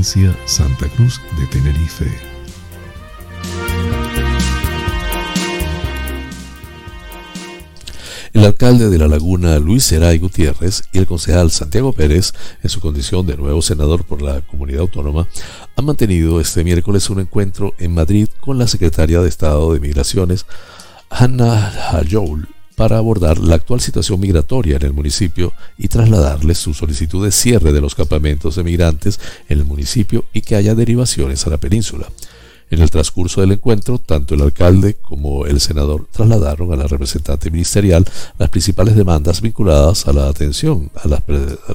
Santa 0.03 0.87
Cruz 0.95 1.21
de 1.37 1.45
Tenerife. 1.45 2.07
El 8.33 8.45
alcalde 8.45 8.89
de 8.89 8.97
La 8.97 9.07
Laguna, 9.07 9.59
Luis 9.59 9.83
Seray 9.83 10.17
Gutiérrez, 10.17 10.85
y 10.91 10.97
el 10.97 11.05
concejal 11.05 11.51
Santiago 11.51 11.93
Pérez, 11.93 12.33
en 12.63 12.69
su 12.71 12.79
condición 12.79 13.27
de 13.27 13.37
nuevo 13.37 13.61
senador 13.61 14.03
por 14.03 14.23
la 14.23 14.41
comunidad 14.41 14.81
autónoma, 14.81 15.27
han 15.75 15.85
mantenido 15.85 16.41
este 16.41 16.63
miércoles 16.63 17.07
un 17.11 17.19
encuentro 17.19 17.75
en 17.77 17.93
Madrid 17.93 18.27
con 18.39 18.57
la 18.57 18.67
secretaria 18.67 19.21
de 19.21 19.29
Estado 19.29 19.71
de 19.73 19.81
Migraciones, 19.81 20.47
Hannah 21.11 21.91
Hayoul, 21.91 22.47
para 22.81 22.97
abordar 22.97 23.37
la 23.37 23.53
actual 23.53 23.79
situación 23.79 24.19
migratoria 24.19 24.77
en 24.77 24.81
el 24.81 24.91
municipio 24.91 25.53
y 25.77 25.87
trasladarles 25.87 26.57
su 26.57 26.73
solicitud 26.73 27.23
de 27.23 27.31
cierre 27.31 27.73
de 27.73 27.79
los 27.79 27.93
campamentos 27.93 28.55
de 28.55 28.63
migrantes 28.63 29.19
en 29.49 29.59
el 29.59 29.65
municipio 29.65 30.25
y 30.33 30.41
que 30.41 30.55
haya 30.55 30.73
derivaciones 30.73 31.45
a 31.45 31.51
la 31.51 31.59
península. 31.59 32.07
En 32.71 32.81
el 32.81 32.89
transcurso 32.89 33.41
del 33.41 33.51
encuentro, 33.51 33.97
tanto 33.99 34.33
el 34.33 34.41
alcalde 34.41 34.95
como 34.95 35.45
el 35.45 35.59
senador 35.59 36.07
trasladaron 36.09 36.71
a 36.71 36.77
la 36.77 36.87
representante 36.87 37.51
ministerial 37.51 38.05
las 38.37 38.49
principales 38.49 38.95
demandas 38.95 39.41
vinculadas 39.41 40.07
a 40.07 40.13
la 40.13 40.29
atención 40.29 40.89
a 40.95 41.05
las, 41.09 41.21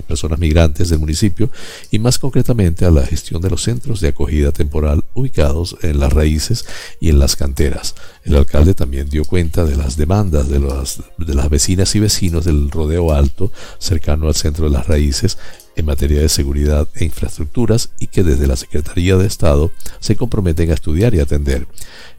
personas 0.08 0.38
migrantes 0.38 0.88
del 0.88 0.98
municipio 0.98 1.50
y 1.90 1.98
más 1.98 2.18
concretamente 2.18 2.86
a 2.86 2.90
la 2.90 3.04
gestión 3.04 3.42
de 3.42 3.50
los 3.50 3.62
centros 3.62 4.00
de 4.00 4.08
acogida 4.08 4.52
temporal 4.52 5.04
ubicados 5.12 5.76
en 5.82 6.00
las 6.00 6.14
raíces 6.14 6.64
y 6.98 7.10
en 7.10 7.18
las 7.18 7.36
canteras. 7.36 7.94
El 8.24 8.34
alcalde 8.34 8.72
también 8.72 9.10
dio 9.10 9.26
cuenta 9.26 9.64
de 9.64 9.76
las 9.76 9.98
demandas 9.98 10.48
de, 10.48 10.60
las 10.60 11.50
vecinas 11.50 11.94
y 11.94 12.00
vecinos 12.00 12.46
del 12.46 12.70
rodeo 12.70 13.12
alto 13.12 13.52
cercano 13.78 14.28
al 14.28 14.34
centro 14.34 14.64
de 14.64 14.70
las 14.70 14.86
raíces 14.86 15.36
en 15.76 15.86
materia 15.86 16.20
de 16.20 16.28
seguridad 16.28 16.88
e 16.94 17.04
infraestructuras 17.04 17.90
y 18.00 18.08
que 18.08 18.24
desde 18.24 18.46
la 18.46 18.56
Secretaría 18.56 19.16
de 19.16 19.26
Estado 19.26 19.70
se 20.00 20.16
comprometen 20.16 20.70
a 20.70 20.74
estudiar 20.74 21.14
y 21.14 21.20
atender. 21.20 21.66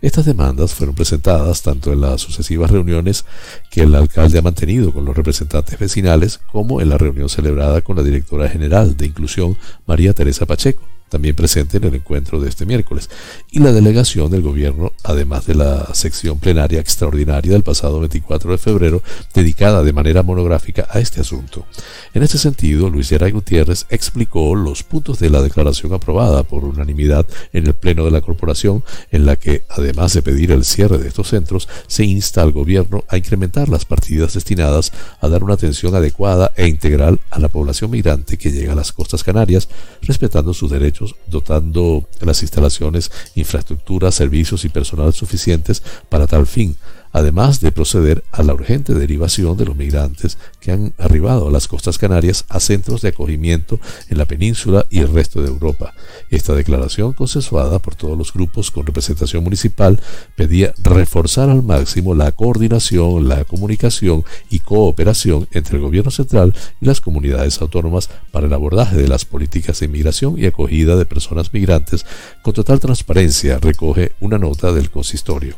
Estas 0.01 0.26
demandas 0.26 0.74
fueron 0.74 0.95
presentadas 0.95 1.64
tanto 1.64 1.91
en 1.91 2.01
las 2.01 2.22
sucesivas 2.22 2.72
reuniones 2.72 3.26
que 3.72 3.82
el 3.82 3.95
alcalde 3.95 4.39
ha 4.39 4.43
mantenido 4.43 4.93
con 4.93 5.05
los 5.05 5.18
representantes 5.18 5.78
vecinales 5.78 6.39
como 6.51 6.82
en 6.82 6.89
la 6.89 6.97
reunión 6.97 7.30
celebrada 7.30 7.82
con 7.82 7.97
la 7.97 8.03
directora 8.03 8.47
general 8.47 8.95
de 8.95 9.08
Inclusión, 9.08 9.58
María 9.86 10.14
Teresa 10.14 10.45
Pacheco 10.45 10.96
también 11.10 11.36
presente 11.36 11.78
en 11.78 11.86
el 11.86 11.95
encuentro 11.95 12.39
de 12.39 12.49
este 12.49 12.66
miércoles, 12.66 13.10
y 13.51 13.60
la 13.60 13.72
delegación 13.72 14.32
del 14.32 14.41
gobierno, 14.41 14.93
además 15.03 15.45
de 15.45 15.55
la 15.55 15.93
sección 15.93 16.39
plenaria 16.39 16.80
extraordinaria 16.80 17.51
del 17.51 17.64
pasado 17.64 17.99
24 17.99 18.51
de 18.51 18.58
febrero, 18.58 19.03
dedicada 19.34 19.84
de 19.84 19.93
manera 19.93 20.24
monográfica 20.24 20.88
a 20.89 20.99
este 20.99 21.22
asunto. 21.22 21.66
En 22.14 22.24
este 22.24 22.38
sentido, 22.38 22.89
Luis 22.89 23.10
Geray 23.10 23.32
Gutiérrez 23.32 23.86
explicó 23.89 24.55
los 24.55 24.84
puntos 24.84 25.20
de 25.20 25.30
la 25.30 25.41
declaración 25.41 25.93
aprobada 25.93 26.43
por 26.43 26.64
unanimidad 26.64 27.26
en 27.53 27.68
el 27.68 27.74
Pleno 27.74 28.05
de 28.05 28.12
la 28.12 28.22
Corporación, 28.22 28.84
en 29.12 29.26
la 29.26 29.36
que, 29.36 29.64
además 29.70 30.14
de 30.14 30.22
pedir 30.22 30.51
el 30.51 30.66
cierre 30.66 30.97
de 30.97 31.08
estos 31.08 31.30
centros, 31.30 31.68
se 31.88 32.03
insta 32.03 32.41
al 32.41 32.51
gobierno 32.51 33.03
a 33.08 33.18
incrementar 33.18 33.70
las 33.70 33.86
partidas 33.86 34.34
destinadas 34.34 34.91
a 35.22 35.28
dar 35.28 35.43
una 35.43 35.53
atención 35.53 35.95
adecuada 35.95 36.51
e 36.55 36.68
integral 36.68 37.20
a 37.30 37.39
la 37.39 37.47
población 37.47 37.91
migrante 37.91 38.38
que 38.38 38.51
llega 38.51 38.74
a 38.74 38.76
las 38.76 38.91
costas 38.91 39.24
canarias, 39.24 39.70
respetando 40.01 40.53
sus 40.53 40.72
derechos 40.72 40.96
dotando 41.27 42.07
las 42.21 42.41
instalaciones, 42.41 43.11
infraestructura, 43.35 44.11
servicios 44.11 44.65
y 44.65 44.69
personal 44.69 45.13
suficientes 45.13 45.83
para 46.09 46.27
tal 46.27 46.47
fin, 46.47 46.75
además 47.12 47.62
de 47.62 47.72
proceder 47.72 48.24
a 48.32 48.43
la 48.43 48.53
urgente 48.53 48.93
derivación 48.93 49.58
de 49.58 49.66
los 49.66 49.76
migrantes 49.76 50.38
que 50.60 50.72
han 50.72 50.93
arribado 50.97 51.47
a 51.47 51.51
las 51.51 51.68
costas 51.68 51.97
canarias 51.97 52.45
a 52.49 52.60
centros 52.60 53.01
de 53.01 53.10
acogimiento 53.10 53.80
en 54.10 54.18
la 54.18 54.26
península 54.26 54.86
y 54.89 54.99
el 54.99 55.14
resto 55.14 55.41
de 55.41 55.47
Europa. 55.47 55.93
Esta 56.30 56.53
declaración, 56.53 57.14
consensuada 57.14 57.80
por 57.80 57.95
todos 57.95 58.18
los 58.18 58.34
grupos 58.34 58.72
con 58.72 58.86
representación 58.86 59.43
municipal, 59.43 59.99
pedía 60.36 60.74
reforzar 60.84 61.49
al 61.49 61.64
máximo 61.64 62.16
la 62.16 62.32
coordinación, 62.32 63.28
la 63.28 63.43
comunicación 63.45 64.24
y 64.49 64.60
cooperación 64.60 65.47
entre 65.51 65.78
el 65.78 65.84
gobierno 65.84 66.12
central 66.12 66.53
y 66.82 66.86
las 66.86 67.01
comunidades 67.01 67.62
autónomas 67.62 68.10
para 68.32 68.47
el 68.47 68.53
abordaje 68.53 68.95
de 68.95 69.08
las 69.08 69.26
políticas 69.26 69.80
de 69.80 69.86
inmigración 69.86 70.38
y 70.38 70.45
acogida 70.45 70.95
de 70.95 71.05
personas 71.05 71.53
migrantes 71.53 72.05
con 72.41 72.53
total 72.53 72.80
transparencia, 72.80 73.60
recoge 73.60 74.14
una 74.20 74.38
nota 74.38 74.72
del 74.72 74.89
consistorio. 74.89 75.55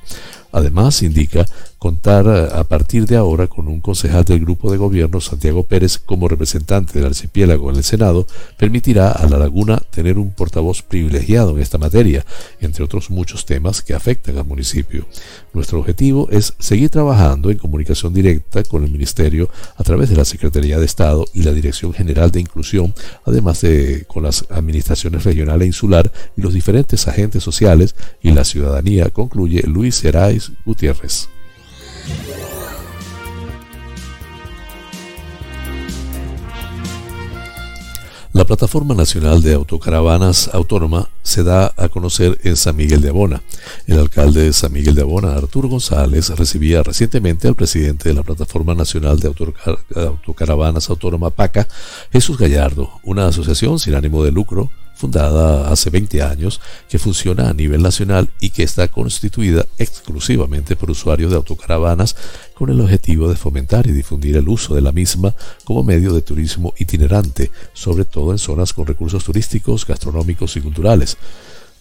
Además, 0.51 1.01
indica 1.03 1.45
contar 1.79 2.27
a 2.27 2.63
partir 2.65 3.05
de 3.07 3.15
ahora 3.15 3.47
con 3.47 3.69
un 3.69 3.79
concejal 3.79 4.25
del 4.25 4.41
grupo 4.41 4.69
de 4.69 4.77
gobierno, 4.77 5.21
Santiago 5.21 5.63
Pérez, 5.63 5.97
como 5.97 6.27
representante 6.27 6.93
del 6.93 7.07
archipiélago 7.07 7.69
en 7.71 7.77
el 7.77 7.83
Senado, 7.85 8.27
permitirá 8.57 9.11
a 9.13 9.27
La 9.29 9.37
Laguna 9.37 9.81
tener 9.89 10.17
un 10.17 10.31
portavoz 10.31 10.83
privilegiado 10.83 11.51
en 11.51 11.61
esta 11.61 11.77
materia, 11.77 12.25
entre 12.59 12.83
otros 12.83 13.09
muchos 13.09 13.45
temas 13.45 13.81
que 13.81 13.93
afectan 13.93 14.37
al 14.37 14.45
municipio. 14.45 15.07
Nuestro 15.53 15.79
objetivo 15.79 16.27
es 16.31 16.53
seguir 16.59 16.89
trabajando 16.89 17.49
en 17.49 17.57
comunicación 17.57 18.13
directa 18.13 18.61
con 18.63 18.83
el 18.83 18.91
Ministerio 18.91 19.49
a 19.77 19.83
través 19.83 20.09
de 20.09 20.17
la 20.17 20.25
Secretaría 20.25 20.79
de 20.79 20.85
Estado 20.85 21.25
y 21.33 21.43
la 21.43 21.53
Dirección 21.53 21.93
General 21.93 22.29
de 22.29 22.41
Inclusión, 22.41 22.93
además 23.25 23.61
de 23.61 24.03
con 24.05 24.23
las 24.23 24.45
administraciones 24.49 25.23
regional 25.23 25.61
e 25.61 25.67
insular 25.67 26.11
y 26.35 26.41
los 26.41 26.53
diferentes 26.53 27.07
agentes 27.07 27.41
sociales 27.41 27.95
y 28.21 28.31
la 28.31 28.43
ciudadanía, 28.43 29.09
concluye 29.11 29.63
Luis 29.65 29.95
Seráis 29.95 30.51
Gutiérrez. 30.65 31.29
La 38.31 38.45
Plataforma 38.45 38.95
Nacional 38.95 39.41
de 39.41 39.55
Autocaravanas 39.55 40.51
Autónoma 40.53 41.09
se 41.23 41.43
da 41.43 41.73
a 41.75 41.89
conocer 41.89 42.39
en 42.43 42.55
San 42.55 42.75
Miguel 42.75 43.01
de 43.01 43.09
Abona. 43.09 43.41
El 43.85 43.99
alcalde 43.99 44.43
de 44.43 44.53
San 44.53 44.71
Miguel 44.71 44.95
de 44.95 45.01
Abona, 45.01 45.33
Arturo 45.33 45.67
González, 45.67 46.29
recibía 46.37 46.81
recientemente 46.81 47.47
al 47.49 47.55
presidente 47.55 48.07
de 48.07 48.15
la 48.15 48.23
Plataforma 48.23 48.73
Nacional 48.75 49.19
de 49.19 49.33
Autocaravanas 49.95 50.89
Autónoma 50.89 51.31
PACA, 51.31 51.67
Jesús 52.13 52.37
Gallardo, 52.37 52.91
una 53.03 53.27
asociación 53.27 53.77
sin 53.77 53.95
ánimo 53.95 54.23
de 54.23 54.31
lucro 54.31 54.71
fundada 54.99 55.71
hace 55.71 55.89
20 55.89 56.21
años, 56.21 56.59
que 56.89 56.99
funciona 56.99 57.49
a 57.49 57.53
nivel 57.53 57.81
nacional 57.81 58.29
y 58.41 58.49
que 58.49 58.63
está 58.63 58.89
constituida 58.89 59.65
exclusivamente 59.77 60.75
por 60.75 60.91
usuarios 60.91 61.31
de 61.31 61.37
autocaravanas 61.37 62.17
con 62.53 62.69
el 62.69 62.81
objetivo 62.81 63.29
de 63.29 63.37
fomentar 63.37 63.87
y 63.87 63.93
difundir 63.93 64.35
el 64.35 64.49
uso 64.49 64.75
de 64.75 64.81
la 64.81 64.91
misma 64.91 65.33
como 65.63 65.83
medio 65.83 66.13
de 66.13 66.21
turismo 66.21 66.73
itinerante, 66.77 67.49
sobre 67.71 68.03
todo 68.03 68.33
en 68.33 68.39
zonas 68.39 68.73
con 68.73 68.85
recursos 68.85 69.23
turísticos, 69.23 69.87
gastronómicos 69.87 70.57
y 70.57 70.61
culturales. 70.61 71.15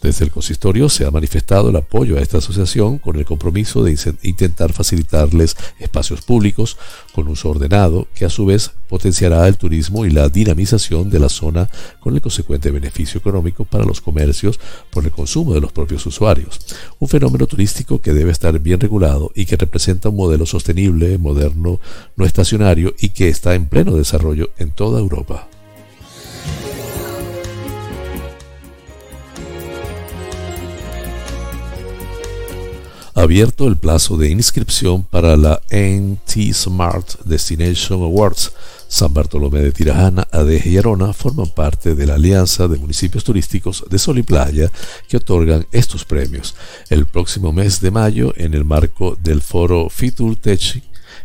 Desde 0.01 0.25
el 0.25 0.31
consistorio 0.31 0.89
se 0.89 1.05
ha 1.05 1.11
manifestado 1.11 1.71
el 1.71 1.77
apoyo 1.77 2.17
a 2.17 2.21
esta 2.21 2.39
asociación 2.39 2.99
con 2.99 3.17
el 3.17 3.25
compromiso 3.25 3.83
de 3.83 3.97
intentar 4.23 4.73
facilitarles 4.73 5.57
espacios 5.81 6.23
públicos 6.23 6.77
con 7.13 7.27
uso 7.27 7.51
ordenado 7.51 8.07
que 8.15 8.25
a 8.25 8.31
su 8.31 8.47
vez 8.47 8.71
potenciará 8.89 9.47
el 9.49 9.57
turismo 9.57 10.07
y 10.07 10.11
la 10.11 10.29
dinamización 10.29 11.11
de 11.11 11.19
la 11.19 11.29
zona 11.29 11.69
con 11.99 12.15
el 12.15 12.21
consecuente 12.21 12.71
beneficio 12.71 13.19
económico 13.19 13.65
para 13.65 13.85
los 13.85 14.01
comercios 14.01 14.61
por 14.91 15.05
el 15.05 15.11
consumo 15.11 15.53
de 15.53 15.61
los 15.61 15.73
propios 15.73 16.07
usuarios. 16.07 16.61
Un 17.01 17.09
fenómeno 17.09 17.49
turístico 17.49 18.01
que 18.01 18.13
debe 18.13 18.31
estar 18.31 18.57
bien 18.61 18.79
regulado 18.79 19.33
y 19.35 19.47
que 19.47 19.57
representa 19.57 20.11
un 20.11 20.17
modelo 20.17 20.47
sostenible, 20.47 21.19
moderno, 21.19 21.81
no 22.15 22.25
estacionario 22.25 22.95
y 23.01 23.09
que 23.09 23.29
está 23.29 23.55
en 23.55 23.67
pleno 23.67 23.97
desarrollo 23.97 24.51
en 24.59 24.71
toda 24.71 25.01
Europa. 25.01 25.48
Abierto 33.19 33.67
el 33.67 33.77
plazo 33.77 34.17
de 34.17 34.31
inscripción 34.31 35.03
para 35.03 35.37
la 35.37 35.61
NT 35.71 36.53
Smart 36.53 37.21
Destination 37.25 38.03
Awards. 38.03 38.53
San 38.87 39.13
Bartolomé 39.13 39.61
de 39.61 39.73
Tirajana, 39.73 40.27
Adeje 40.31 40.71
y 40.71 40.79
Arona 40.79 41.13
forman 41.13 41.49
parte 41.49 41.95
de 41.95 42.07
la 42.07 42.15
alianza 42.15 42.69
de 42.69 42.79
municipios 42.79 43.25
turísticos 43.25 43.85
de 43.91 43.99
Sol 43.99 44.19
y 44.19 44.23
Playa 44.23 44.71
que 45.09 45.19
otorgan 45.19 45.67
estos 45.73 46.05
premios. 46.05 46.55
El 46.89 47.07
próximo 47.07 47.53
mes 47.53 47.81
de 47.81 47.91
mayo, 47.91 48.33
en 48.37 48.55
el 48.55 48.65
marco 48.65 49.19
del 49.23 49.43
foro 49.43 49.91
Fitur 49.91 50.37
Tech 50.37 50.83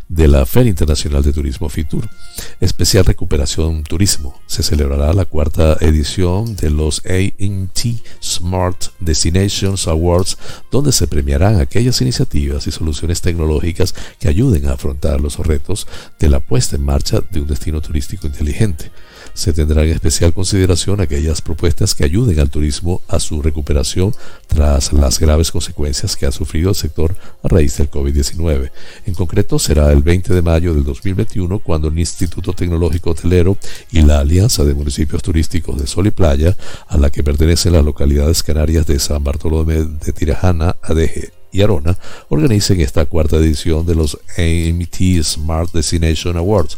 de 0.08 0.28
la 0.28 0.46
Feria 0.46 0.70
Internacional 0.70 1.22
de 1.22 1.32
Turismo 1.32 1.68
FITUR, 1.68 2.08
especial 2.60 3.04
recuperación 3.04 3.82
turismo. 3.82 4.40
Se 4.46 4.62
celebrará 4.62 5.12
la 5.12 5.24
cuarta 5.24 5.76
edición 5.80 6.56
de 6.56 6.70
los 6.70 7.02
ANT 7.06 7.78
Smart 8.22 8.86
Destinations 9.00 9.88
Awards, 9.88 10.38
donde 10.70 10.92
se 10.92 11.06
premiarán 11.06 11.60
aquellas 11.60 12.00
iniciativas 12.00 12.66
y 12.66 12.70
soluciones 12.70 13.20
tecnológicas 13.20 13.94
que 14.18 14.28
ayuden 14.28 14.68
a 14.68 14.72
afrontar 14.72 15.20
los 15.20 15.38
retos 15.38 15.86
de 16.18 16.28
la 16.28 16.40
puesta 16.40 16.76
en 16.76 16.84
marcha 16.84 17.22
de 17.30 17.40
un 17.40 17.46
destino 17.46 17.80
turístico 17.80 18.26
inteligente 18.26 18.90
se 19.34 19.52
tendrá 19.52 19.82
en 19.82 19.90
especial 19.90 20.32
consideración 20.32 21.00
aquellas 21.00 21.42
propuestas 21.42 21.94
que 21.94 22.04
ayuden 22.04 22.38
al 22.40 22.50
turismo 22.50 23.02
a 23.08 23.18
su 23.18 23.42
recuperación 23.42 24.14
tras 24.46 24.92
las 24.92 25.18
graves 25.18 25.50
consecuencias 25.50 26.16
que 26.16 26.26
ha 26.26 26.32
sufrido 26.32 26.70
el 26.70 26.76
sector 26.76 27.14
a 27.42 27.48
raíz 27.48 27.76
del 27.76 27.90
COVID-19. 27.90 28.70
En 29.06 29.14
concreto, 29.14 29.58
será 29.58 29.92
el 29.92 30.02
20 30.02 30.32
de 30.32 30.42
mayo 30.42 30.72
del 30.72 30.84
2021 30.84 31.58
cuando 31.58 31.88
el 31.88 31.98
Instituto 31.98 32.52
Tecnológico 32.52 33.10
Hotelero 33.10 33.58
y 33.90 34.02
la 34.02 34.20
Alianza 34.20 34.64
de 34.64 34.74
Municipios 34.74 35.22
Turísticos 35.22 35.80
de 35.80 35.86
Sol 35.86 36.06
y 36.06 36.10
Playa, 36.10 36.56
a 36.86 36.96
la 36.96 37.10
que 37.10 37.24
pertenecen 37.24 37.72
las 37.72 37.84
localidades 37.84 38.42
canarias 38.42 38.86
de 38.86 38.98
San 38.98 39.22
Bartolomé 39.24 39.84
de 39.84 40.12
Tirajana, 40.12 40.76
Adeje 40.82 41.43
y 41.54 41.62
Arona 41.62 41.96
organicen 42.28 42.80
esta 42.80 43.06
cuarta 43.06 43.36
edición 43.36 43.86
de 43.86 43.94
los 43.94 44.18
AMT 44.36 45.22
Smart 45.22 45.72
Destination 45.72 46.36
Awards. 46.36 46.76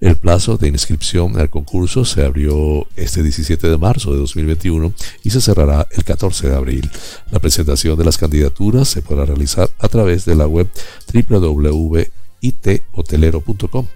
El 0.00 0.16
plazo 0.16 0.56
de 0.56 0.68
inscripción 0.68 1.38
al 1.38 1.50
concurso 1.50 2.06
se 2.06 2.24
abrió 2.24 2.88
este 2.96 3.22
17 3.22 3.68
de 3.68 3.76
marzo 3.76 4.12
de 4.12 4.18
2021 4.18 4.94
y 5.22 5.30
se 5.30 5.42
cerrará 5.42 5.86
el 5.90 6.04
14 6.04 6.48
de 6.48 6.56
abril. 6.56 6.90
La 7.30 7.38
presentación 7.38 7.98
de 7.98 8.06
las 8.06 8.16
candidaturas 8.16 8.88
se 8.88 9.02
podrá 9.02 9.26
realizar 9.26 9.68
a 9.78 9.88
través 9.88 10.24
de 10.24 10.36
la 10.36 10.46
web 10.46 10.70
www.ithotelero.com. 11.12 13.86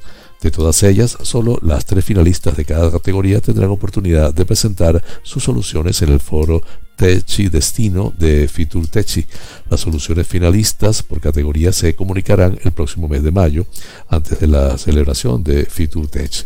De 0.43 0.51
todas 0.51 0.83
ellas, 0.83 1.17
solo 1.23 1.59
las 1.63 1.87
tres 1.87 2.05
finalistas 2.05 2.55
de 2.57 2.67
cada 2.67 2.93
categoría 2.93 3.41
tendrán 3.41 3.71
oportunidad 3.71 4.35
de 4.35 4.45
presentar 4.45 5.03
sus 5.23 5.43
soluciones 5.43 6.03
en 6.03 6.11
el 6.11 6.21
foro 6.21 6.63
Techi 6.99 7.49
Destino 7.49 8.13
de 8.19 8.49
Fitur 8.49 8.89
Techi. 8.89 9.25
Las 9.71 9.81
soluciones 9.81 10.27
finalistas 10.27 11.05
por 11.05 11.21
categoría 11.21 11.73
se 11.73 11.95
comunicarán 11.95 12.59
el 12.65 12.73
próximo 12.73 13.07
mes 13.07 13.23
de 13.23 13.31
mayo, 13.31 13.67
antes 14.09 14.41
de 14.41 14.49
la 14.49 14.77
celebración 14.77 15.45
de 15.45 15.65
Fitur 15.65 16.09
Techi. 16.09 16.45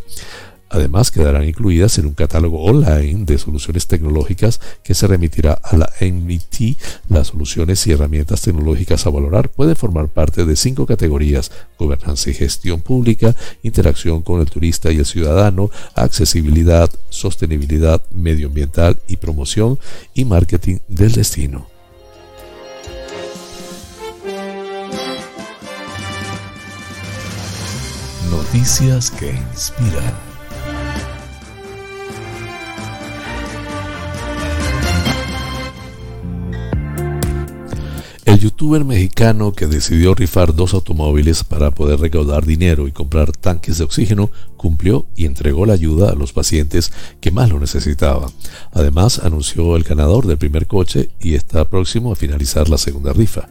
Además, 0.74 1.10
quedarán 1.10 1.46
incluidas 1.46 1.98
en 1.98 2.06
un 2.06 2.14
catálogo 2.14 2.64
online 2.64 3.26
de 3.26 3.36
soluciones 3.36 3.86
tecnológicas 3.86 4.58
que 4.82 4.94
se 4.94 5.06
remitirá 5.06 5.52
a 5.52 5.76
la 5.76 5.92
MIT. 6.00 6.78
Las 7.10 7.28
soluciones 7.28 7.86
y 7.86 7.92
herramientas 7.92 8.40
tecnológicas 8.40 9.06
a 9.06 9.10
valorar 9.10 9.50
pueden 9.50 9.76
formar 9.76 10.08
parte 10.08 10.46
de 10.46 10.56
cinco 10.56 10.86
categorías: 10.86 11.52
gobernanza 11.78 12.30
y 12.30 12.34
gestión 12.34 12.80
pública, 12.80 13.36
interacción 13.62 14.22
con 14.22 14.40
el 14.40 14.48
turista 14.48 14.90
y 14.90 14.96
el 14.96 15.04
ciudadano, 15.04 15.70
accesibilidad, 15.94 16.90
sostenibilidad 17.10 18.00
medioambiental 18.10 18.98
y 19.06 19.18
promoción, 19.18 19.78
y 20.14 20.24
marketing 20.24 20.78
del 20.88 21.12
destino. 21.12 21.66
Noticias 28.30 29.10
que 29.10 29.34
inspiran. 29.52 30.31
El 38.32 38.38
youtuber 38.38 38.82
mexicano 38.82 39.52
que 39.52 39.66
decidió 39.66 40.14
rifar 40.14 40.54
dos 40.54 40.72
automóviles 40.72 41.44
para 41.44 41.70
poder 41.70 42.00
recaudar 42.00 42.46
dinero 42.46 42.88
y 42.88 42.90
comprar 42.90 43.30
tanques 43.30 43.76
de 43.76 43.84
oxígeno 43.84 44.30
cumplió 44.56 45.06
y 45.14 45.26
entregó 45.26 45.66
la 45.66 45.74
ayuda 45.74 46.10
a 46.10 46.14
los 46.14 46.32
pacientes 46.32 46.94
que 47.20 47.30
más 47.30 47.50
lo 47.50 47.60
necesitaban. 47.60 48.30
Además, 48.72 49.18
anunció 49.18 49.76
el 49.76 49.82
ganador 49.82 50.26
del 50.26 50.38
primer 50.38 50.66
coche 50.66 51.10
y 51.20 51.34
está 51.34 51.68
próximo 51.68 52.10
a 52.10 52.16
finalizar 52.16 52.70
la 52.70 52.78
segunda 52.78 53.12
rifa. 53.12 53.50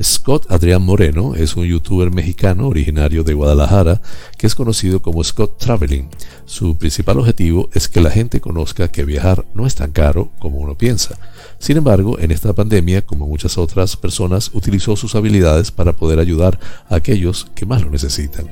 Scott 0.00 0.50
Adrián 0.50 0.82
Moreno 0.82 1.34
es 1.34 1.54
un 1.54 1.64
youtuber 1.64 2.10
mexicano 2.10 2.68
originario 2.68 3.24
de 3.24 3.34
Guadalajara 3.34 4.00
que 4.38 4.46
es 4.46 4.54
conocido 4.54 5.02
como 5.02 5.22
Scott 5.22 5.58
Traveling. 5.58 6.08
Su 6.46 6.76
principal 6.76 7.18
objetivo 7.18 7.68
es 7.74 7.88
que 7.88 8.00
la 8.00 8.10
gente 8.10 8.40
conozca 8.40 8.88
que 8.88 9.04
viajar 9.04 9.44
no 9.54 9.66
es 9.66 9.74
tan 9.74 9.92
caro 9.92 10.30
como 10.38 10.58
uno 10.58 10.76
piensa. 10.76 11.18
Sin 11.58 11.76
embargo, 11.76 12.18
en 12.18 12.30
esta 12.30 12.52
pandemia, 12.52 13.02
como 13.02 13.26
muchas 13.26 13.58
otras 13.58 13.96
personas, 13.96 14.50
utilizó 14.54 14.96
sus 14.96 15.14
habilidades 15.14 15.70
para 15.70 15.92
poder 15.92 16.18
ayudar 16.18 16.58
a 16.88 16.96
aquellos 16.96 17.46
que 17.54 17.66
más 17.66 17.82
lo 17.82 17.90
necesitan. 17.90 18.48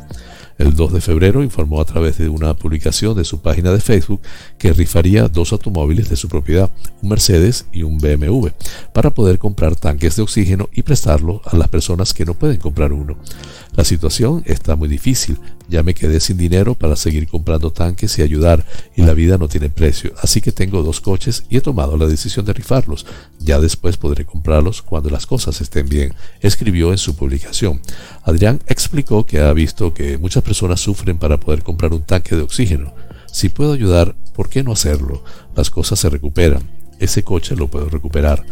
El 0.61 0.75
2 0.75 0.93
de 0.93 1.01
febrero 1.01 1.43
informó 1.43 1.81
a 1.81 1.87
través 1.87 2.19
de 2.19 2.29
una 2.29 2.53
publicación 2.53 3.17
de 3.17 3.25
su 3.25 3.41
página 3.41 3.73
de 3.73 3.81
Facebook 3.81 4.21
que 4.59 4.75
rifaría 4.75 5.27
dos 5.27 5.53
automóviles 5.53 6.11
de 6.11 6.17
su 6.17 6.29
propiedad, 6.29 6.69
un 7.01 7.09
Mercedes 7.09 7.65
y 7.73 7.83
un 7.83 7.97
BMW, 7.97 8.49
para 8.93 9.09
poder 9.09 9.39
comprar 9.39 9.75
tanques 9.75 10.17
de 10.17 10.23
oxígeno 10.23 10.69
y 10.75 10.83
prestarlo 10.83 11.41
a 11.47 11.57
las 11.57 11.69
personas 11.69 12.13
que 12.13 12.27
no 12.27 12.35
pueden 12.35 12.59
comprar 12.59 12.93
uno. 12.93 13.17
La 13.75 13.85
situación 13.85 14.43
está 14.45 14.77
muy 14.77 14.91
difícil, 14.91 15.39
ya 15.71 15.85
me 15.85 15.95
quedé 15.95 16.19
sin 16.19 16.37
dinero 16.37 16.75
para 16.75 16.97
seguir 16.97 17.29
comprando 17.29 17.73
tanques 17.73 18.19
y 18.19 18.23
ayudar, 18.23 18.67
y 18.97 19.03
la 19.03 19.15
vida 19.15 19.39
no 19.39 19.49
tiene 19.49 19.71
precio, 19.71 20.13
así 20.21 20.41
que 20.41 20.51
tengo 20.51 20.83
dos 20.83 21.01
coches 21.01 21.45
y 21.49 21.57
he 21.57 21.61
tomado 21.61 21.97
la 21.97 22.07
decisión 22.07 22.45
de 22.45 22.53
rifarlos. 22.53 23.07
Ya 23.39 23.61
después 23.61 23.97
podré 23.97 24.27
comprarlos 24.27 24.83
cuando 24.83 25.11
las 25.11 25.27
cosas 25.27 25.61
estén 25.61 25.89
bien, 25.89 26.15
escribió 26.41 26.91
en 26.91 26.99
su 26.99 27.15
publicación. 27.15 27.81
Adrián 28.25 28.61
explicó 28.67 29.25
que 29.25 29.39
ha 29.41 29.53
visto 29.53 29.95
que 29.95 30.19
muchas 30.19 30.43
personas 30.43 30.81
sufren 30.81 31.19
para 31.19 31.39
poder 31.39 31.63
comprar 31.63 31.93
un 31.95 32.03
tanque 32.03 32.35
de 32.35 32.43
oxígeno. 32.43 32.93
Si 33.33 33.49
puedo 33.49 33.73
ayudar, 33.73 34.17
¿por 34.35 34.49
qué 34.49 34.65
no 34.65 34.73
hacerlo? 34.73 35.23
Las 35.55 35.71
cosas 35.71 36.01
se 36.01 36.11
recuperan. 36.11 36.69
Ese 36.99 37.23
coche 37.23 37.55
lo 37.55 37.69
puedo 37.69 37.89
recuperar. 37.89 38.45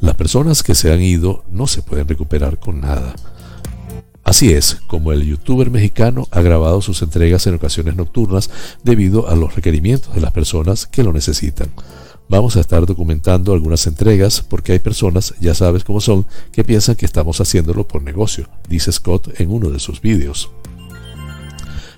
Las 0.00 0.16
personas 0.16 0.64
que 0.64 0.74
se 0.74 0.92
han 0.92 1.00
ido 1.00 1.44
no 1.48 1.68
se 1.68 1.82
pueden 1.82 2.08
recuperar 2.08 2.58
con 2.58 2.80
nada. 2.80 3.14
Así 4.24 4.52
es, 4.52 4.78
como 4.86 5.12
el 5.12 5.22
youtuber 5.22 5.70
mexicano 5.70 6.26
ha 6.30 6.40
grabado 6.40 6.80
sus 6.80 7.02
entregas 7.02 7.46
en 7.46 7.54
ocasiones 7.54 7.94
nocturnas 7.94 8.48
debido 8.82 9.28
a 9.28 9.36
los 9.36 9.54
requerimientos 9.54 10.14
de 10.14 10.22
las 10.22 10.32
personas 10.32 10.86
que 10.86 11.02
lo 11.02 11.12
necesitan. 11.12 11.68
Vamos 12.26 12.56
a 12.56 12.60
estar 12.60 12.86
documentando 12.86 13.52
algunas 13.52 13.86
entregas 13.86 14.40
porque 14.40 14.72
hay 14.72 14.78
personas, 14.78 15.34
ya 15.40 15.54
sabes 15.54 15.84
cómo 15.84 16.00
son, 16.00 16.26
que 16.52 16.64
piensan 16.64 16.96
que 16.96 17.04
estamos 17.04 17.38
haciéndolo 17.42 17.86
por 17.86 18.02
negocio, 18.02 18.48
dice 18.66 18.92
Scott 18.92 19.38
en 19.38 19.50
uno 19.50 19.68
de 19.68 19.78
sus 19.78 20.00
vídeos. 20.00 20.50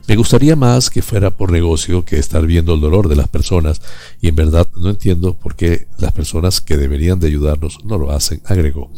Me 0.08 0.16
gustaría 0.16 0.56
más 0.56 0.90
que 0.90 1.02
fuera 1.02 1.30
por 1.30 1.52
negocio 1.52 2.04
que 2.04 2.18
estar 2.18 2.44
viendo 2.44 2.74
el 2.74 2.80
dolor 2.80 3.08
de 3.08 3.16
las 3.16 3.28
personas 3.28 3.80
y 4.20 4.28
en 4.28 4.36
verdad 4.36 4.68
no 4.76 4.90
entiendo 4.90 5.34
por 5.34 5.54
qué 5.54 5.86
las 5.98 6.12
personas 6.12 6.60
que 6.60 6.76
deberían 6.76 7.20
de 7.20 7.28
ayudarnos 7.28 7.84
no 7.84 7.98
lo 7.98 8.10
hacen, 8.10 8.40
agregó. 8.44 8.90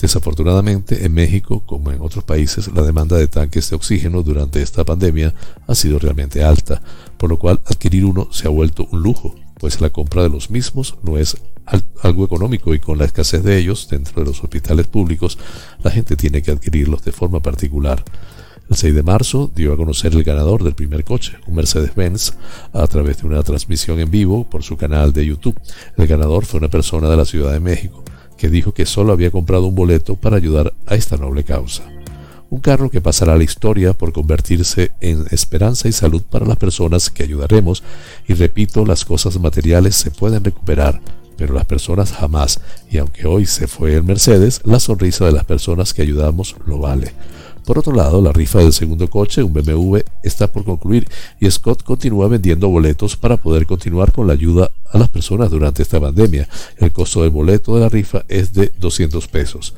Desafortunadamente, 0.00 1.06
en 1.06 1.14
México, 1.14 1.62
como 1.64 1.90
en 1.90 2.02
otros 2.02 2.22
países, 2.22 2.68
la 2.74 2.82
demanda 2.82 3.16
de 3.16 3.28
tanques 3.28 3.70
de 3.70 3.76
oxígeno 3.76 4.22
durante 4.22 4.60
esta 4.60 4.84
pandemia 4.84 5.34
ha 5.66 5.74
sido 5.74 5.98
realmente 5.98 6.44
alta, 6.44 6.82
por 7.16 7.30
lo 7.30 7.38
cual 7.38 7.60
adquirir 7.64 8.04
uno 8.04 8.28
se 8.30 8.46
ha 8.46 8.50
vuelto 8.50 8.86
un 8.90 9.02
lujo, 9.02 9.34
pues 9.58 9.80
la 9.80 9.90
compra 9.90 10.22
de 10.22 10.28
los 10.28 10.50
mismos 10.50 10.96
no 11.02 11.16
es 11.16 11.38
algo 12.02 12.24
económico 12.24 12.74
y 12.74 12.78
con 12.78 12.98
la 12.98 13.06
escasez 13.06 13.42
de 13.42 13.56
ellos 13.58 13.88
dentro 13.90 14.22
de 14.22 14.28
los 14.28 14.42
hospitales 14.44 14.86
públicos, 14.86 15.38
la 15.82 15.90
gente 15.90 16.14
tiene 16.14 16.42
que 16.42 16.50
adquirirlos 16.50 17.02
de 17.02 17.12
forma 17.12 17.40
particular. 17.40 18.04
El 18.68 18.76
6 18.76 18.94
de 18.94 19.02
marzo 19.02 19.50
dio 19.54 19.72
a 19.72 19.76
conocer 19.76 20.12
el 20.12 20.24
ganador 20.24 20.62
del 20.62 20.74
primer 20.74 21.04
coche, 21.04 21.38
un 21.46 21.54
Mercedes-Benz, 21.54 22.34
a 22.72 22.86
través 22.86 23.18
de 23.18 23.28
una 23.28 23.42
transmisión 23.42 23.98
en 24.00 24.10
vivo 24.10 24.44
por 24.44 24.62
su 24.62 24.76
canal 24.76 25.12
de 25.12 25.24
YouTube. 25.24 25.58
El 25.96 26.06
ganador 26.06 26.44
fue 26.44 26.58
una 26.58 26.68
persona 26.68 27.08
de 27.08 27.16
la 27.16 27.24
Ciudad 27.24 27.52
de 27.52 27.60
México 27.60 28.04
que 28.36 28.48
dijo 28.48 28.72
que 28.72 28.86
solo 28.86 29.12
había 29.12 29.30
comprado 29.30 29.66
un 29.66 29.74
boleto 29.74 30.16
para 30.16 30.36
ayudar 30.36 30.74
a 30.86 30.94
esta 30.94 31.16
noble 31.16 31.44
causa. 31.44 31.84
Un 32.48 32.60
carro 32.60 32.90
que 32.90 33.00
pasará 33.00 33.32
a 33.32 33.36
la 33.36 33.44
historia 33.44 33.92
por 33.92 34.12
convertirse 34.12 34.92
en 35.00 35.26
esperanza 35.30 35.88
y 35.88 35.92
salud 35.92 36.22
para 36.22 36.46
las 36.46 36.56
personas 36.56 37.10
que 37.10 37.24
ayudaremos, 37.24 37.82
y 38.28 38.34
repito, 38.34 38.84
las 38.84 39.04
cosas 39.04 39.38
materiales 39.40 39.96
se 39.96 40.10
pueden 40.10 40.44
recuperar, 40.44 41.00
pero 41.36 41.54
las 41.54 41.64
personas 41.64 42.12
jamás, 42.12 42.60
y 42.90 42.98
aunque 42.98 43.26
hoy 43.26 43.46
se 43.46 43.66
fue 43.66 43.94
el 43.94 44.04
Mercedes, 44.04 44.60
la 44.64 44.80
sonrisa 44.80 45.26
de 45.26 45.32
las 45.32 45.44
personas 45.44 45.92
que 45.92 46.02
ayudamos 46.02 46.56
lo 46.66 46.78
vale. 46.78 47.12
Por 47.66 47.80
otro 47.80 47.92
lado, 47.92 48.22
la 48.22 48.32
rifa 48.32 48.60
del 48.60 48.72
segundo 48.72 49.10
coche, 49.10 49.42
un 49.42 49.52
BMW, 49.52 49.96
está 50.22 50.46
por 50.46 50.64
concluir 50.64 51.08
y 51.40 51.50
Scott 51.50 51.82
continúa 51.82 52.28
vendiendo 52.28 52.68
boletos 52.68 53.16
para 53.16 53.38
poder 53.38 53.66
continuar 53.66 54.12
con 54.12 54.28
la 54.28 54.34
ayuda 54.34 54.70
a 54.92 54.98
las 54.98 55.08
personas 55.08 55.50
durante 55.50 55.82
esta 55.82 56.00
pandemia. 56.00 56.48
El 56.76 56.92
costo 56.92 57.22
del 57.22 57.30
boleto 57.30 57.74
de 57.74 57.80
la 57.80 57.88
rifa 57.88 58.24
es 58.28 58.52
de 58.52 58.72
200 58.78 59.26
pesos. 59.26 59.74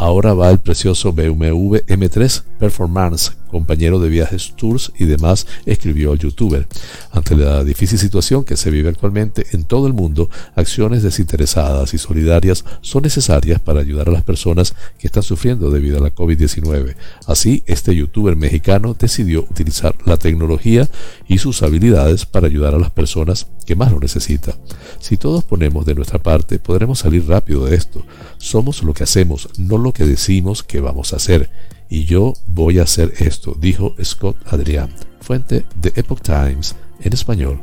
Ahora 0.00 0.32
va 0.32 0.48
el 0.50 0.60
precioso 0.60 1.12
BMW 1.12 1.78
M3 1.88 2.44
Performance, 2.60 3.32
compañero 3.48 3.98
de 3.98 4.08
viajes, 4.08 4.52
tours 4.56 4.92
y 4.96 5.06
demás, 5.06 5.46
escribió 5.66 6.12
el 6.12 6.20
youtuber. 6.20 6.68
Ante 7.10 7.34
la 7.34 7.64
difícil 7.64 7.98
situación 7.98 8.44
que 8.44 8.56
se 8.56 8.70
vive 8.70 8.90
actualmente 8.90 9.46
en 9.52 9.64
todo 9.64 9.88
el 9.88 9.94
mundo, 9.94 10.30
acciones 10.54 11.02
desinteresadas 11.02 11.94
y 11.94 11.98
solidarias 11.98 12.64
son 12.80 13.02
necesarias 13.02 13.60
para 13.60 13.80
ayudar 13.80 14.08
a 14.08 14.12
las 14.12 14.22
personas 14.22 14.74
que 14.98 15.08
están 15.08 15.24
sufriendo 15.24 15.68
debido 15.70 15.98
a 15.98 16.00
la 16.00 16.14
COVID-19. 16.14 16.94
Así, 17.26 17.64
este 17.66 17.94
youtuber 17.94 18.36
mexicano 18.36 18.94
decidió 18.96 19.42
utilizar 19.42 19.96
la 20.04 20.16
tecnología 20.16 20.88
y 21.26 21.38
sus 21.38 21.62
habilidades 21.62 22.24
para 22.24 22.46
ayudar 22.46 22.74
a 22.74 22.78
las 22.78 22.90
personas 22.90 23.48
que 23.66 23.76
más 23.76 23.92
lo 23.92 24.00
necesitan. 24.00 24.54
Si 25.00 25.16
todos 25.16 25.44
ponemos 25.44 25.84
de 25.84 25.94
nuestra 25.94 26.18
parte, 26.18 26.58
podremos 26.58 27.00
salir 27.00 27.26
rápido 27.26 27.66
de 27.66 27.76
esto. 27.76 28.04
Somos 28.38 28.82
lo 28.82 28.94
que 28.94 29.04
hacemos, 29.04 29.48
no 29.58 29.78
lo 29.78 29.87
que 29.92 30.04
decimos 30.04 30.62
que 30.62 30.80
vamos 30.80 31.12
a 31.12 31.16
hacer. 31.16 31.50
Y 31.88 32.04
yo 32.04 32.34
voy 32.46 32.78
a 32.78 32.82
hacer 32.82 33.14
esto, 33.18 33.56
dijo 33.58 33.94
Scott 34.02 34.36
Adrián, 34.46 34.90
fuente 35.20 35.64
de 35.80 35.92
Epoch 35.96 36.20
Times 36.20 36.76
en 37.00 37.12
español. 37.12 37.60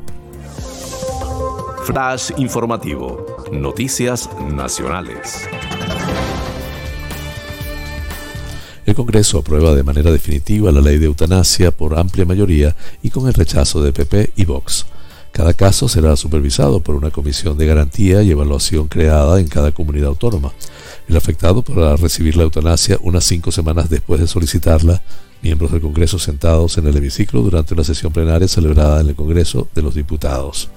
Flash 1.85 2.31
informativo. 2.37 3.45
Noticias 3.51 4.29
nacionales. 4.49 5.47
El 8.85 8.93
Congreso 8.93 9.39
aprueba 9.39 9.73
de 9.73 9.83
manera 9.83 10.11
definitiva 10.11 10.71
la 10.71 10.81
ley 10.81 10.97
de 10.97 11.07
eutanasia 11.07 11.71
por 11.71 11.97
amplia 11.97 12.25
mayoría 12.25 12.75
y 13.01 13.09
con 13.09 13.27
el 13.27 13.33
rechazo 13.33 13.81
de 13.81 13.91
PP 13.91 14.31
y 14.35 14.45
Vox. 14.45 14.85
Cada 15.31 15.53
caso 15.53 15.89
será 15.89 16.15
supervisado 16.15 16.79
por 16.79 16.95
una 16.95 17.11
comisión 17.11 17.57
de 17.57 17.65
garantía 17.65 18.21
y 18.21 18.31
evaluación 18.31 18.87
creada 18.87 19.39
en 19.39 19.47
cada 19.47 19.71
comunidad 19.71 20.07
autónoma. 20.07 20.53
El 21.07 21.17
afectado 21.17 21.61
podrá 21.61 21.95
recibir 21.95 22.35
la 22.35 22.43
eutanasia 22.43 22.97
unas 23.01 23.23
cinco 23.25 23.51
semanas 23.51 23.89
después 23.89 24.19
de 24.19 24.27
solicitarla. 24.27 25.03
Miembros 25.41 25.71
del 25.71 25.81
Congreso 25.81 26.17
sentados 26.17 26.77
en 26.79 26.87
el 26.87 26.97
hemiciclo 26.97 27.41
durante 27.41 27.75
una 27.75 27.83
sesión 27.83 28.11
plenaria 28.11 28.47
celebrada 28.47 29.01
en 29.01 29.09
el 29.09 29.15
Congreso 29.15 29.67
de 29.75 29.83
los 29.83 29.93
Diputados. 29.93 30.69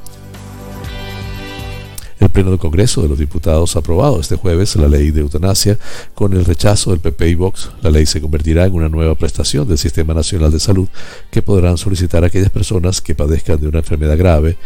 El 2.21 2.31
Pleno 2.31 2.51
del 2.51 2.59
Congreso 2.59 3.01
de 3.01 3.09
los 3.09 3.19
Diputados 3.19 3.77
ha 3.77 3.79
aprobado 3.79 4.21
este 4.21 4.37
jueves 4.37 4.75
la 4.77 4.89
ley 4.89 5.13
de 5.13 5.21
eutanasia 5.21 5.79
con 6.15 6.33
el 6.33 6.45
rechazo 6.45 6.91
del 6.91 6.99
PP 6.99 7.29
y 7.29 7.35
Vox. 7.37 7.71
La 7.81 7.91
ley 7.91 8.07
se 8.07 8.21
convertirá 8.21 8.67
en 8.67 8.75
una 8.75 8.89
nueva 8.89 9.15
prestación 9.15 9.69
del 9.69 9.79
Sistema 9.79 10.15
Nacional 10.15 10.51
de 10.51 10.59
Salud 10.59 10.89
que 11.31 11.43
podrán 11.43 11.79
solicitar 11.79 12.25
aquellas 12.25 12.51
personas 12.51 13.01
que 13.01 13.15
padezcan 13.15 13.61
de 13.61 13.69
una 13.69 13.79
enfermedad 13.79 14.19
grave 14.19 14.59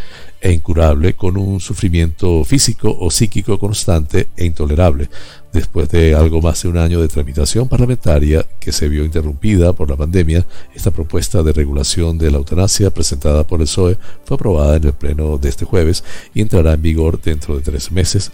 e 0.43 0.53
incurable 0.53 1.15
con 1.15 1.37
un 1.37 1.61
sufrimiento 1.61 2.45
físico 2.45 2.91
o 2.91 3.11
psíquico 3.11 3.59
constante 3.59 4.29
e 4.37 4.45
intolerable, 4.45 5.09
Después 5.53 5.91
de 5.91 6.15
algo 6.15 6.41
más 6.41 6.63
de 6.63 6.71
un 6.71 6.79
año 6.79 7.03
de 7.03 7.09
tramitación 7.09 7.69
parlamentaria 7.69 8.47
que 8.59 8.73
se 8.73 8.89
vio 8.89 9.05
interrumpida 9.05 9.75
por 9.75 9.91
la 9.91 9.97
pandemia, 9.97 10.47
esta 10.75 10.91
propuesta 10.91 11.43
de 11.43 11.53
regulación 11.53 12.17
de 12.17 12.31
la 12.31 12.39
eutanasia 12.39 12.91
presentada 12.91 13.47
por 13.47 13.61
el 13.61 13.67
PSOE 13.67 13.99
fue 14.25 14.37
aprobada 14.37 14.77
en 14.77 14.85
el 14.85 14.95
Pleno 14.95 15.37
de 15.37 15.51
este 15.51 15.67
jueves 15.67 16.05
y 16.33 16.41
entrará 16.41 16.73
en 16.73 16.81
vigor 16.81 17.21
dentro 17.21 17.55
de 17.55 17.61
tres 17.61 17.93
meses. 17.93 18.33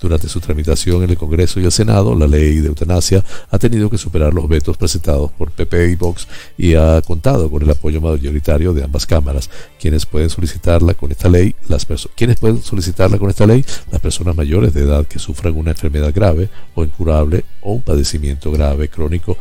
Durante 0.00 0.28
su 0.28 0.40
tramitación 0.40 1.02
en 1.02 1.10
el 1.10 1.16
Congreso 1.16 1.60
y 1.60 1.64
el 1.64 1.72
Senado, 1.72 2.14
la 2.14 2.26
ley 2.26 2.60
de 2.60 2.68
eutanasia 2.68 3.24
ha 3.50 3.58
tenido 3.58 3.90
que 3.90 3.98
superar 3.98 4.34
los 4.34 4.48
vetos 4.48 4.76
presentados 4.76 5.30
por 5.32 5.50
PP 5.50 5.90
y 5.90 5.94
Vox 5.96 6.28
y 6.56 6.74
ha 6.74 7.02
contado 7.02 7.50
con 7.50 7.62
el 7.62 7.70
apoyo 7.70 8.00
mayoritario 8.00 8.72
de 8.72 8.84
ambas 8.84 9.06
cámaras. 9.06 9.50
Quienes 9.80 10.06
pueden 10.06 10.30
solicitarla 10.30 10.94
con 10.94 11.10
esta 11.10 11.28
ley, 11.28 11.54
las 11.68 11.84
personas 11.84 14.36
mayores 14.36 14.74
de 14.74 14.82
edad 14.82 15.06
que 15.06 15.18
sufran 15.18 15.56
una 15.56 15.72
enfermedad 15.72 16.12
grave 16.14 16.48
o 16.74 16.84
incurable 16.84 17.44
o 17.60 17.74
un 17.74 17.82
padecimiento 17.82 18.50
grave, 18.50 18.88
crónico 18.88 19.36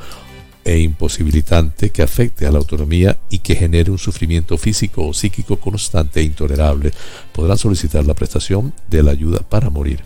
e 0.64 0.80
imposibilitante 0.80 1.90
que 1.90 2.04
afecte 2.04 2.46
a 2.46 2.52
la 2.52 2.60
autonomía 2.60 3.18
y 3.30 3.40
que 3.40 3.56
genere 3.56 3.92
un 3.92 3.98
sufrimiento 3.98 4.58
físico 4.58 5.08
o 5.08 5.14
psíquico 5.14 5.60
constante 5.60 6.20
e 6.20 6.24
intolerable, 6.24 6.92
podrán 7.34 7.58
solicitar 7.58 8.06
la 8.06 8.14
prestación 8.14 8.74
de 8.90 9.04
la 9.04 9.12
ayuda 9.12 9.40
para 9.40 9.70
morir. 9.70 10.02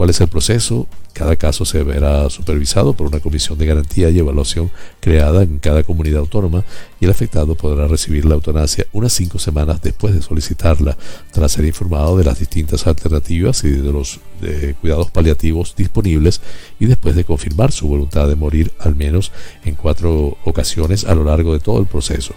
¿Cuál 0.00 0.08
es 0.08 0.20
el 0.22 0.28
proceso? 0.28 0.88
Cada 1.12 1.36
caso 1.36 1.66
se 1.66 1.82
verá 1.82 2.30
supervisado 2.30 2.94
por 2.94 3.06
una 3.06 3.20
comisión 3.20 3.58
de 3.58 3.66
garantía 3.66 4.08
y 4.08 4.18
evaluación 4.18 4.70
creada 4.98 5.42
en 5.42 5.58
cada 5.58 5.82
comunidad 5.82 6.20
autónoma 6.20 6.64
y 7.00 7.04
el 7.04 7.10
afectado 7.10 7.54
podrá 7.54 7.86
recibir 7.86 8.24
la 8.24 8.34
eutanasia 8.34 8.86
unas 8.92 9.12
cinco 9.12 9.38
semanas 9.38 9.82
después 9.82 10.14
de 10.14 10.22
solicitarla, 10.22 10.96
tras 11.32 11.52
ser 11.52 11.66
informado 11.66 12.16
de 12.16 12.24
las 12.24 12.38
distintas 12.38 12.86
alternativas 12.86 13.62
y 13.64 13.72
de 13.72 13.92
los 13.92 14.20
cuidados 14.80 15.10
paliativos 15.10 15.74
disponibles 15.76 16.40
y 16.78 16.86
después 16.86 17.14
de 17.14 17.24
confirmar 17.24 17.70
su 17.70 17.86
voluntad 17.86 18.26
de 18.26 18.36
morir 18.36 18.72
al 18.78 18.96
menos 18.96 19.32
en 19.66 19.74
cuatro 19.74 20.38
ocasiones 20.46 21.04
a 21.04 21.14
lo 21.14 21.24
largo 21.24 21.52
de 21.52 21.60
todo 21.60 21.78
el 21.78 21.86
proceso, 21.86 22.32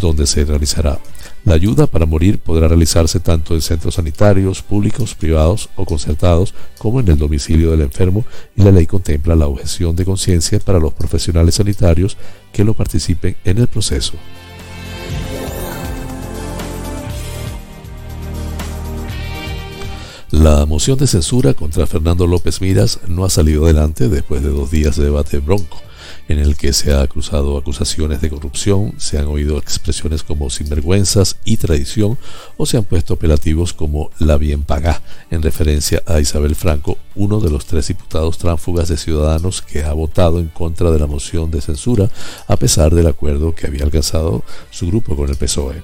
donde 0.00 0.26
se 0.26 0.46
realizará 0.46 0.98
la 1.46 1.54
ayuda 1.54 1.86
para 1.86 2.06
morir 2.06 2.40
podrá 2.40 2.66
realizarse 2.66 3.20
tanto 3.20 3.54
en 3.54 3.60
centros 3.60 3.94
sanitarios, 3.94 4.62
públicos, 4.62 5.14
privados 5.14 5.70
o 5.76 5.84
concertados, 5.84 6.52
como 6.76 6.98
en 6.98 7.06
el 7.06 7.18
domicilio 7.18 7.70
del 7.70 7.82
enfermo, 7.82 8.24
y 8.56 8.62
la 8.62 8.72
ley 8.72 8.86
contempla 8.86 9.36
la 9.36 9.46
objeción 9.46 9.94
de 9.94 10.04
conciencia 10.04 10.58
para 10.58 10.80
los 10.80 10.92
profesionales 10.92 11.54
sanitarios 11.54 12.16
que 12.52 12.64
lo 12.64 12.74
participen 12.74 13.36
en 13.44 13.58
el 13.58 13.68
proceso. 13.68 14.14
La 20.32 20.66
moción 20.66 20.98
de 20.98 21.06
censura 21.06 21.54
contra 21.54 21.86
Fernando 21.86 22.26
López 22.26 22.60
Miras 22.60 22.98
no 23.06 23.24
ha 23.24 23.30
salido 23.30 23.66
adelante 23.66 24.08
después 24.08 24.42
de 24.42 24.48
dos 24.48 24.72
días 24.72 24.96
de 24.96 25.04
debate 25.04 25.38
bronco 25.38 25.85
en 26.28 26.38
el 26.38 26.56
que 26.56 26.72
se 26.72 26.94
ha 26.94 27.06
cruzado 27.06 27.56
acusaciones 27.56 28.20
de 28.20 28.30
corrupción, 28.30 28.94
se 28.98 29.18
han 29.18 29.26
oído 29.26 29.58
expresiones 29.58 30.22
como 30.22 30.50
sinvergüenzas 30.50 31.36
y 31.44 31.56
traición, 31.56 32.18
o 32.56 32.66
se 32.66 32.76
han 32.76 32.84
puesto 32.84 33.14
apelativos 33.14 33.72
como 33.72 34.10
la 34.18 34.36
bien 34.36 34.62
pagá, 34.62 35.02
en 35.30 35.42
referencia 35.42 36.02
a 36.06 36.20
Isabel 36.20 36.54
Franco, 36.54 36.98
uno 37.14 37.40
de 37.40 37.50
los 37.50 37.66
tres 37.66 37.88
diputados 37.88 38.38
tránfugas 38.38 38.88
de 38.88 38.96
Ciudadanos 38.96 39.62
que 39.62 39.84
ha 39.84 39.92
votado 39.92 40.40
en 40.40 40.48
contra 40.48 40.90
de 40.90 40.98
la 40.98 41.06
moción 41.06 41.50
de 41.50 41.60
censura, 41.60 42.10
a 42.48 42.56
pesar 42.56 42.94
del 42.94 43.06
acuerdo 43.06 43.54
que 43.54 43.66
había 43.66 43.84
alcanzado 43.84 44.44
su 44.70 44.88
grupo 44.88 45.16
con 45.16 45.30
el 45.30 45.36
PSOE. 45.36 45.82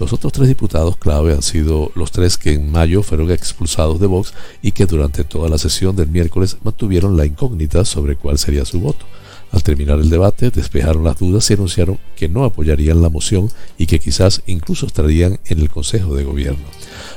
Los 0.00 0.12
otros 0.12 0.32
tres 0.32 0.48
diputados 0.48 0.96
clave 0.96 1.34
han 1.34 1.42
sido 1.42 1.92
los 1.94 2.10
tres 2.10 2.36
que 2.36 2.54
en 2.54 2.70
mayo 2.70 3.02
fueron 3.02 3.30
expulsados 3.30 4.00
de 4.00 4.08
Vox 4.08 4.34
y 4.60 4.72
que 4.72 4.86
durante 4.86 5.22
toda 5.22 5.48
la 5.48 5.58
sesión 5.58 5.94
del 5.94 6.08
miércoles 6.08 6.56
mantuvieron 6.64 7.16
la 7.16 7.26
incógnita 7.26 7.84
sobre 7.84 8.16
cuál 8.16 8.38
sería 8.38 8.64
su 8.64 8.80
voto. 8.80 9.06
Al 9.54 9.62
terminar 9.62 10.00
el 10.00 10.10
debate, 10.10 10.50
despejaron 10.50 11.04
las 11.04 11.20
dudas 11.20 11.48
y 11.48 11.54
anunciaron 11.54 12.00
que 12.16 12.28
no 12.28 12.42
apoyarían 12.42 13.00
la 13.00 13.08
moción 13.08 13.50
y 13.78 13.86
que 13.86 14.00
quizás 14.00 14.42
incluso 14.46 14.84
estarían 14.84 15.38
en 15.46 15.60
el 15.60 15.70
Consejo 15.70 16.16
de 16.16 16.24
Gobierno. 16.24 16.64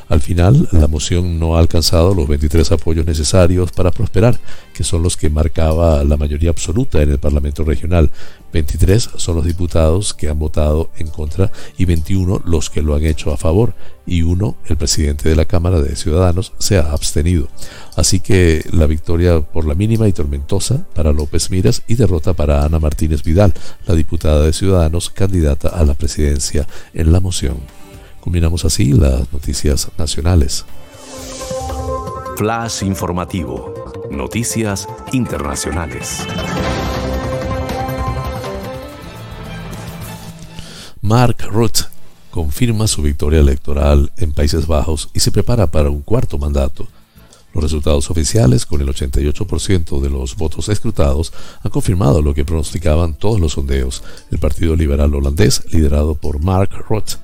Al 0.09 0.21
final, 0.21 0.69
la 0.71 0.87
moción 0.87 1.37
no 1.37 1.57
ha 1.57 1.59
alcanzado 1.59 2.13
los 2.13 2.27
23 2.29 2.71
apoyos 2.71 3.05
necesarios 3.05 3.71
para 3.73 3.91
prosperar, 3.91 4.39
que 4.73 4.85
son 4.85 5.03
los 5.03 5.17
que 5.17 5.29
marcaba 5.29 6.01
la 6.05 6.15
mayoría 6.15 6.49
absoluta 6.49 7.01
en 7.01 7.11
el 7.11 7.19
Parlamento 7.19 7.65
regional. 7.65 8.09
23 8.53 9.09
son 9.17 9.35
los 9.35 9.45
diputados 9.45 10.13
que 10.13 10.29
han 10.29 10.39
votado 10.39 10.89
en 10.97 11.07
contra 11.07 11.51
y 11.77 11.83
21 11.83 12.41
los 12.45 12.69
que 12.69 12.81
lo 12.81 12.95
han 12.95 13.05
hecho 13.05 13.33
a 13.33 13.37
favor, 13.37 13.73
y 14.05 14.21
uno, 14.21 14.55
el 14.67 14.77
presidente 14.77 15.27
de 15.27 15.35
la 15.35 15.43
Cámara 15.43 15.81
de 15.81 15.97
Ciudadanos, 15.97 16.53
se 16.57 16.77
ha 16.77 16.91
abstenido. 16.91 17.49
Así 17.97 18.21
que 18.21 18.63
la 18.71 18.85
victoria 18.85 19.41
por 19.41 19.65
la 19.65 19.75
mínima 19.75 20.07
y 20.07 20.13
tormentosa 20.13 20.85
para 20.95 21.11
López 21.11 21.51
Miras 21.51 21.81
y 21.87 21.95
derrota 21.95 22.33
para 22.33 22.63
Ana 22.63 22.79
Martínez 22.79 23.23
Vidal, 23.23 23.53
la 23.85 23.95
diputada 23.95 24.45
de 24.45 24.53
Ciudadanos, 24.53 25.09
candidata 25.09 25.67
a 25.67 25.83
la 25.83 25.95
presidencia 25.95 26.65
en 26.93 27.11
la 27.11 27.19
moción. 27.19 27.76
Combinamos 28.27 28.65
así 28.65 28.91
las 28.91 29.31
noticias 29.31 29.87
nacionales. 29.97 30.65
Flash 32.35 32.83
informativo. 32.83 33.73
Noticias 34.11 34.85
internacionales. 35.13 36.27
Mark 40.99 41.37
Rutte 41.49 41.85
confirma 42.29 42.87
su 42.87 43.01
victoria 43.01 43.39
electoral 43.39 44.11
en 44.17 44.33
Países 44.33 44.67
Bajos 44.67 45.09
y 45.13 45.21
se 45.21 45.31
prepara 45.31 45.67
para 45.67 45.89
un 45.89 46.01
cuarto 46.01 46.37
mandato. 46.37 46.85
Los 47.53 47.63
resultados 47.63 48.11
oficiales, 48.11 48.65
con 48.65 48.81
el 48.81 48.87
88% 48.89 49.99
de 50.01 50.09
los 50.09 50.35
votos 50.35 50.69
escrutados, 50.69 51.33
han 51.63 51.71
confirmado 51.71 52.21
lo 52.21 52.35
que 52.35 52.45
pronosticaban 52.45 53.15
todos 53.15 53.39
los 53.39 53.53
sondeos. 53.53 54.03
El 54.29 54.37
Partido 54.37 54.75
Liberal 54.75 55.15
Holandés, 55.15 55.63
liderado 55.71 56.13
por 56.13 56.39
Mark 56.39 56.69
Rutte, 56.87 57.15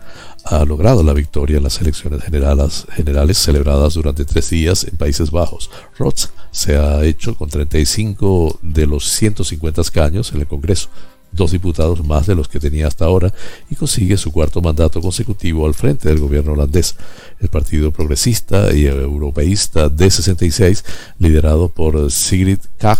ha 0.45 0.65
logrado 0.65 1.03
la 1.03 1.13
victoria 1.13 1.57
en 1.57 1.63
las 1.63 1.79
elecciones 1.81 2.23
generales, 2.23 2.85
generales 2.91 3.37
celebradas 3.37 3.93
durante 3.93 4.25
tres 4.25 4.49
días 4.49 4.83
en 4.83 4.97
Países 4.97 5.31
Bajos. 5.31 5.69
Roth 5.97 6.29
se 6.51 6.77
ha 6.77 7.03
hecho 7.03 7.35
con 7.35 7.49
35 7.49 8.59
de 8.61 8.85
los 8.85 9.09
150 9.09 9.81
escaños 9.81 10.31
en 10.33 10.41
el 10.41 10.47
Congreso, 10.47 10.89
dos 11.31 11.51
diputados 11.51 12.05
más 12.05 12.27
de 12.27 12.35
los 12.35 12.47
que 12.47 12.59
tenía 12.59 12.87
hasta 12.87 13.05
ahora, 13.05 13.33
y 13.69 13.75
consigue 13.75 14.17
su 14.17 14.31
cuarto 14.31 14.61
mandato 14.61 15.01
consecutivo 15.01 15.65
al 15.65 15.73
frente 15.73 16.09
del 16.09 16.19
gobierno 16.19 16.53
holandés. 16.53 16.95
El 17.39 17.49
Partido 17.49 17.91
Progresista 17.91 18.73
y 18.73 18.85
Europeísta 18.85 19.89
D66, 19.89 20.83
liderado 21.19 21.69
por 21.69 22.11
Sigrid 22.11 22.59
Kaag, 22.77 22.99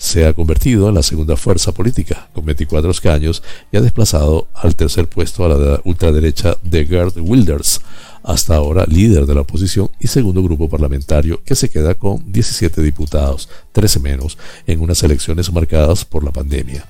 se 0.00 0.24
ha 0.24 0.32
convertido 0.32 0.88
en 0.88 0.94
la 0.94 1.02
segunda 1.02 1.36
fuerza 1.36 1.72
política, 1.72 2.30
con 2.32 2.46
24 2.46 2.90
escaños, 2.90 3.42
y 3.70 3.76
ha 3.76 3.82
desplazado 3.82 4.48
al 4.54 4.74
tercer 4.74 5.06
puesto 5.06 5.44
a 5.44 5.48
la 5.50 5.80
ultraderecha 5.84 6.56
de 6.62 6.86
Gerd 6.86 7.18
Wilders, 7.18 7.82
hasta 8.22 8.56
ahora 8.56 8.84
líder 8.86 9.26
de 9.26 9.34
la 9.34 9.42
oposición 9.42 9.90
y 9.98 10.08
segundo 10.08 10.42
grupo 10.42 10.68
parlamentario 10.68 11.42
que 11.44 11.54
se 11.54 11.68
queda 11.68 11.94
con 11.94 12.30
17 12.30 12.82
diputados, 12.82 13.48
13 13.72 14.00
menos, 14.00 14.38
en 14.66 14.80
unas 14.80 15.02
elecciones 15.02 15.52
marcadas 15.52 16.04
por 16.04 16.24
la 16.24 16.32
pandemia. 16.32 16.86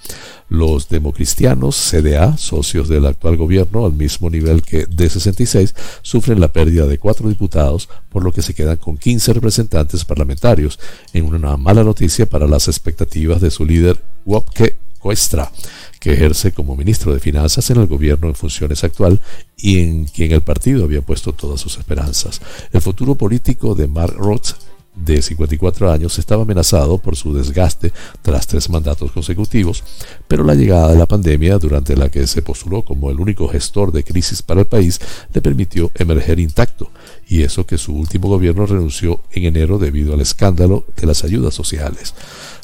Los 0.48 0.88
democristianos, 0.88 1.76
CDA, 1.76 2.36
socios 2.36 2.88
del 2.88 3.06
actual 3.06 3.36
gobierno 3.36 3.86
al 3.86 3.92
mismo 3.92 4.28
nivel 4.30 4.62
que 4.62 4.88
D66, 4.88 5.74
sufren 6.02 6.40
la 6.40 6.48
pérdida 6.48 6.86
de 6.86 6.98
cuatro 6.98 7.28
diputados, 7.28 7.88
por 8.08 8.24
lo 8.24 8.32
que 8.32 8.42
se 8.42 8.54
quedan 8.54 8.76
con 8.76 8.96
15 8.96 9.32
representantes 9.32 10.04
parlamentarios, 10.04 10.78
en 11.12 11.26
una 11.26 11.56
mala 11.56 11.84
noticia 11.84 12.26
para 12.26 12.48
las 12.48 12.66
expectativas 12.66 13.40
de 13.40 13.50
su 13.50 13.64
líder 13.64 14.02
Wopke 14.24 14.89
Koestra 15.00 15.50
que 15.98 16.12
ejerce 16.12 16.52
como 16.52 16.76
ministro 16.76 17.12
de 17.12 17.20
Finanzas 17.20 17.68
en 17.70 17.78
el 17.78 17.86
gobierno 17.86 18.28
en 18.28 18.34
funciones 18.34 18.84
actual 18.84 19.20
y 19.56 19.80
en 19.80 20.04
quien 20.06 20.32
el 20.32 20.40
partido 20.40 20.84
había 20.84 21.02
puesto 21.02 21.32
todas 21.32 21.60
sus 21.60 21.78
esperanzas. 21.78 22.40
El 22.72 22.80
futuro 22.80 23.14
político 23.16 23.74
de 23.74 23.86
Mark 23.88 24.14
Roth 24.16 24.54
de 24.94 25.22
54 25.22 25.90
años 25.90 26.18
estaba 26.18 26.42
amenazado 26.42 26.98
por 26.98 27.16
su 27.16 27.32
desgaste 27.32 27.92
tras 28.22 28.46
tres 28.46 28.68
mandatos 28.68 29.12
consecutivos, 29.12 29.84
pero 30.26 30.44
la 30.44 30.54
llegada 30.54 30.90
de 30.92 30.98
la 30.98 31.06
pandemia, 31.06 31.58
durante 31.58 31.96
la 31.96 32.08
que 32.08 32.26
se 32.26 32.42
postuló 32.42 32.82
como 32.82 33.10
el 33.10 33.20
único 33.20 33.48
gestor 33.48 33.92
de 33.92 34.04
crisis 34.04 34.42
para 34.42 34.60
el 34.60 34.66
país, 34.66 35.00
le 35.32 35.40
permitió 35.40 35.90
emerger 35.94 36.40
intacto, 36.40 36.90
y 37.28 37.42
eso 37.42 37.66
que 37.66 37.78
su 37.78 37.94
último 37.94 38.28
gobierno 38.28 38.66
renunció 38.66 39.20
en 39.30 39.44
enero 39.44 39.78
debido 39.78 40.14
al 40.14 40.20
escándalo 40.20 40.84
de 40.96 41.06
las 41.06 41.24
ayudas 41.24 41.54
sociales. 41.54 42.14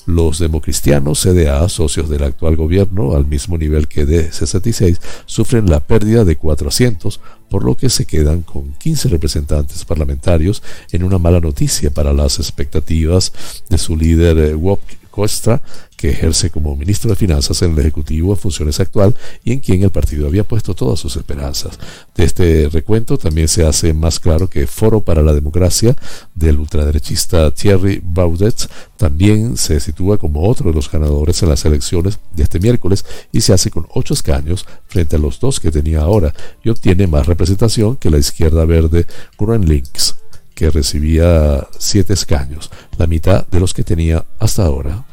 Los 0.07 0.38
democristianos, 0.38 1.20
CDA, 1.20 1.68
socios 1.68 2.09
del 2.09 2.22
actual 2.22 2.57
gobierno, 2.57 3.16
al 3.16 3.26
mismo 3.26 3.59
nivel 3.59 3.88
que 3.88 4.07
D66, 4.07 4.98
sufren 5.26 5.68
la 5.68 5.80
pérdida 5.80 6.24
de 6.24 6.36
cuatro 6.36 6.68
asientos, 6.68 7.20
por 7.48 7.64
lo 7.64 7.76
que 7.76 7.90
se 7.90 8.07
quedan 8.07 8.42
con 8.42 8.72
15 8.74 9.09
representantes 9.09 9.84
parlamentarios 9.84 10.62
en 10.92 11.02
una 11.02 11.18
mala 11.18 11.40
noticia 11.40 11.90
para 11.90 12.12
las 12.12 12.38
expectativas 12.38 13.32
de 13.68 13.78
su 13.78 13.96
líder 13.96 14.38
eh, 14.38 14.54
Que 15.96 16.10
ejerce 16.10 16.50
como 16.50 16.76
ministro 16.76 17.08
de 17.08 17.16
Finanzas 17.16 17.62
en 17.62 17.72
el 17.72 17.78
Ejecutivo 17.78 18.32
en 18.32 18.38
funciones 18.38 18.80
actual 18.80 19.14
y 19.44 19.52
en 19.52 19.60
quien 19.60 19.82
el 19.82 19.90
partido 19.90 20.26
había 20.26 20.44
puesto 20.44 20.74
todas 20.74 21.00
sus 21.00 21.16
esperanzas. 21.16 21.78
De 22.14 22.24
este 22.24 22.68
recuento 22.70 23.16
también 23.16 23.48
se 23.48 23.64
hace 23.64 23.94
más 23.94 24.20
claro 24.20 24.50
que 24.50 24.66
Foro 24.66 25.00
para 25.00 25.22
la 25.22 25.32
Democracia 25.32 25.96
del 26.34 26.60
ultraderechista 26.60 27.50
Thierry 27.50 28.00
Baudet 28.04 28.68
también 28.96 29.56
se 29.56 29.80
sitúa 29.80 30.18
como 30.18 30.48
otro 30.48 30.70
de 30.70 30.76
los 30.76 30.90
ganadores 30.90 31.42
en 31.42 31.48
las 31.48 31.64
elecciones 31.64 32.18
de 32.34 32.42
este 32.42 32.60
miércoles 32.60 33.04
y 33.32 33.40
se 33.40 33.52
hace 33.52 33.70
con 33.70 33.86
ocho 33.94 34.14
escaños 34.14 34.66
frente 34.86 35.16
a 35.16 35.18
los 35.18 35.38
dos 35.40 35.60
que 35.60 35.70
tenía 35.70 36.00
ahora 36.00 36.34
y 36.62 36.70
obtiene 36.70 37.06
más 37.06 37.26
representación 37.26 37.96
que 37.96 38.10
la 38.10 38.18
izquierda 38.18 38.64
verde 38.64 39.06
Links 39.38 40.16
que 40.57 40.70
recibía 40.70 41.68
siete 41.78 42.14
escaños, 42.14 42.70
la 42.96 43.07
mitad 43.07 43.46
de 43.46 43.61
los 43.61 43.74
que 43.74 43.84
tenía 43.84 44.24
hasta 44.40 44.64
ahora. 44.64 45.04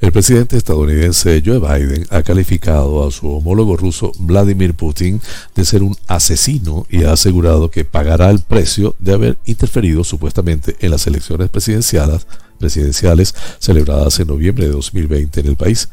El 0.00 0.10
presidente 0.10 0.56
estadounidense 0.56 1.40
Joe 1.46 1.60
Biden 1.60 2.04
ha 2.10 2.24
calificado 2.24 3.06
a 3.06 3.12
su 3.12 3.30
homólogo 3.30 3.76
ruso 3.76 4.10
Vladimir 4.18 4.74
Putin 4.74 5.20
de 5.54 5.64
ser 5.64 5.84
un 5.84 5.96
asesino 6.08 6.86
y 6.90 7.04
ha 7.04 7.12
asegurado 7.12 7.70
que 7.70 7.84
pagará 7.84 8.30
el 8.30 8.40
precio 8.40 8.96
de 8.98 9.14
haber 9.14 9.38
interferido 9.44 10.02
supuestamente 10.02 10.74
en 10.80 10.90
las 10.90 11.06
elecciones 11.06 11.50
presidenciales, 11.50 13.34
celebradas 13.60 14.18
en 14.18 14.26
noviembre 14.26 14.66
de 14.66 14.72
2020 14.72 15.38
en 15.38 15.46
el 15.46 15.54
país. 15.54 15.88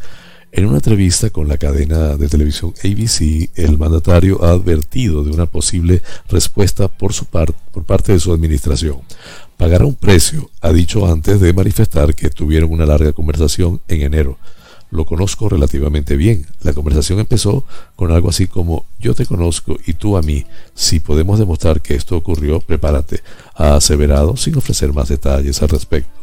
En 0.52 0.66
una 0.66 0.78
entrevista 0.78 1.30
con 1.30 1.47
la 1.47 1.58
cadena 1.58 2.18
de 2.18 2.28
televisión 2.28 2.74
ABC, 2.84 3.52
el 3.56 3.78
mandatario 3.78 4.43
ha 4.43 4.50
advertido 4.50 5.24
de 5.24 5.32
una 5.32 5.45
posible 5.45 6.02
respuesta 6.28 6.88
por, 6.88 7.14
su 7.14 7.26
parte 7.26 8.14
de 8.14 8.20
su 8.20 8.34
administración. 8.34 8.97
Pagará 9.58 9.86
un 9.86 9.93
precio, 9.93 10.50
ha 10.62 10.72
dicho 10.72 11.06
antes 11.06 11.39
de 11.39 11.54
manifestar 11.54 12.16
que 12.16 12.32
tuvieron 12.32 12.72
una 12.72 12.88
larga 12.88 13.14
conversación 13.14 13.80
en 13.88 14.02
enero. 14.02 14.39
Lo 14.89 15.06
conozco 15.06 15.50
relativamente 15.50 16.16
bien. 16.16 16.47
La 16.62 16.74
conversación 16.74 17.20
empezó 17.20 17.64
con 17.95 18.12
algo 18.12 18.30
así 18.30 18.47
como 18.47 18.88
yo 19.00 19.14
te 19.14 19.28
conozco 19.28 19.78
y 19.86 19.93
tú 19.93 20.18
a 20.18 20.24
mí. 20.24 20.47
Si 20.74 21.00
podemos 21.00 21.38
demostrar 21.38 21.80
que 21.80 21.93
esto 21.93 22.18
ocurrió, 22.18 22.60
prepárate, 22.60 23.22
ha 23.54 23.76
aseverado 23.76 24.36
sin 24.36 24.58
ofrecer 24.58 24.93
más 24.93 25.10
detalles 25.10 25.62
al 25.62 25.70
respecto. 25.70 26.18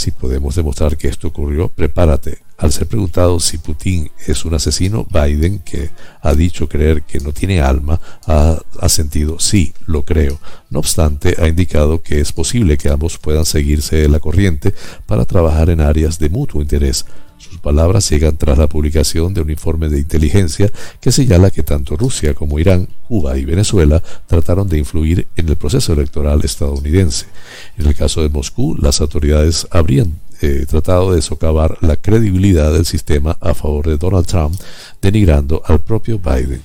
Si 0.00 0.12
podemos 0.12 0.54
demostrar 0.54 0.96
que 0.96 1.08
esto 1.08 1.28
ocurrió, 1.28 1.68
prepárate. 1.68 2.38
Al 2.56 2.72
ser 2.72 2.86
preguntado 2.86 3.38
si 3.38 3.58
Putin 3.58 4.10
es 4.26 4.46
un 4.46 4.54
asesino, 4.54 5.06
Biden, 5.12 5.58
que 5.58 5.90
ha 6.22 6.32
dicho 6.32 6.70
creer 6.70 7.02
que 7.02 7.20
no 7.20 7.34
tiene 7.34 7.60
alma, 7.60 8.00
ha, 8.26 8.88
sentido 8.88 9.38
sí, 9.38 9.74
lo 9.84 10.06
creo. 10.06 10.40
No 10.70 10.78
obstante, 10.78 11.36
ha 11.38 11.48
indicado 11.48 12.00
que 12.00 12.18
es 12.18 12.32
posible 12.32 12.78
que 12.78 12.88
ambos 12.88 13.18
puedan 13.18 13.44
seguirse 13.44 14.08
la 14.08 14.20
corriente 14.20 14.72
para 15.04 15.26
trabajar 15.26 15.68
en 15.68 15.82
áreas 15.82 16.18
de 16.18 16.30
mutuo 16.30 16.62
interés. 16.62 17.04
Sus 17.40 17.58
palabras 17.58 18.10
llegan 18.10 18.36
tras 18.36 18.58
la 18.58 18.68
publicación 18.68 19.32
de 19.32 19.40
un 19.40 19.48
informe 19.48 19.88
de 19.88 19.98
inteligencia 19.98 20.70
que 21.00 21.10
señala 21.10 21.50
que 21.50 21.62
tanto 21.62 21.96
Rusia 21.96 22.34
como 22.34 22.58
Irán, 22.58 22.86
Cuba 23.08 23.38
y 23.38 23.46
Venezuela 23.46 24.02
trataron 24.26 24.68
de 24.68 24.76
influir 24.76 25.26
en 25.36 25.48
el 25.48 25.56
proceso 25.56 25.94
electoral 25.94 26.44
estadounidense. 26.44 27.24
En 27.78 27.86
el 27.86 27.94
caso 27.94 28.20
de 28.20 28.28
Moscú, 28.28 28.76
las 28.76 29.00
autoridades 29.00 29.66
habrían 29.70 30.20
eh, 30.42 30.66
tratado 30.68 31.14
de 31.14 31.22
socavar 31.22 31.78
la 31.80 31.96
credibilidad 31.96 32.74
del 32.74 32.84
sistema 32.84 33.38
a 33.40 33.54
favor 33.54 33.86
de 33.86 33.96
Donald 33.96 34.26
Trump, 34.26 34.60
denigrando 35.00 35.62
al 35.64 35.80
propio 35.80 36.18
Biden. 36.18 36.60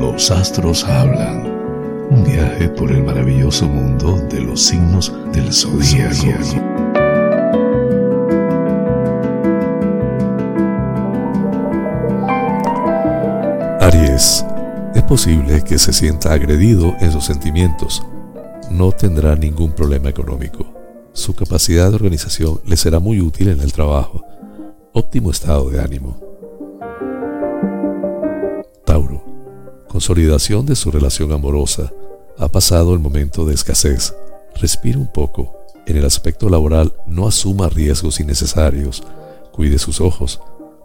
Los 0.00 0.30
astros 0.30 0.84
hablan. 0.84 1.51
Un 2.12 2.24
viaje 2.24 2.68
por 2.68 2.92
el 2.92 3.02
maravilloso 3.02 3.66
mundo 3.66 4.18
de 4.28 4.42
los 4.42 4.62
signos 4.62 5.10
del 5.32 5.50
zodíaco. 5.50 6.26
Aries 13.80 14.44
es 14.94 15.02
posible 15.04 15.64
que 15.64 15.78
se 15.78 15.94
sienta 15.94 16.34
agredido 16.34 16.94
en 17.00 17.12
sus 17.12 17.24
sentimientos. 17.24 18.02
No 18.70 18.92
tendrá 18.92 19.34
ningún 19.34 19.72
problema 19.72 20.10
económico. 20.10 20.66
Su 21.14 21.34
capacidad 21.34 21.88
de 21.88 21.94
organización 21.94 22.60
le 22.66 22.76
será 22.76 22.98
muy 22.98 23.22
útil 23.22 23.48
en 23.48 23.60
el 23.60 23.72
trabajo. 23.72 24.22
Óptimo 24.92 25.30
estado 25.30 25.70
de 25.70 25.80
ánimo. 25.80 26.20
Tauro. 28.84 29.24
Consolidación 29.88 30.66
de 30.66 30.76
su 30.76 30.90
relación 30.90 31.32
amorosa. 31.32 31.90
Ha 32.38 32.48
pasado 32.48 32.94
el 32.94 33.00
momento 33.00 33.44
de 33.44 33.54
escasez. 33.54 34.14
Respira 34.60 34.98
un 34.98 35.12
poco. 35.12 35.56
En 35.86 35.96
el 35.96 36.04
aspecto 36.04 36.48
laboral 36.48 36.92
no 37.06 37.26
asuma 37.26 37.68
riesgos 37.68 38.20
innecesarios. 38.20 39.02
Cuide 39.52 39.78
sus 39.78 40.00
ojos. 40.00 40.40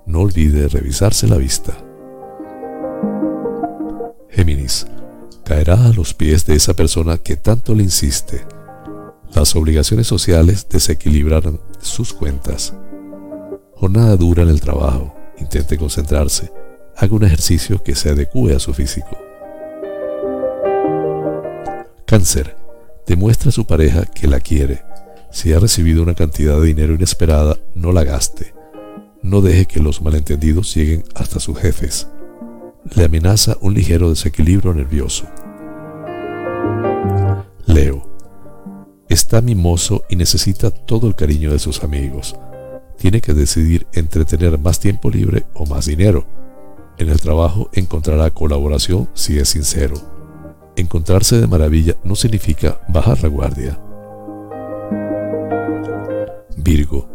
No 0.06 0.22
olvide 0.22 0.68
revisarse 0.68 1.28
la 1.28 1.38
vista. 1.38 1.74
Géminis, 4.30 4.86
caerá 5.43 5.86
a 5.86 5.93
los 5.93 6.14
pies 6.14 6.45
de 6.45 6.56
esa 6.56 6.74
persona 6.74 7.18
que 7.18 7.38
tanto 7.38 7.74
le 7.74 7.84
insiste. 7.84 8.45
Las 9.34 9.56
obligaciones 9.56 10.08
sociales 10.08 10.68
desequilibrarán 10.70 11.60
sus 11.80 12.14
cuentas. 12.14 12.74
Jornada 13.76 14.16
dura 14.16 14.43
en 14.43 14.50
el 14.50 14.62
trabajo. 14.62 15.14
Intente 15.39 15.78
concentrarse. 15.78 16.52
Haga 16.95 17.16
un 17.16 17.24
ejercicio 17.24 17.84
que 17.84 17.95
se 17.95 18.10
adecue 18.10 18.56
a 18.56 18.60
su 18.60 18.74
físico. 18.74 19.27
Cáncer. 22.08 22.58
Demuestra 23.05 23.49
a 23.49 23.51
su 23.51 23.68
pareja 23.68 24.05
que 24.05 24.28
la 24.28 24.39
quiere. 24.39 24.82
Si 25.32 25.53
ha 25.53 25.60
recibido 25.60 26.01
una 26.01 26.16
cantidad 26.16 26.60
de 26.60 26.66
dinero 26.66 26.95
inesperada, 26.95 27.55
no 27.76 27.91
la 27.91 28.03
gaste. 28.03 28.55
No 29.22 29.41
deje 29.41 29.66
que 29.66 29.80
los 29.80 30.01
malentendidos 30.01 30.74
lleguen 30.74 31.03
hasta 31.14 31.39
sus 31.39 31.60
jefes 31.60 32.08
le 32.95 33.05
amenaza 33.05 33.58
un 33.62 33.74
ligero 33.74 34.10
desequilibrio 34.10 34.74
nervioso. 34.74 35.26
Leo. 37.66 38.08
Está 39.10 39.41
mimoso 39.41 40.03
y 40.10 40.16
necesita 40.16 40.70
todo 40.72 41.08
el 41.08 41.16
cariño 41.16 41.51
de 41.51 41.60
sus 41.60 41.84
amigos. 41.84 42.36
Tiene 42.97 43.22
que 43.22 43.34
decidir 43.34 43.88
entre 43.93 44.26
tener 44.26 44.58
más 44.60 44.80
tiempo 44.80 45.10
libre 45.10 45.45
o 45.53 45.66
más 45.66 45.86
dinero. 45.86 46.26
En 46.97 47.10
el 47.10 47.20
trabajo 47.20 47.70
encontrará 47.74 48.32
colaboración 48.32 49.08
si 49.14 49.38
es 49.38 49.49
sincero. 49.49 50.16
Encontrarse 50.78 51.42
de 51.42 51.48
maravilla 51.48 51.96
no 52.04 52.16
significa 52.16 52.80
bajar 52.88 53.24
la 53.24 53.30
guardia. 53.30 53.80
Virgo 56.56 57.10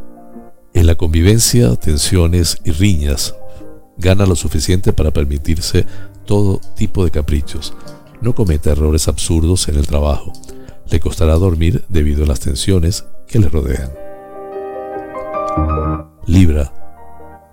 En 0.75 0.89
la 0.89 0.97
convivencia, 0.97 1.77
tensiones 1.77 2.59
y 2.65 2.73
riñas, 2.73 3.37
gana 3.99 4.27
lo 4.27 4.35
suficiente 4.35 4.93
para 4.93 5.13
permitirse 5.13 5.87
todo 6.27 6.61
tipo 6.75 7.05
de 7.05 7.13
caprichos. 7.13 7.73
No 8.21 8.35
cometa 8.35 8.73
errores 8.73 9.07
absurdos 9.07 9.69
en 9.69 9.77
el 9.77 9.87
trabajo. 9.87 10.33
Le 10.91 10.99
costará 10.99 11.35
dormir 11.35 11.85
debido 11.89 12.25
a 12.25 12.27
las 12.27 12.41
tensiones 12.41 13.05
que 13.29 13.39
le 13.39 13.49
rodean. 13.49 13.93
Libra. 16.27 16.73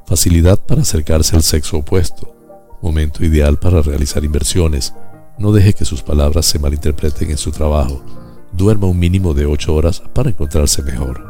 Facilidad 0.07 0.57
para 0.57 0.81
acercarse 0.81 1.35
al 1.35 1.43
sexo 1.43 1.77
opuesto. 1.77 2.35
Momento 2.81 3.23
ideal 3.23 3.59
para 3.59 3.83
realizar 3.83 4.23
inversiones. 4.23 4.91
No 5.39 5.53
deje 5.53 5.73
que 5.73 5.85
sus 5.85 6.03
palabras 6.03 6.45
se 6.45 6.59
malinterpreten 6.59 7.31
en 7.31 7.37
su 7.37 7.51
trabajo. 7.51 8.03
Duerma 8.51 8.87
un 8.87 8.99
mínimo 8.99 9.33
de 9.33 9.45
8 9.45 9.73
horas 9.73 10.03
para 10.13 10.29
encontrarse 10.29 10.83
mejor. 10.83 11.25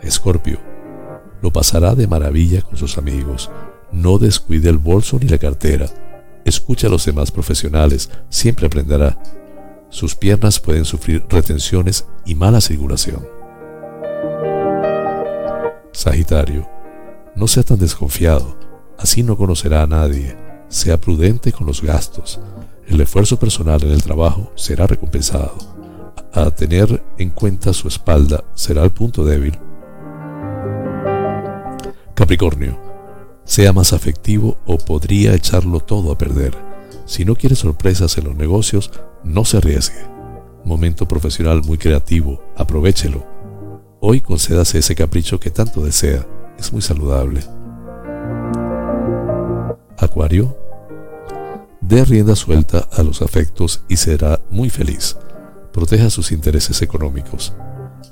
Escorpio. 0.00 0.58
Lo 1.42 1.52
pasará 1.52 1.94
de 1.94 2.06
maravilla 2.06 2.62
con 2.62 2.78
sus 2.78 2.96
amigos. 2.96 3.50
No 3.92 4.16
descuide 4.18 4.70
el 4.70 4.78
bolso 4.78 5.18
ni 5.20 5.28
la 5.28 5.36
cartera. 5.36 5.86
Escucha 6.46 6.86
a 6.86 6.90
los 6.90 7.04
demás 7.04 7.30
profesionales, 7.30 8.08
siempre 8.30 8.66
aprenderá. 8.66 9.18
Sus 9.90 10.14
piernas 10.14 10.60
pueden 10.60 10.86
sufrir 10.86 11.26
retenciones 11.28 12.06
y 12.24 12.34
mala 12.34 12.62
circulación. 12.62 13.26
Sagitario. 15.92 16.66
No 17.34 17.46
sea 17.46 17.64
tan 17.64 17.78
desconfiado, 17.78 18.56
así 18.98 19.22
no 19.22 19.36
conocerá 19.36 19.82
a 19.82 19.86
nadie. 19.86 20.49
Sea 20.70 21.00
prudente 21.00 21.50
con 21.50 21.66
los 21.66 21.82
gastos. 21.82 22.38
El 22.86 23.00
esfuerzo 23.00 23.40
personal 23.40 23.82
en 23.82 23.90
el 23.90 24.04
trabajo 24.04 24.52
será 24.54 24.86
recompensado. 24.86 25.58
A 26.32 26.48
tener 26.52 27.02
en 27.18 27.30
cuenta 27.30 27.72
su 27.72 27.88
espalda 27.88 28.44
será 28.54 28.84
el 28.84 28.90
punto 28.90 29.24
débil. 29.24 29.58
Capricornio. 32.14 32.78
Sea 33.42 33.72
más 33.72 33.92
afectivo 33.92 34.58
o 34.64 34.78
podría 34.78 35.34
echarlo 35.34 35.80
todo 35.80 36.12
a 36.12 36.18
perder. 36.18 36.56
Si 37.04 37.24
no 37.24 37.34
quiere 37.34 37.56
sorpresas 37.56 38.16
en 38.18 38.26
los 38.26 38.36
negocios, 38.36 38.92
no 39.24 39.44
se 39.44 39.56
arriesgue. 39.56 40.06
Momento 40.64 41.08
profesional 41.08 41.64
muy 41.64 41.78
creativo, 41.78 42.40
aprovechelo. 42.56 43.26
Hoy 43.98 44.20
concédase 44.20 44.78
ese 44.78 44.94
capricho 44.94 45.40
que 45.40 45.50
tanto 45.50 45.82
desea, 45.82 46.24
es 46.56 46.72
muy 46.72 46.80
saludable. 46.80 47.40
Acuario, 49.98 50.56
dé 51.80 52.04
rienda 52.04 52.36
suelta 52.36 52.88
a 52.92 53.02
los 53.02 53.22
afectos 53.22 53.82
y 53.88 53.96
será 53.96 54.40
muy 54.50 54.70
feliz. 54.70 55.16
Proteja 55.72 56.10
sus 56.10 56.32
intereses 56.32 56.82
económicos. 56.82 57.54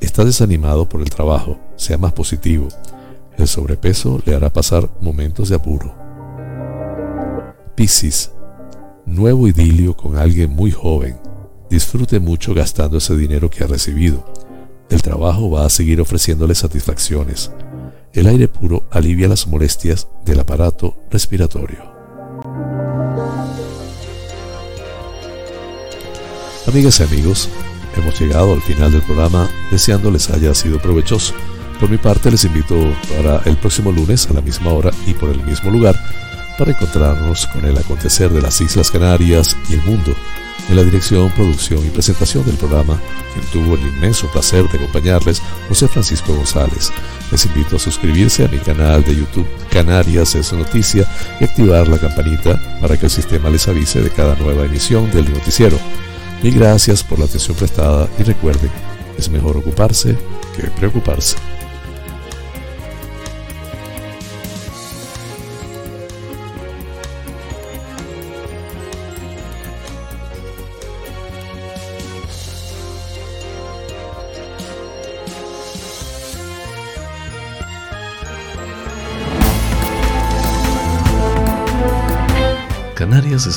Está 0.00 0.24
desanimado 0.24 0.88
por 0.88 1.00
el 1.00 1.10
trabajo, 1.10 1.58
sea 1.76 1.98
más 1.98 2.12
positivo. 2.12 2.68
El 3.36 3.48
sobrepeso 3.48 4.20
le 4.24 4.34
hará 4.34 4.52
pasar 4.52 4.88
momentos 5.00 5.48
de 5.48 5.56
apuro. 5.56 5.94
Piscis, 7.74 8.30
nuevo 9.06 9.48
idilio 9.48 9.96
con 9.96 10.16
alguien 10.16 10.50
muy 10.50 10.70
joven. 10.70 11.18
Disfrute 11.70 12.20
mucho 12.20 12.54
gastando 12.54 12.98
ese 12.98 13.16
dinero 13.16 13.50
que 13.50 13.64
ha 13.64 13.66
recibido. 13.66 14.24
El 14.88 15.02
trabajo 15.02 15.50
va 15.50 15.66
a 15.66 15.70
seguir 15.70 16.00
ofreciéndole 16.00 16.54
satisfacciones. 16.54 17.52
El 18.12 18.26
aire 18.26 18.48
puro 18.48 18.84
alivia 18.90 19.28
las 19.28 19.46
molestias 19.46 20.08
del 20.24 20.40
aparato 20.40 20.96
respiratorio. 21.10 21.97
Amigas 26.68 27.00
y 27.00 27.02
amigos, 27.02 27.48
hemos 27.96 28.20
llegado 28.20 28.52
al 28.52 28.60
final 28.60 28.92
del 28.92 29.00
programa 29.00 29.48
deseando 29.70 30.10
les 30.10 30.28
haya 30.28 30.54
sido 30.54 30.78
provechoso. 30.78 31.32
Por 31.80 31.88
mi 31.88 31.96
parte 31.96 32.30
les 32.30 32.44
invito 32.44 32.76
para 33.16 33.40
el 33.46 33.56
próximo 33.56 33.90
lunes 33.90 34.28
a 34.28 34.34
la 34.34 34.42
misma 34.42 34.74
hora 34.74 34.90
y 35.06 35.14
por 35.14 35.30
el 35.30 35.42
mismo 35.44 35.70
lugar 35.70 35.98
para 36.58 36.72
encontrarnos 36.72 37.46
con 37.46 37.64
el 37.64 37.78
acontecer 37.78 38.30
de 38.30 38.42
las 38.42 38.60
Islas 38.60 38.90
Canarias 38.90 39.56
y 39.70 39.74
el 39.74 39.82
mundo. 39.82 40.14
En 40.68 40.76
la 40.76 40.84
dirección, 40.84 41.30
producción 41.30 41.86
y 41.86 41.88
presentación 41.88 42.44
del 42.44 42.56
programa, 42.56 43.00
quien 43.32 43.46
tuvo 43.46 43.74
el 43.74 43.80
inmenso 43.80 44.30
placer 44.30 44.68
de 44.68 44.76
acompañarles, 44.76 45.40
José 45.70 45.88
Francisco 45.88 46.34
González. 46.34 46.92
Les 47.32 47.46
invito 47.46 47.76
a 47.76 47.78
suscribirse 47.78 48.44
a 48.44 48.48
mi 48.48 48.58
canal 48.58 49.02
de 49.04 49.16
YouTube 49.16 49.48
Canarias 49.70 50.34
es 50.34 50.52
Noticia 50.52 51.10
y 51.40 51.44
activar 51.44 51.88
la 51.88 51.96
campanita 51.96 52.60
para 52.82 52.98
que 52.98 53.06
el 53.06 53.10
sistema 53.10 53.48
les 53.48 53.66
avise 53.68 54.02
de 54.02 54.10
cada 54.10 54.34
nueva 54.34 54.66
emisión 54.66 55.10
del 55.10 55.32
noticiero. 55.32 55.78
Mil 56.42 56.54
gracias 56.54 57.02
por 57.02 57.18
la 57.18 57.24
atención 57.24 57.56
prestada 57.56 58.08
y 58.18 58.22
recuerden, 58.22 58.70
es 59.18 59.28
mejor 59.28 59.56
ocuparse 59.56 60.16
que 60.56 60.68
preocuparse. 60.68 61.36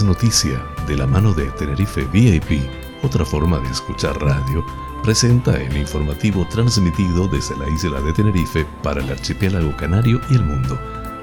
Noticia 0.04 0.64
de 0.88 0.96
la 0.96 1.08
mano 1.08 1.34
de 1.34 1.46
Tenerife 1.52 2.06
VIP, 2.06 2.70
otra 3.04 3.26
forma 3.26 3.60
de 3.60 3.70
escuchar 3.70 4.20
radio, 4.22 4.66
presenta 5.04 5.56
el 5.56 5.76
informativo 5.78 6.48
transmitido 6.50 7.28
desde 7.28 7.58
la 7.58 7.68
isla 7.70 8.00
de 8.02 8.14
Tenerife 8.14 8.66
para 8.84 9.02
el 9.02 9.10
archipiélago 9.10 9.76
canario 9.78 10.22
y 10.30 10.36
el 10.36 10.44
mundo, 10.44 10.80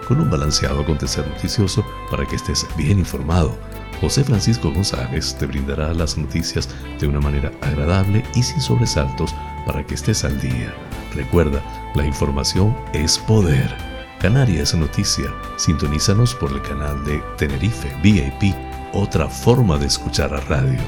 con 0.06 0.20
un 0.20 0.30
balanceado 0.30 0.80
acontecer 0.80 1.26
noticioso 1.26 1.84
para 2.10 2.26
que 2.26 2.36
estés 2.36 2.66
bien 2.76 2.98
informado. 2.98 3.56
José 4.00 4.24
Francisco 4.24 4.70
González 4.70 5.36
te 5.38 5.46
brindará 5.46 5.92
las 5.92 6.16
noticias 6.16 6.68
de 7.00 7.06
una 7.06 7.20
manera 7.20 7.52
agradable 7.62 8.24
y 8.34 8.42
sin 8.42 8.60
sobresaltos 8.60 9.34
para 9.66 9.84
que 9.84 9.94
estés 9.94 10.24
al 10.24 10.40
día. 10.40 10.74
Recuerda, 11.14 11.62
la 11.94 12.04
información 12.04 12.76
es 12.92 13.18
poder. 13.18 13.74
Canarias 14.20 14.74
Noticia. 14.74 15.32
Sintonízanos 15.56 16.34
por 16.34 16.50
el 16.50 16.60
canal 16.62 17.04
de 17.04 17.22
Tenerife 17.36 17.88
VIP, 18.02 18.52
otra 18.92 19.28
forma 19.28 19.78
de 19.78 19.86
escuchar 19.86 20.32
a 20.34 20.40
radio. 20.40 20.80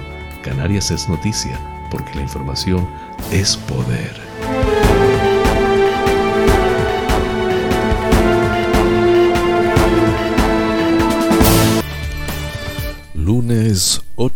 Canarias 0.43 0.91
es 0.91 1.09
noticia, 1.09 1.59
porque 1.91 2.15
la 2.15 2.23
información 2.23 2.89
es 3.31 3.57
poder. 3.57 4.31
Lunes 13.15 14.03
8 14.17 14.29